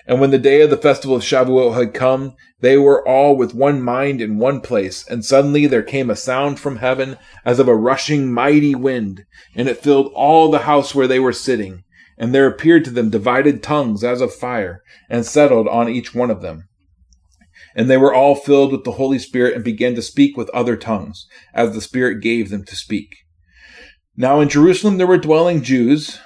And 0.07 0.21
when 0.21 0.31
the 0.31 0.39
day 0.39 0.61
of 0.61 0.71
the 0.71 0.77
festival 0.77 1.17
of 1.17 1.23
Shavuot 1.23 1.75
had 1.75 1.93
come, 1.93 2.37
they 2.61 2.77
were 2.77 3.07
all 3.07 3.37
with 3.37 3.55
one 3.55 3.83
mind 3.83 4.21
in 4.21 4.39
one 4.39 4.61
place. 4.61 5.07
And 5.09 5.25
suddenly 5.25 5.67
there 5.67 5.83
came 5.83 6.11
a 6.11 6.17
sound 6.17 6.61
from 6.61 6.77
heaven 6.77 7.19
as 7.45 7.59
of 7.59 7.67
a 7.67 7.75
rushing 7.75 8.33
mighty 8.33 8.75
wind, 8.75 9.25
and 9.55 9.69
it 9.69 9.83
filled 9.83 10.13
all 10.15 10.51
the 10.51 10.61
house 10.61 10.95
where 10.95 11.09
they 11.09 11.19
were 11.19 11.33
sitting. 11.33 11.83
And 12.17 12.33
there 12.33 12.47
appeared 12.47 12.85
to 12.85 12.91
them 12.91 13.11
divided 13.11 13.63
tongues 13.63 14.05
as 14.05 14.21
of 14.21 14.33
fire, 14.33 14.83
and 15.11 15.27
settled 15.27 15.67
on 15.67 15.89
each 15.89 16.15
one 16.15 16.31
of 16.31 16.41
them. 16.41 16.69
And 17.75 17.91
they 17.91 17.97
were 17.97 18.15
all 18.15 18.37
filled 18.37 18.73
with 18.73 18.85
the 18.85 18.93
Holy 18.93 19.19
Spirit 19.19 19.55
and 19.55 19.65
began 19.65 19.95
to 19.97 20.03
speak 20.03 20.37
with 20.37 20.49
other 20.51 20.77
tongues, 20.77 21.27
as 21.53 21.75
the 21.75 21.81
Spirit 21.81 22.23
gave 22.23 22.49
them 22.49 22.65
to 22.65 22.77
speak. 22.77 23.09
Now 24.17 24.41
in 24.41 24.49
Jerusalem 24.49 24.97
there 24.97 25.07
were 25.07 25.19
dwelling 25.19 25.63
Jews, 25.63 26.19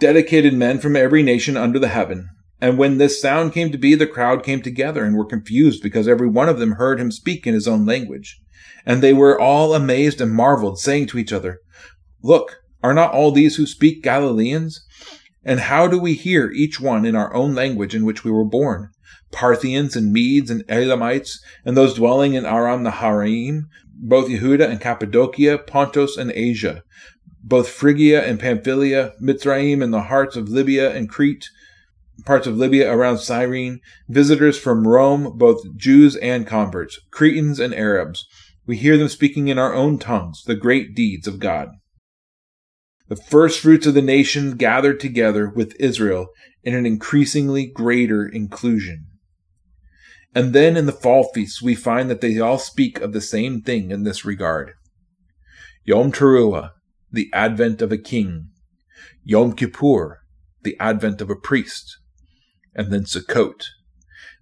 dedicated 0.00 0.52
men 0.52 0.80
from 0.80 0.96
every 0.96 1.22
nation 1.22 1.56
under 1.56 1.78
the 1.78 1.88
heaven. 1.88 2.28
And 2.60 2.76
when 2.76 2.98
this 2.98 3.20
sound 3.20 3.52
came 3.52 3.70
to 3.70 3.78
be, 3.78 3.94
the 3.94 4.06
crowd 4.06 4.42
came 4.42 4.62
together 4.62 5.04
and 5.04 5.16
were 5.16 5.24
confused 5.24 5.82
because 5.82 6.08
every 6.08 6.28
one 6.28 6.48
of 6.48 6.58
them 6.58 6.72
heard 6.72 7.00
him 7.00 7.12
speak 7.12 7.46
in 7.46 7.54
his 7.54 7.68
own 7.68 7.86
language. 7.86 8.40
And 8.84 9.02
they 9.02 9.12
were 9.12 9.38
all 9.38 9.74
amazed 9.74 10.20
and 10.20 10.32
marveled, 10.32 10.78
saying 10.78 11.06
to 11.08 11.18
each 11.18 11.32
other, 11.32 11.60
Look, 12.22 12.62
are 12.82 12.94
not 12.94 13.12
all 13.12 13.30
these 13.30 13.56
who 13.56 13.66
speak 13.66 14.02
Galileans? 14.02 14.84
And 15.44 15.60
how 15.60 15.86
do 15.86 15.98
we 15.98 16.14
hear 16.14 16.50
each 16.50 16.80
one 16.80 17.06
in 17.06 17.14
our 17.14 17.32
own 17.34 17.54
language 17.54 17.94
in 17.94 18.04
which 18.04 18.24
we 18.24 18.30
were 18.30 18.44
born? 18.44 18.90
Parthians 19.30 19.94
and 19.94 20.12
Medes 20.12 20.50
and 20.50 20.64
Elamites, 20.68 21.40
and 21.64 21.76
those 21.76 21.94
dwelling 21.94 22.34
in 22.34 22.46
Aram 22.46 22.82
Naharaim, 22.82 23.64
both 23.94 24.28
Yehuda 24.28 24.68
and 24.68 24.80
Cappadocia, 24.80 25.58
Pontus 25.58 26.16
and 26.16 26.30
Asia, 26.32 26.82
both 27.42 27.68
Phrygia 27.68 28.24
and 28.24 28.40
Pamphylia, 28.40 29.12
Mitzrayim 29.22 29.82
and 29.82 29.92
the 29.92 30.02
hearts 30.02 30.36
of 30.36 30.48
Libya 30.48 30.94
and 30.94 31.08
Crete, 31.08 31.48
parts 32.24 32.46
of 32.46 32.56
Libya 32.56 32.92
around 32.92 33.18
Cyrene, 33.18 33.80
visitors 34.08 34.58
from 34.58 34.86
Rome, 34.86 35.36
both 35.36 35.76
Jews 35.76 36.16
and 36.16 36.46
converts, 36.46 36.98
Cretans 37.10 37.60
and 37.60 37.74
Arabs. 37.74 38.26
We 38.66 38.76
hear 38.76 38.96
them 38.96 39.08
speaking 39.08 39.48
in 39.48 39.58
our 39.58 39.74
own 39.74 39.98
tongues 39.98 40.42
the 40.44 40.54
great 40.54 40.94
deeds 40.94 41.26
of 41.26 41.38
God. 41.38 41.70
The 43.08 43.16
first 43.16 43.60
fruits 43.60 43.86
of 43.86 43.94
the 43.94 44.02
nation 44.02 44.56
gathered 44.56 45.00
together 45.00 45.48
with 45.48 45.74
Israel 45.80 46.28
in 46.62 46.74
an 46.74 46.84
increasingly 46.84 47.66
greater 47.66 48.26
inclusion. 48.26 49.06
And 50.34 50.52
then 50.52 50.76
in 50.76 50.86
the 50.86 50.92
fall 50.92 51.24
feasts, 51.32 51.62
we 51.62 51.74
find 51.74 52.10
that 52.10 52.20
they 52.20 52.38
all 52.38 52.58
speak 52.58 53.00
of 53.00 53.12
the 53.12 53.20
same 53.20 53.62
thing 53.62 53.90
in 53.90 54.04
this 54.04 54.24
regard. 54.24 54.74
Yom 55.84 56.12
Teruah, 56.12 56.72
the 57.10 57.30
advent 57.32 57.80
of 57.80 57.90
a 57.90 57.96
king, 57.96 58.50
Yom 59.24 59.54
Kippur, 59.54 60.18
the 60.62 60.76
advent 60.78 61.22
of 61.22 61.30
a 61.30 61.36
priest, 61.36 61.97
and 62.74 62.92
then 62.92 63.04
Sukkot, 63.04 63.64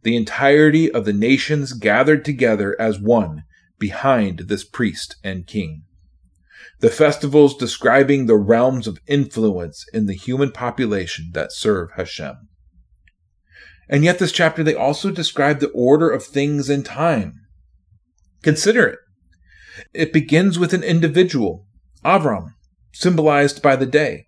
the 0.03 0.17
entirety 0.17 0.91
of 0.91 1.05
the 1.05 1.13
nations 1.13 1.73
gathered 1.73 2.25
together 2.25 2.77
as 2.81 3.01
one 3.01 3.45
behind 3.79 4.45
this 4.47 4.65
priest 4.65 5.17
and 5.25 5.47
king. 5.47 5.83
The 6.81 6.91
festivals 6.91 7.57
describing 7.57 8.27
the 8.27 8.37
realms 8.37 8.87
of 8.87 8.99
influence 9.07 9.87
in 9.93 10.07
the 10.07 10.15
human 10.15 10.53
population 10.53 11.31
that 11.33 11.53
serve 11.53 11.91
Hashem. 11.97 12.49
And 13.89 14.05
yet, 14.05 14.19
this 14.19 14.33
chapter, 14.33 14.63
they 14.63 14.75
also 14.75 15.11
describe 15.11 15.61
the 15.61 15.71
order 15.71 16.11
of 16.11 16.25
things 16.25 16.69
in 16.69 16.83
time. 16.83 17.41
Consider 18.43 18.87
it. 18.87 18.99
It 19.95 20.13
begins 20.13 20.59
with 20.59 20.75
an 20.75 20.83
individual, 20.83 21.67
Avram, 22.05 22.55
symbolized 22.93 23.63
by 23.63 23.77
the 23.77 23.87
day. 23.87 24.27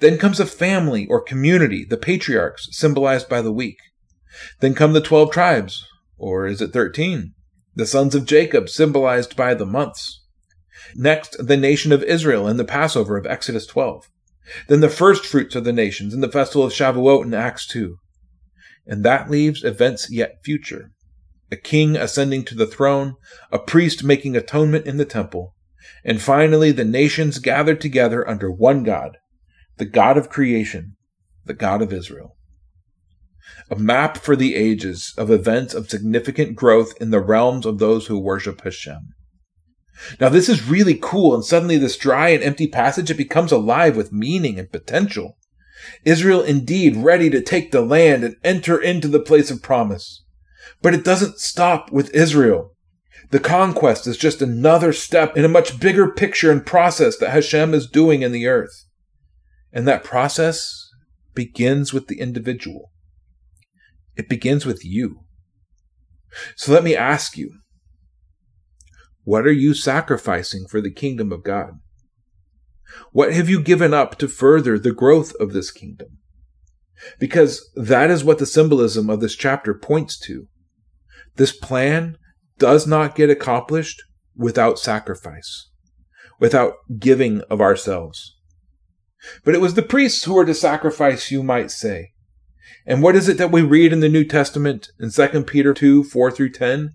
Then 0.00 0.18
comes 0.18 0.40
a 0.40 0.46
family 0.46 1.06
or 1.06 1.20
community, 1.20 1.84
the 1.84 1.96
patriarchs, 1.96 2.68
symbolized 2.72 3.28
by 3.28 3.40
the 3.40 3.52
week. 3.52 3.78
Then 4.60 4.74
come 4.74 4.92
the 4.92 5.00
twelve 5.00 5.30
tribes, 5.30 5.86
or 6.16 6.46
is 6.46 6.60
it 6.60 6.72
thirteen? 6.72 7.34
The 7.74 7.86
sons 7.86 8.14
of 8.14 8.26
Jacob, 8.26 8.68
symbolized 8.68 9.36
by 9.36 9.54
the 9.54 9.66
months. 9.66 10.22
Next, 10.94 11.36
the 11.44 11.56
nation 11.56 11.92
of 11.92 12.02
Israel 12.02 12.46
in 12.46 12.56
the 12.56 12.64
Passover 12.64 13.16
of 13.16 13.26
Exodus 13.26 13.66
12. 13.66 14.08
Then 14.68 14.80
the 14.80 14.88
first 14.88 15.24
fruits 15.24 15.56
of 15.56 15.64
the 15.64 15.72
nations 15.72 16.12
in 16.12 16.20
the 16.20 16.30
festival 16.30 16.64
of 16.64 16.72
Shavuot 16.72 17.24
in 17.24 17.34
Acts 17.34 17.66
2. 17.66 17.96
And 18.86 19.04
that 19.04 19.30
leaves 19.30 19.64
events 19.64 20.10
yet 20.10 20.44
future. 20.44 20.90
A 21.50 21.56
king 21.56 21.96
ascending 21.96 22.44
to 22.44 22.54
the 22.54 22.66
throne, 22.66 23.14
a 23.50 23.58
priest 23.58 24.04
making 24.04 24.36
atonement 24.36 24.86
in 24.86 24.98
the 24.98 25.04
temple, 25.04 25.54
and 26.04 26.20
finally, 26.20 26.72
the 26.72 26.84
nations 26.84 27.38
gathered 27.38 27.80
together 27.80 28.28
under 28.28 28.50
one 28.50 28.82
God, 28.82 29.18
the 29.76 29.84
God 29.84 30.16
of 30.16 30.30
creation, 30.30 30.96
the 31.44 31.54
God 31.54 31.82
of 31.82 31.92
Israel. 31.92 32.36
A 33.70 33.76
map 33.76 34.16
for 34.16 34.36
the 34.36 34.54
ages 34.54 35.12
of 35.16 35.30
events 35.30 35.74
of 35.74 35.90
significant 35.90 36.56
growth 36.56 36.92
in 37.00 37.10
the 37.10 37.20
realms 37.20 37.66
of 37.66 37.78
those 37.78 38.06
who 38.06 38.18
worship 38.18 38.62
Hashem. 38.62 39.14
Now, 40.20 40.28
this 40.28 40.48
is 40.48 40.68
really 40.68 40.98
cool, 41.00 41.34
and 41.34 41.44
suddenly, 41.44 41.78
this 41.78 41.96
dry 41.96 42.30
and 42.30 42.42
empty 42.42 42.66
passage 42.66 43.10
it 43.10 43.16
becomes 43.16 43.52
alive 43.52 43.96
with 43.96 44.12
meaning 44.12 44.58
and 44.58 44.70
potential. 44.70 45.36
Israel 46.04 46.42
indeed 46.42 46.96
ready 46.96 47.30
to 47.30 47.40
take 47.40 47.70
the 47.70 47.82
land 47.82 48.24
and 48.24 48.36
enter 48.42 48.80
into 48.80 49.08
the 49.08 49.20
place 49.20 49.50
of 49.50 49.62
promise. 49.62 50.24
But 50.82 50.94
it 50.94 51.04
doesn't 51.04 51.38
stop 51.38 51.92
with 51.92 52.14
Israel. 52.14 52.72
The 53.30 53.40
conquest 53.40 54.06
is 54.06 54.16
just 54.16 54.42
another 54.42 54.92
step 54.92 55.36
in 55.36 55.44
a 55.44 55.48
much 55.48 55.80
bigger 55.80 56.10
picture 56.10 56.50
and 56.50 56.64
process 56.64 57.16
that 57.18 57.30
Hashem 57.30 57.74
is 57.74 57.88
doing 57.88 58.22
in 58.22 58.32
the 58.32 58.46
earth. 58.46 58.84
And 59.74 59.88
that 59.88 60.04
process 60.04 60.88
begins 61.34 61.92
with 61.92 62.06
the 62.06 62.20
individual. 62.20 62.92
It 64.16 64.28
begins 64.28 64.64
with 64.64 64.84
you. 64.84 65.24
So 66.56 66.72
let 66.72 66.84
me 66.84 66.94
ask 66.94 67.36
you 67.36 67.50
What 69.24 69.46
are 69.46 69.52
you 69.52 69.74
sacrificing 69.74 70.66
for 70.70 70.80
the 70.80 70.92
kingdom 70.92 71.32
of 71.32 71.42
God? 71.42 71.80
What 73.10 73.32
have 73.32 73.48
you 73.48 73.60
given 73.60 73.92
up 73.92 74.16
to 74.18 74.28
further 74.28 74.78
the 74.78 74.92
growth 74.92 75.34
of 75.40 75.52
this 75.52 75.72
kingdom? 75.72 76.18
Because 77.18 77.68
that 77.74 78.10
is 78.10 78.22
what 78.22 78.38
the 78.38 78.46
symbolism 78.46 79.10
of 79.10 79.20
this 79.20 79.34
chapter 79.34 79.74
points 79.74 80.18
to. 80.20 80.46
This 81.34 81.52
plan 81.52 82.16
does 82.58 82.86
not 82.86 83.16
get 83.16 83.30
accomplished 83.30 84.00
without 84.36 84.78
sacrifice, 84.78 85.70
without 86.38 86.74
giving 86.98 87.40
of 87.42 87.60
ourselves. 87.60 88.33
But 89.44 89.54
it 89.54 89.60
was 89.60 89.74
the 89.74 89.82
priests 89.82 90.24
who 90.24 90.34
were 90.34 90.44
to 90.44 90.54
sacrifice, 90.54 91.30
you 91.30 91.42
might 91.42 91.70
say. 91.70 92.12
And 92.86 93.02
what 93.02 93.16
is 93.16 93.28
it 93.28 93.38
that 93.38 93.52
we 93.52 93.62
read 93.62 93.92
in 93.92 94.00
the 94.00 94.08
New 94.08 94.24
Testament 94.24 94.88
in 95.00 95.10
2 95.10 95.44
Peter 95.44 95.72
2 95.72 96.04
4 96.04 96.30
through 96.30 96.50
10? 96.50 96.94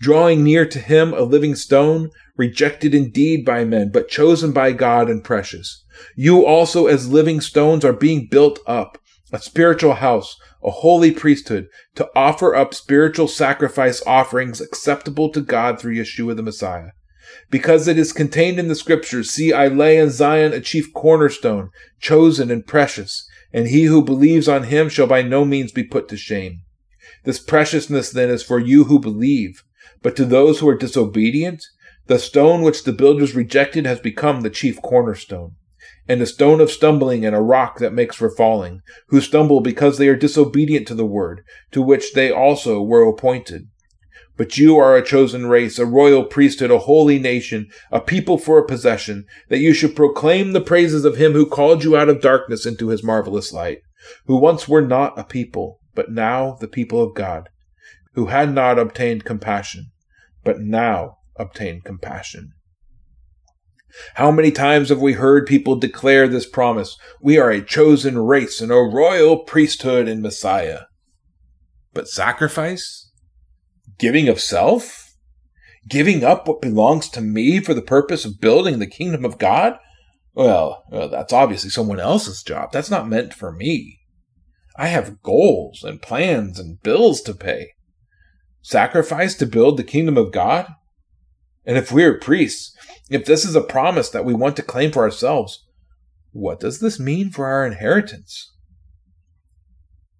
Drawing 0.00 0.42
near 0.42 0.66
to 0.66 0.80
him 0.80 1.12
a 1.12 1.22
living 1.22 1.54
stone, 1.54 2.10
rejected 2.36 2.94
indeed 2.94 3.44
by 3.44 3.64
men, 3.64 3.90
but 3.92 4.08
chosen 4.08 4.52
by 4.52 4.72
God 4.72 5.08
and 5.08 5.22
precious. 5.22 5.84
You 6.16 6.44
also, 6.44 6.86
as 6.86 7.08
living 7.08 7.40
stones, 7.40 7.84
are 7.84 7.92
being 7.92 8.26
built 8.28 8.58
up, 8.66 8.98
a 9.32 9.38
spiritual 9.40 9.94
house, 9.94 10.36
a 10.64 10.70
holy 10.70 11.12
priesthood, 11.12 11.68
to 11.94 12.08
offer 12.16 12.54
up 12.54 12.74
spiritual 12.74 13.28
sacrifice 13.28 14.02
offerings 14.06 14.60
acceptable 14.60 15.28
to 15.30 15.40
God 15.40 15.78
through 15.78 15.94
Yeshua 15.94 16.34
the 16.34 16.42
Messiah. 16.42 16.90
Because 17.50 17.88
it 17.88 17.98
is 17.98 18.12
contained 18.12 18.58
in 18.58 18.68
the 18.68 18.74
scriptures, 18.74 19.30
see, 19.30 19.52
I 19.52 19.68
lay 19.68 19.96
in 19.98 20.10
Zion 20.10 20.52
a 20.52 20.60
chief 20.60 20.92
cornerstone, 20.92 21.70
chosen 22.00 22.50
and 22.50 22.66
precious, 22.66 23.26
and 23.52 23.68
he 23.68 23.84
who 23.84 24.02
believes 24.02 24.48
on 24.48 24.64
him 24.64 24.88
shall 24.88 25.06
by 25.06 25.22
no 25.22 25.44
means 25.44 25.72
be 25.72 25.84
put 25.84 26.08
to 26.08 26.16
shame. 26.16 26.62
This 27.24 27.38
preciousness 27.38 28.10
then 28.10 28.28
is 28.28 28.42
for 28.42 28.58
you 28.58 28.84
who 28.84 28.98
believe, 28.98 29.62
but 30.02 30.16
to 30.16 30.24
those 30.24 30.60
who 30.60 30.68
are 30.68 30.76
disobedient, 30.76 31.64
the 32.06 32.18
stone 32.18 32.62
which 32.62 32.84
the 32.84 32.92
builders 32.92 33.34
rejected 33.34 33.86
has 33.86 34.00
become 34.00 34.42
the 34.42 34.50
chief 34.50 34.82
cornerstone, 34.82 35.52
and 36.06 36.20
a 36.20 36.26
stone 36.26 36.60
of 36.60 36.70
stumbling 36.70 37.24
and 37.24 37.34
a 37.34 37.40
rock 37.40 37.78
that 37.78 37.94
makes 37.94 38.16
for 38.16 38.28
falling, 38.28 38.80
who 39.08 39.20
stumble 39.20 39.60
because 39.60 39.96
they 39.96 40.08
are 40.08 40.16
disobedient 40.16 40.86
to 40.88 40.94
the 40.94 41.06
word, 41.06 41.42
to 41.70 41.80
which 41.80 42.12
they 42.12 42.30
also 42.30 42.82
were 42.82 43.08
appointed. 43.08 43.68
But 44.36 44.58
you 44.58 44.76
are 44.78 44.96
a 44.96 45.04
chosen 45.04 45.46
race, 45.46 45.78
a 45.78 45.86
royal 45.86 46.24
priesthood, 46.24 46.70
a 46.70 46.78
holy 46.78 47.18
nation, 47.18 47.68
a 47.92 48.00
people 48.00 48.36
for 48.36 48.58
a 48.58 48.66
possession, 48.66 49.26
that 49.48 49.60
you 49.60 49.72
should 49.72 49.94
proclaim 49.94 50.52
the 50.52 50.60
praises 50.60 51.04
of 51.04 51.16
him 51.16 51.32
who 51.32 51.46
called 51.46 51.84
you 51.84 51.96
out 51.96 52.08
of 52.08 52.20
darkness 52.20 52.66
into 52.66 52.88
his 52.88 53.04
marvelous 53.04 53.52
light, 53.52 53.78
who 54.26 54.36
once 54.36 54.66
were 54.66 54.82
not 54.82 55.18
a 55.18 55.24
people, 55.24 55.78
but 55.94 56.10
now 56.10 56.56
the 56.60 56.68
people 56.68 57.00
of 57.00 57.14
God, 57.14 57.48
who 58.14 58.26
had 58.26 58.52
not 58.52 58.78
obtained 58.78 59.24
compassion, 59.24 59.92
but 60.42 60.60
now 60.60 61.18
obtain 61.36 61.80
compassion. 61.80 62.52
How 64.14 64.32
many 64.32 64.50
times 64.50 64.88
have 64.88 65.00
we 65.00 65.12
heard 65.12 65.46
people 65.46 65.76
declare 65.76 66.26
this 66.26 66.48
promise? 66.48 66.96
We 67.22 67.38
are 67.38 67.50
a 67.50 67.62
chosen 67.62 68.18
race 68.18 68.60
and 68.60 68.72
a 68.72 68.76
royal 68.76 69.38
priesthood 69.44 70.08
in 70.08 70.20
Messiah. 70.20 70.80
But 71.92 72.08
sacrifice? 72.08 73.03
Giving 73.98 74.28
of 74.28 74.40
self? 74.40 75.16
Giving 75.88 76.24
up 76.24 76.48
what 76.48 76.62
belongs 76.62 77.08
to 77.10 77.20
me 77.20 77.60
for 77.60 77.74
the 77.74 77.82
purpose 77.82 78.24
of 78.24 78.40
building 78.40 78.78
the 78.78 78.86
kingdom 78.86 79.24
of 79.24 79.38
God? 79.38 79.78
Well, 80.34 80.84
well, 80.90 81.08
that's 81.08 81.32
obviously 81.32 81.70
someone 81.70 82.00
else's 82.00 82.42
job. 82.42 82.72
That's 82.72 82.90
not 82.90 83.08
meant 83.08 83.34
for 83.34 83.52
me. 83.52 84.00
I 84.76 84.88
have 84.88 85.22
goals 85.22 85.84
and 85.84 86.02
plans 86.02 86.58
and 86.58 86.82
bills 86.82 87.20
to 87.22 87.34
pay. 87.34 87.72
Sacrifice 88.62 89.34
to 89.36 89.46
build 89.46 89.76
the 89.76 89.84
kingdom 89.84 90.16
of 90.16 90.32
God? 90.32 90.66
And 91.64 91.78
if 91.78 91.92
we're 91.92 92.18
priests, 92.18 92.76
if 93.08 93.24
this 93.24 93.44
is 93.44 93.54
a 93.54 93.60
promise 93.60 94.10
that 94.10 94.24
we 94.24 94.34
want 94.34 94.56
to 94.56 94.62
claim 94.62 94.90
for 94.90 95.04
ourselves, 95.04 95.64
what 96.32 96.60
does 96.60 96.80
this 96.80 96.98
mean 96.98 97.30
for 97.30 97.46
our 97.46 97.64
inheritance? 97.64 98.52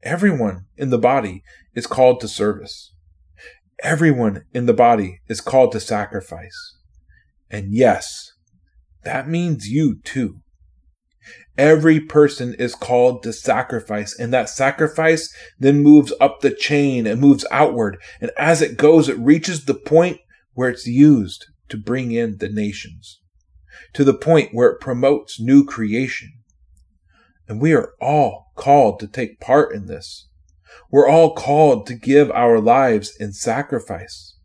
Everyone 0.02 0.66
in 0.76 0.90
the 0.90 0.98
body 0.98 1.42
is 1.74 1.86
called 1.86 2.20
to 2.20 2.28
service. 2.28 2.93
Everyone 3.84 4.44
in 4.54 4.64
the 4.64 4.72
body 4.72 5.20
is 5.28 5.42
called 5.42 5.72
to 5.72 5.80
sacrifice. 5.80 6.56
And 7.50 7.74
yes, 7.74 8.32
that 9.04 9.28
means 9.28 9.68
you 9.68 10.00
too. 10.02 10.38
Every 11.58 12.00
person 12.00 12.54
is 12.54 12.74
called 12.74 13.22
to 13.24 13.32
sacrifice, 13.34 14.18
and 14.18 14.32
that 14.32 14.48
sacrifice 14.48 15.30
then 15.58 15.82
moves 15.82 16.14
up 16.18 16.40
the 16.40 16.50
chain 16.50 17.06
and 17.06 17.20
moves 17.20 17.44
outward. 17.50 17.98
And 18.22 18.30
as 18.38 18.62
it 18.62 18.78
goes, 18.78 19.10
it 19.10 19.18
reaches 19.18 19.66
the 19.66 19.74
point 19.74 20.18
where 20.54 20.70
it's 20.70 20.86
used 20.86 21.44
to 21.68 21.76
bring 21.76 22.10
in 22.10 22.38
the 22.38 22.48
nations, 22.48 23.20
to 23.92 24.02
the 24.02 24.14
point 24.14 24.54
where 24.54 24.70
it 24.70 24.80
promotes 24.80 25.38
new 25.38 25.62
creation. 25.62 26.32
And 27.46 27.60
we 27.60 27.74
are 27.74 27.92
all 28.00 28.46
called 28.56 28.98
to 29.00 29.06
take 29.06 29.40
part 29.40 29.74
in 29.74 29.86
this. 29.88 30.26
We're 30.90 31.08
all 31.08 31.34
called 31.34 31.86
to 31.86 31.94
give 31.94 32.30
our 32.30 32.60
lives 32.60 33.16
in 33.18 33.32
sacrifice. 33.32 34.36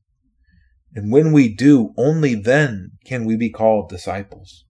And 0.96 1.12
when 1.12 1.32
we 1.32 1.54
do, 1.54 1.94
only 1.98 2.36
then 2.36 2.92
can 3.06 3.26
we 3.26 3.36
be 3.36 3.50
called 3.50 3.90
disciples. 3.90 4.66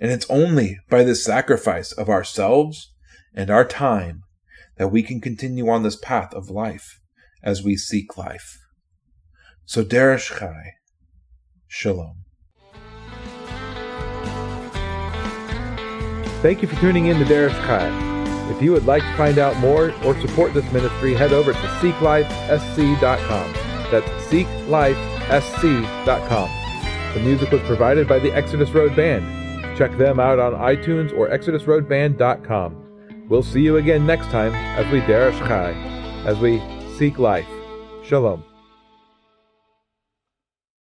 And 0.00 0.10
it's 0.10 0.28
only 0.30 0.78
by 0.88 1.04
the 1.04 1.14
sacrifice 1.14 1.92
of 1.92 2.08
ourselves 2.08 2.92
and 3.34 3.50
our 3.50 3.64
time 3.64 4.22
that 4.76 4.88
we 4.88 5.02
can 5.02 5.20
continue 5.20 5.68
on 5.68 5.82
this 5.82 5.96
path 5.96 6.32
of 6.34 6.50
life 6.50 7.00
as 7.42 7.62
we 7.62 7.76
seek 7.76 8.16
life. 8.16 8.58
So 9.64 9.84
Derish 9.84 10.38
Chai, 10.38 10.74
Shalom. 11.66 12.24
Thank 16.42 16.62
you 16.62 16.68
for 16.68 16.80
tuning 16.80 17.06
in 17.06 17.18
to 17.18 17.24
Derish 17.24 17.54
Chai. 17.66 18.11
If 18.52 18.60
you 18.60 18.72
would 18.72 18.84
like 18.84 19.02
to 19.02 19.16
find 19.16 19.38
out 19.38 19.56
more 19.60 19.94
or 20.04 20.20
support 20.20 20.52
this 20.52 20.70
ministry, 20.72 21.14
head 21.14 21.32
over 21.32 21.54
to 21.54 21.58
seeklifesc.com. 21.58 23.52
That's 23.90 24.06
seeklifesc.com. 24.26 26.50
The 27.14 27.20
music 27.20 27.50
was 27.50 27.62
provided 27.62 28.06
by 28.06 28.18
the 28.18 28.30
Exodus 28.34 28.68
Road 28.70 28.94
Band. 28.94 29.24
Check 29.78 29.96
them 29.96 30.20
out 30.20 30.38
on 30.38 30.52
iTunes 30.52 31.16
or 31.16 31.30
exodusroadband.com. 31.30 32.76
We'll 33.30 33.42
see 33.42 33.62
you 33.62 33.78
again 33.78 34.04
next 34.04 34.26
time 34.26 34.54
as 34.54 34.84
we 34.92 35.00
Derish 35.00 35.38
Chai, 35.48 35.72
as 36.26 36.38
we 36.38 36.60
seek 36.98 37.18
life. 37.18 37.48
Shalom. 38.04 38.51